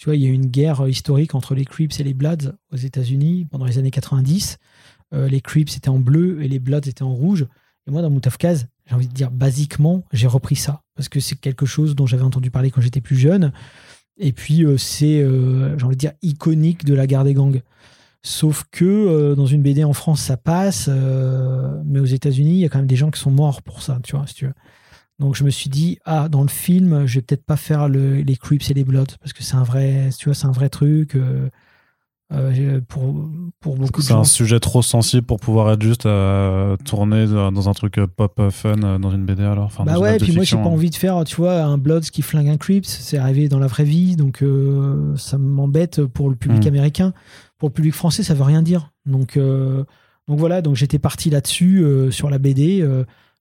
Tu 0.02 0.06
vois, 0.06 0.16
il 0.16 0.24
y 0.24 0.26
a 0.26 0.30
eu 0.30 0.34
une 0.34 0.47
guerre 0.47 0.82
euh, 0.82 0.89
historique 0.89 1.36
entre 1.36 1.54
les 1.54 1.64
Crips 1.64 1.99
et 1.99 2.04
les 2.04 2.16
Bloods 2.16 2.56
aux 2.74 2.76
États-Unis 2.76 3.45
pendant 3.52 3.66
les 3.66 3.78
années 3.78 3.91
90. 3.91 4.58
Euh, 5.14 5.28
les 5.28 5.41
Crips 5.41 5.78
étaient 5.78 5.89
en 5.89 5.99
bleu 5.99 6.41
et 6.41 6.47
les 6.47 6.58
Bloods 6.58 6.88
étaient 6.88 7.04
en 7.04 7.14
rouge. 7.14 7.45
Et 7.86 7.91
moi, 7.91 8.02
dans 8.02 8.10
Moutafkaz, 8.10 8.66
j'ai 8.88 8.95
envie 8.95 9.08
de 9.08 9.14
dire, 9.14 9.30
basiquement, 9.30 10.04
j'ai 10.12 10.26
repris 10.26 10.56
ça. 10.56 10.82
Parce 10.95 11.08
que 11.08 11.20
c'est 11.20 11.36
quelque 11.36 11.68
chose 11.68 11.93
dont 11.93 12.08
j'avais 12.08 12.24
entendu 12.24 12.49
parler 12.49 12.72
quand 12.72 12.82
j'étais 12.82 12.99
plus 12.99 13.16
jeune. 13.16 13.52
Et 14.18 14.32
puis, 14.32 14.66
euh, 14.66 14.76
c'est, 14.76 15.20
j'ai 15.20 15.86
envie 15.86 15.95
de 15.95 15.99
dire, 15.99 16.14
iconique 16.24 16.84
de 16.84 16.95
la 16.95 17.06
guerre 17.06 17.24
des 17.24 17.36
gangs. 17.36 17.62
Sauf 18.24 18.66
que 18.72 19.36
dans 19.36 19.45
une 19.45 19.62
BD 19.62 19.84
en 19.84 19.93
France, 19.93 20.22
ça 20.22 20.36
passe. 20.36 20.89
mais 21.86 21.99
aux 21.99 22.06
États-Unis, 22.06 22.54
il 22.54 22.60
y 22.62 22.66
a 22.66 22.70
quand 22.70 22.80
même 22.80 22.88
des 22.88 22.95
gens 22.95 23.12
qui 23.12 23.20
sont 23.20 23.32
morts 23.32 23.62
pour 23.62 23.84
ça, 23.84 23.99
tu 24.02 24.16
vois, 24.16 24.26
si 24.26 24.34
tu 24.34 24.45
veux. 24.45 24.54
Donc 25.22 25.36
je 25.36 25.43
me 25.45 25.49
suis 25.51 25.69
dit, 25.69 25.99
ah, 26.03 26.28
dans 26.28 26.41
le 26.41 26.49
film, 26.49 27.05
je 27.05 27.15
vais 27.15 27.22
peut-être 27.22 27.45
pas 27.45 27.55
faire 27.55 27.88
le- 27.88 28.15
les 28.22 28.36
Crips 28.36 28.69
et 28.69 28.74
les 28.74 28.84
Bloods, 28.84 29.15
parce 29.22 29.32
que 29.34 29.43
c'est 29.43 29.55
un 29.55 29.63
vrai, 29.63 30.09
tu 30.17 30.26
vois, 30.26 30.34
c'est 30.36 30.47
un 30.47 30.51
vrai 30.51 30.67
truc. 30.69 31.15
euh, 31.15 31.47
euh, 32.34 32.80
pour, 32.88 33.30
pour 33.59 33.76
beaucoup 33.76 34.01
C'est 34.01 34.13
un 34.13 34.24
sujet 34.24 34.61
trop 34.61 34.82
sensible 34.82 35.24
pour 35.24 35.39
pouvoir 35.41 35.69
être 35.74 35.82
juste 35.82 36.05
euh, 36.05 36.78
tourné 36.86 37.28
dans 37.28 37.67
un 37.67 37.74
truc 37.74 37.97
euh, 37.97 38.07
pop 38.07 38.41
fun 38.51 38.78
dans 38.99 39.11
une 39.11 39.26
BD 39.26 39.43
alors. 39.43 39.65
Enfin, 39.65 39.84
Bah 39.84 39.99
ouais, 39.99 40.17
puis 40.17 40.32
moi 40.34 40.45
j'ai 40.45 40.55
pas 40.55 40.69
envie 40.69 40.89
de 40.89 40.95
faire, 40.95 41.22
tu 41.26 41.36
vois, 41.36 41.61
un 41.61 41.78
Bloods 41.78 42.09
qui 42.11 42.22
flingue 42.22 42.47
un 42.47 42.55
Crips, 42.57 42.86
c'est 42.88 43.17
arrivé 43.17 43.49
dans 43.49 43.59
la 43.59 43.67
vraie 43.67 43.84
vie, 43.84 44.15
donc 44.15 44.41
euh, 44.43 45.13
ça 45.17 45.38
m'embête 45.38 46.05
pour 46.05 46.30
le 46.30 46.36
public 46.38 46.63
Mm. 46.63 46.67
américain. 46.67 47.13
Pour 47.57 47.67
le 47.67 47.74
public 47.74 47.93
français, 47.93 48.24
ça 48.24 48.34
veut 48.34 48.43
rien 48.43 48.61
dire. 48.61 48.91
Donc, 49.05 49.38
donc 49.38 50.39
voilà, 50.39 50.61
donc 50.61 50.76
j'étais 50.78 50.99
parti 50.99 51.30
là-dessus 51.30 51.86
sur 52.11 52.30
la 52.30 52.38
BD. 52.39 52.82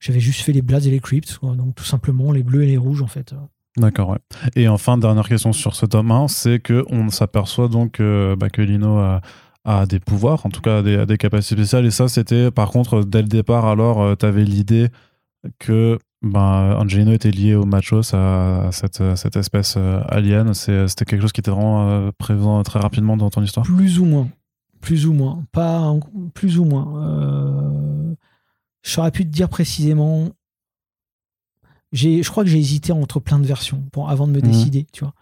Euh, 0.00 0.06
J'avais 0.06 0.20
juste 0.20 0.40
fait 0.42 0.52
les 0.52 0.62
Bloods 0.62 0.86
et 0.86 0.90
les 0.90 1.00
quoi. 1.00 1.54
donc 1.56 1.74
tout 1.74 1.84
simplement 1.84 2.32
les 2.32 2.42
bleus 2.42 2.62
et 2.62 2.66
les 2.66 2.76
rouges 2.76 3.02
en 3.02 3.06
fait. 3.06 3.34
D'accord, 3.76 4.08
ouais. 4.10 4.18
Et 4.56 4.66
enfin, 4.68 4.98
dernière 4.98 5.28
question 5.28 5.52
sur 5.52 5.76
ce 5.76 5.86
tome 5.86 6.10
1, 6.10 6.28
c'est 6.28 6.58
que 6.58 6.84
on 6.90 7.08
s'aperçoit 7.10 7.68
donc 7.68 8.00
euh, 8.00 8.34
bah, 8.34 8.50
que 8.50 8.62
Lino 8.62 8.98
a, 8.98 9.20
a 9.64 9.86
des 9.86 10.00
pouvoirs, 10.00 10.44
en 10.44 10.48
tout 10.48 10.60
cas 10.60 10.78
a 10.78 10.82
des, 10.82 10.96
a 10.96 11.06
des 11.06 11.16
capacités 11.18 11.54
spéciales. 11.54 11.86
Et 11.86 11.90
ça, 11.92 12.08
c'était 12.08 12.50
par 12.50 12.70
contre, 12.70 13.04
dès 13.04 13.22
le 13.22 13.28
départ, 13.28 13.66
alors, 13.66 14.16
tu 14.16 14.26
avais 14.26 14.44
l'idée 14.44 14.88
que 15.58 15.98
ben, 16.22 16.74
Angelino 16.78 17.12
était 17.12 17.30
lié 17.30 17.54
aux 17.54 17.64
machos, 17.64 18.12
à, 18.14 18.66
à 18.66 18.72
cette, 18.72 19.00
à 19.00 19.14
cette 19.16 19.36
espèce 19.36 19.76
euh, 19.78 20.02
alien. 20.08 20.52
C'était 20.52 21.04
quelque 21.04 21.22
chose 21.22 21.32
qui 21.32 21.40
était 21.40 21.50
vraiment 21.52 21.88
euh, 21.88 22.10
présent 22.18 22.62
très 22.64 22.80
rapidement 22.80 23.16
dans 23.16 23.30
ton 23.30 23.42
histoire? 23.42 23.64
Plus 23.64 24.00
ou 24.00 24.04
moins. 24.04 24.28
Plus 24.80 25.06
ou 25.06 25.12
moins. 25.12 25.44
Pas 25.52 25.78
en- 25.80 26.00
plus 26.34 26.58
ou 26.58 26.64
moins. 26.64 28.14
Euh, 28.86 28.90
J'aurais 28.90 29.10
pu 29.10 29.24
te 29.24 29.30
dire 29.30 29.48
précisément. 29.48 30.30
J'ai, 31.92 32.22
je 32.22 32.30
crois 32.30 32.44
que 32.44 32.50
j'ai 32.50 32.58
hésité 32.58 32.92
entre 32.92 33.18
plein 33.20 33.38
de 33.38 33.46
versions 33.46 33.82
pour, 33.92 34.10
avant 34.10 34.26
de 34.26 34.32
me 34.32 34.38
Mhm. 34.40 34.44
décider, 34.46 34.86
tu 34.92 35.04
vois. 35.04 35.14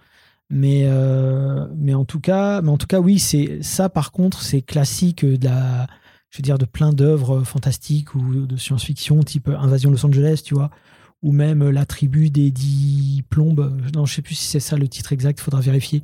Mais, 0.51 0.83
euh, 0.87 1.67
mais 1.77 1.95
en 1.95 2.05
tout 2.05 2.21
cas, 2.21 2.63
mais 2.63 2.71
en 2.71 2.79
tout 2.79 2.87
cas, 2.87 3.01
oui, 3.01 3.19
c'est 3.19 3.63
ça. 3.63 3.89
Par 3.89 4.13
contre, 4.13 4.43
c'est 4.43 4.63
classique 4.63 5.25
de 5.25 5.45
la, 5.47 5.87
je 6.31 6.39
veux 6.39 6.43
dire, 6.43 6.59
de 6.59 6.65
plein 6.65 6.93
d'œuvres 6.93 7.43
fantastiques 7.45 8.15
ou 8.15 8.47
de 8.47 8.57
science-fiction, 8.57 9.23
type 9.23 9.49
Invasion 9.49 9.91
Los 9.91 10.05
Angeles, 10.07 10.43
tu 10.45 10.55
vois, 10.55 10.71
ou 11.23 11.33
même 11.33 11.69
la 11.69 11.85
tribu 11.85 12.31
des 12.31 12.51
dix 12.51 13.25
plombes. 13.29 13.79
Non, 13.95 14.07
je 14.07 14.15
sais 14.15 14.23
plus 14.23 14.35
si 14.37 14.45
c'est 14.47 14.61
ça 14.61 14.77
le 14.77 14.89
titre 14.89 15.13
exact. 15.13 15.41
Faudra 15.41 15.61
vérifier. 15.61 16.03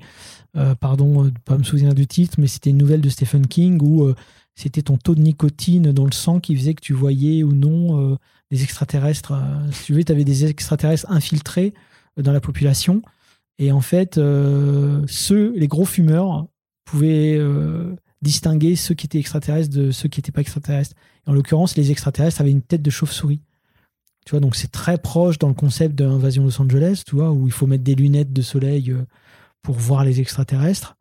Euh, 0.57 0.75
pardon 0.75 1.25
euh, 1.25 1.31
de 1.31 1.39
pas 1.45 1.57
me 1.59 1.63
souvenir 1.65 1.95
du 1.95 2.07
titre, 2.07 2.35
mais 2.39 2.47
c'était 2.47 2.71
une 2.71 2.79
nouvelle 2.79 3.01
de 3.01 3.09
Stephen 3.09 3.47
King 3.47 3.81
où 3.83 4.05
euh, 4.05 4.15
c'était 4.57 4.83
ton 4.83 4.97
taux 4.97 5.15
de 5.15 5.21
nicotine 5.21 5.93
dans 5.93 6.05
le 6.05 6.13
sang 6.13 6.41
qui 6.41 6.57
faisait 6.57 6.75
que 6.75 6.81
tu 6.81 6.93
voyais 6.93 7.43
ou 7.43 7.53
non 7.53 8.13
euh, 8.13 8.17
des 8.51 8.63
extraterrestres. 8.63 9.33
euh, 9.33 9.73
si 9.73 9.87
tu 9.87 9.95
veux, 9.95 10.05
tu 10.05 10.13
avais 10.13 10.25
des 10.25 10.45
extraterrestres 10.47 11.11
infiltrés 11.11 11.75
euh, 12.19 12.23
dans 12.23 12.33
la 12.33 12.41
population. 12.41 13.03
Et 13.59 13.73
en 13.73 13.81
fait, 13.81 14.17
ceux, 14.17 15.53
les 15.57 15.69
gros 15.69 15.85
fumeurs, 15.85 16.49
pouvaient 16.85 17.41
distinguer 18.21 18.75
ceux 18.75 18.97
qui 18.97 19.07
étaient 19.07 19.21
extraterrestres 19.21 19.73
de 19.73 19.93
ceux 19.93 20.09
qui 20.09 20.19
n'étaient 20.19 20.33
pas 20.33 20.41
extraterrestres. 20.41 20.97
Et 21.25 21.31
en 21.31 21.35
l'occurrence, 21.35 21.77
les 21.77 21.93
extraterrestres 21.93 22.41
avaient 22.41 22.51
une 22.51 22.63
tête 22.63 22.83
de 22.83 22.91
chauve-souris. 22.91 23.43
Tu 24.27 24.33
vois, 24.33 24.41
donc 24.41 24.57
c'est 24.57 24.73
très 24.73 24.99
proche 24.99 25.39
dans 25.39 25.47
le 25.47 25.55
concept 25.55 25.95
d'invasion 25.95 26.43
Los 26.43 26.61
Angeles, 26.61 27.03
tu 27.07 27.15
vois, 27.15 27.31
où 27.31 27.47
il 27.47 27.53
faut 27.53 27.69
mettre 27.69 27.85
des 27.85 27.95
lunettes 27.95 28.33
de 28.33 28.43
soleil 28.43 28.93
pour 29.63 29.77
voir 29.77 30.05
les 30.05 30.21
extraterrestres. 30.21 30.97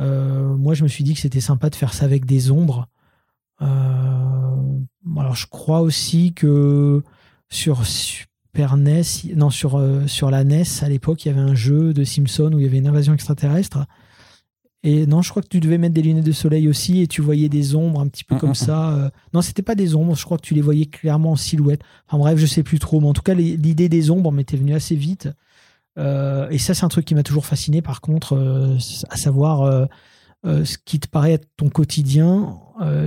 Euh, 0.00 0.56
moi, 0.56 0.74
je 0.74 0.82
me 0.82 0.88
suis 0.88 1.04
dit 1.04 1.14
que 1.14 1.20
c'était 1.20 1.40
sympa 1.40 1.70
de 1.70 1.74
faire 1.76 1.94
ça 1.94 2.04
avec 2.04 2.24
des 2.24 2.50
ombres. 2.50 2.88
Euh, 3.60 3.66
alors, 5.16 5.36
je 5.36 5.46
crois 5.46 5.80
aussi 5.80 6.32
que 6.34 7.02
sur 7.50 7.86
Super 7.86 8.76
NES, 8.76 9.02
non, 9.36 9.50
sur, 9.50 9.76
euh, 9.76 10.06
sur 10.06 10.30
la 10.30 10.44
NES, 10.44 10.64
à 10.82 10.88
l'époque, 10.88 11.24
il 11.24 11.28
y 11.28 11.30
avait 11.30 11.40
un 11.40 11.54
jeu 11.54 11.92
de 11.92 12.04
Simpson 12.04 12.50
où 12.52 12.58
il 12.58 12.64
y 12.64 12.66
avait 12.66 12.78
une 12.78 12.86
invasion 12.86 13.14
extraterrestre. 13.14 13.86
Et 14.84 15.06
non, 15.06 15.22
je 15.22 15.30
crois 15.30 15.42
que 15.42 15.48
tu 15.48 15.60
devais 15.60 15.78
mettre 15.78 15.94
des 15.94 16.02
lunettes 16.02 16.24
de 16.24 16.32
soleil 16.32 16.68
aussi 16.68 17.02
et 17.02 17.06
tu 17.06 17.22
voyais 17.22 17.48
des 17.48 17.76
ombres 17.76 18.00
un 18.00 18.08
petit 18.08 18.24
peu 18.24 18.36
comme 18.36 18.56
ça. 18.56 18.90
euh. 18.94 19.10
Non, 19.32 19.40
c'était 19.40 19.62
pas 19.62 19.76
des 19.76 19.94
ombres, 19.94 20.16
je 20.16 20.24
crois 20.24 20.38
que 20.38 20.42
tu 20.42 20.54
les 20.54 20.60
voyais 20.60 20.86
clairement 20.86 21.32
en 21.32 21.36
silhouette. 21.36 21.82
Enfin 22.08 22.18
bref, 22.18 22.36
je 22.36 22.46
sais 22.46 22.64
plus 22.64 22.80
trop, 22.80 23.00
mais 23.00 23.06
en 23.06 23.12
tout 23.12 23.22
cas, 23.22 23.34
l'idée 23.34 23.88
des 23.88 24.10
ombres 24.10 24.32
m'était 24.32 24.56
venue 24.56 24.74
assez 24.74 24.96
vite. 24.96 25.28
Euh, 25.98 26.48
et 26.50 26.58
ça, 26.58 26.74
c'est 26.74 26.84
un 26.84 26.88
truc 26.88 27.04
qui 27.04 27.14
m'a 27.14 27.22
toujours 27.22 27.46
fasciné, 27.46 27.82
par 27.82 28.00
contre, 28.00 28.34
euh, 28.36 28.76
à 29.10 29.16
savoir 29.16 29.62
euh, 29.62 30.64
ce 30.64 30.76
qui 30.78 30.98
te 30.98 31.08
paraît 31.08 31.32
être 31.32 31.48
ton 31.56 31.68
quotidien. 31.68 32.58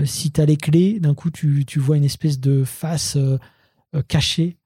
si 0.06 0.32
tu 0.32 0.40
as 0.40 0.46
les 0.46 0.58
clés, 0.58 1.00
d'un 1.00 1.14
coup, 1.14 1.32
tu, 1.32 1.66
vois 1.78 1.98
une 1.98 2.06
espèce 2.06 2.40
de 2.40 2.64
face 2.64 3.18
cachée. 4.08 4.58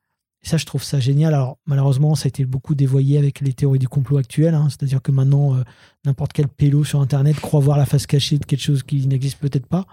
Et 0.41 0.47
ça, 0.47 0.57
je 0.57 0.65
trouve 0.65 0.84
ça 0.84 0.99
génial. 0.99 1.34
Alors, 1.34 1.57
malheureusement, 1.65 2.15
ça 2.15 2.28
a 2.28 2.30
été 2.30 2.45
beaucoup 2.45 2.76
dévoyé 2.76 3.17
avec 3.17 3.41
les 3.41 3.53
théories 3.53 3.80
du 3.80 3.89
complot 3.89 4.17
actuelles. 4.17 4.53
hein. 4.53 4.67
C'est-à-dire 4.70 5.01
que 5.01 5.11
maintenant, 5.11 5.57
n'importe 6.05 6.32
quel 6.32 6.47
pélo 6.47 6.84
sur 6.84 7.01
Internet 7.01 7.39
croit 7.39 7.59
voir 7.59 7.78
la 7.78 7.86
face 7.86 8.05
cachée 8.05 8.38
de 8.38 8.45
quelque 8.45 8.61
chose 8.61 8.84
qui 8.84 9.05
n'existe 9.07 9.39
peut-être 9.39 9.67
pas. 9.67 9.86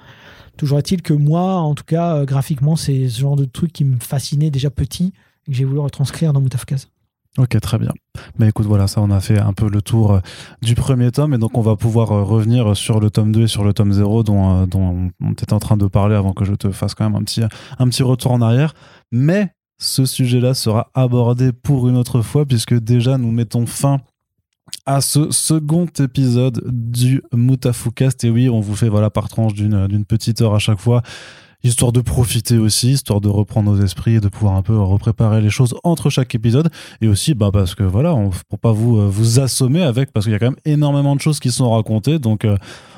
Toujours 0.58 0.78
est-il 0.78 1.02
que 1.02 1.14
moi, 1.14 1.56
en 1.56 1.74
tout 1.74 1.84
cas, 1.84 2.24
graphiquement, 2.26 2.76
c'est 2.76 3.08
ce 3.08 3.20
genre 3.20 3.36
de 3.36 3.46
truc 3.46 3.72
qui 3.72 3.84
me 3.84 3.98
fascinait 3.98 4.50
déjà 4.50 4.70
petit 4.70 5.14
et 5.46 5.50
que 5.50 5.56
j'ai 5.56 5.64
voulu 5.64 5.80
retranscrire 5.80 6.34
dans 6.34 6.40
Moutafkaz. 6.40 6.88
Ok, 7.38 7.60
très 7.60 7.78
bien. 7.78 7.92
Mais 8.38 8.48
écoute, 8.48 8.66
voilà, 8.66 8.86
ça, 8.86 9.02
on 9.02 9.10
a 9.10 9.20
fait 9.20 9.38
un 9.38 9.52
peu 9.52 9.68
le 9.68 9.82
tour 9.82 10.12
euh, 10.12 10.20
du 10.62 10.74
premier 10.74 11.10
tome, 11.10 11.34
et 11.34 11.38
donc 11.38 11.58
on 11.58 11.60
va 11.60 11.76
pouvoir 11.76 12.12
euh, 12.12 12.22
revenir 12.22 12.74
sur 12.74 12.98
le 12.98 13.10
tome 13.10 13.30
2 13.30 13.42
et 13.42 13.46
sur 13.46 13.62
le 13.62 13.74
tome 13.74 13.92
0 13.92 14.22
dont, 14.22 14.62
euh, 14.62 15.10
on 15.20 15.32
était 15.32 15.52
en 15.52 15.58
train 15.58 15.76
de 15.76 15.86
parler 15.86 16.14
avant 16.14 16.32
que 16.32 16.44
je 16.44 16.54
te 16.54 16.70
fasse 16.70 16.94
quand 16.94 17.08
même 17.08 17.16
un 17.16 17.88
petit, 17.88 18.02
retour 18.02 18.32
en 18.32 18.40
arrière. 18.40 18.72
Mais 19.12 19.52
ce 19.78 20.06
sujet-là 20.06 20.54
sera 20.54 20.90
abordé 20.94 21.52
pour 21.52 21.88
une 21.88 21.96
autre 21.96 22.22
fois, 22.22 22.46
puisque 22.46 22.74
déjà 22.74 23.18
nous 23.18 23.30
mettons 23.30 23.66
fin 23.66 24.00
à 24.86 25.02
ce 25.02 25.30
second 25.30 25.86
épisode 25.98 26.62
du 26.66 27.22
Mutafukast. 27.34 28.24
Et 28.24 28.30
oui, 28.30 28.48
on 28.48 28.60
vous 28.60 28.74
fait 28.74 28.88
voilà 28.88 29.10
par 29.10 29.28
tranche 29.28 29.52
d'une 29.52 30.04
petite 30.06 30.40
heure 30.40 30.54
à 30.54 30.58
chaque 30.58 30.80
fois 30.80 31.02
histoire 31.62 31.92
de 31.92 32.00
profiter 32.00 32.58
aussi, 32.58 32.92
histoire 32.92 33.20
de 33.20 33.28
reprendre 33.28 33.72
nos 33.72 33.82
esprits 33.82 34.14
et 34.14 34.20
de 34.20 34.28
pouvoir 34.28 34.54
un 34.54 34.62
peu 34.62 34.78
repréparer 34.78 35.40
les 35.40 35.50
choses 35.50 35.74
entre 35.84 36.10
chaque 36.10 36.34
épisode. 36.34 36.70
Et 37.00 37.08
aussi, 37.08 37.34
bah, 37.34 37.50
parce 37.52 37.74
que 37.74 37.82
voilà, 37.82 38.14
on, 38.14 38.30
pour 38.48 38.58
pas 38.58 38.72
vous, 38.72 38.98
euh, 38.98 39.08
vous 39.08 39.40
assommer 39.40 39.82
avec, 39.82 40.12
parce 40.12 40.26
qu'il 40.26 40.32
y 40.32 40.36
a 40.36 40.38
quand 40.38 40.50
même 40.50 40.60
énormément 40.64 41.16
de 41.16 41.20
choses 41.20 41.40
qui 41.40 41.50
sont 41.50 41.70
racontées. 41.70 42.18
Donc, 42.18 42.44
euh, 42.44 42.56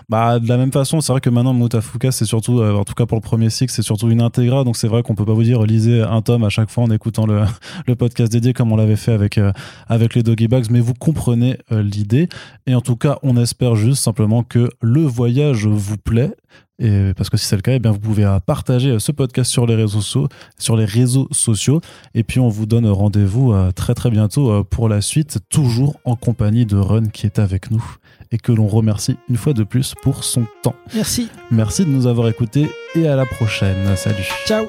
bah, 0.08 0.38
de 0.38 0.48
la 0.48 0.56
même 0.56 0.72
façon, 0.72 1.00
c'est 1.00 1.12
vrai 1.12 1.20
que 1.20 1.30
maintenant, 1.30 1.54
Mutafuka, 1.54 2.12
c'est 2.12 2.24
surtout, 2.24 2.60
euh, 2.60 2.74
en 2.74 2.84
tout 2.84 2.94
cas 2.94 3.06
pour 3.06 3.16
le 3.16 3.22
premier 3.22 3.50
cycle, 3.50 3.72
c'est 3.72 3.82
surtout 3.82 4.10
une 4.10 4.22
intégra. 4.22 4.64
Donc, 4.64 4.76
c'est 4.76 4.88
vrai 4.88 5.02
qu'on 5.02 5.14
peut 5.14 5.26
pas 5.26 5.34
vous 5.34 5.42
dire, 5.42 5.62
lisez 5.62 6.02
un 6.02 6.22
tome 6.22 6.44
à 6.44 6.48
chaque 6.48 6.70
fois 6.70 6.84
en 6.84 6.90
écoutant 6.90 7.26
le, 7.26 7.42
le 7.86 7.94
podcast 7.94 8.32
dédié 8.32 8.52
comme 8.52 8.72
on 8.72 8.76
l'avait 8.76 8.96
fait 8.96 9.12
avec, 9.12 9.40
avec 9.88 10.14
les 10.14 10.22
Doggy 10.22 10.48
Bags. 10.48 10.66
Mais 10.70 10.80
vous 10.80 10.94
comprenez 10.94 11.58
l'idée. 11.70 12.28
Et 12.66 12.74
en 12.74 12.80
tout 12.80 12.96
cas, 12.96 13.18
on 13.22 13.36
espère 13.36 13.76
juste 13.76 14.02
simplement 14.02 14.42
que 14.42 14.70
le 14.80 15.02
voyage 15.02 15.66
vous 15.66 15.96
plaît 15.96 16.34
et 16.78 17.12
parce 17.16 17.28
que 17.28 17.36
si 17.36 17.46
c'est 17.46 17.56
le 17.56 17.62
cas, 17.62 17.72
eh 17.72 17.78
bien 17.78 17.90
vous 17.90 17.98
pouvez 17.98 18.24
euh, 18.24 18.38
partager 18.38 18.90
euh, 18.90 18.98
ce 18.98 19.10
podcast 19.10 19.50
sur 19.50 19.66
les 19.66 19.74
réseaux 19.74 20.00
sociaux, 20.00 20.28
sur 20.58 20.76
les 20.76 20.84
réseaux 20.84 21.28
sociaux. 21.32 21.80
Et 22.14 22.22
puis 22.22 22.38
on 22.38 22.48
vous 22.48 22.66
donne 22.66 22.86
rendez-vous 22.86 23.52
euh, 23.52 23.72
très 23.72 23.94
très 23.94 24.10
bientôt 24.10 24.62
pour 24.64 24.88
la 24.88 25.00
suite, 25.00 25.38
toujours 25.48 25.98
en 26.04 26.14
compagnie 26.14 26.66
de 26.66 26.76
Run 26.76 27.08
qui 27.08 27.26
est 27.26 27.38
avec 27.38 27.70
nous 27.70 27.84
et 28.30 28.38
que 28.38 28.52
l'on 28.52 28.68
remercie 28.68 29.16
une 29.28 29.36
fois 29.36 29.54
de 29.54 29.64
plus 29.64 29.94
pour 30.02 30.22
son 30.22 30.46
temps. 30.62 30.76
Merci. 30.94 31.28
Merci 31.50 31.84
de 31.84 31.90
nous 31.90 32.06
avoir 32.06 32.28
écoutés 32.28 32.70
et 32.94 33.08
à 33.08 33.16
la 33.16 33.26
prochaine. 33.26 33.96
Salut. 33.96 34.28
Ciao. 34.46 34.66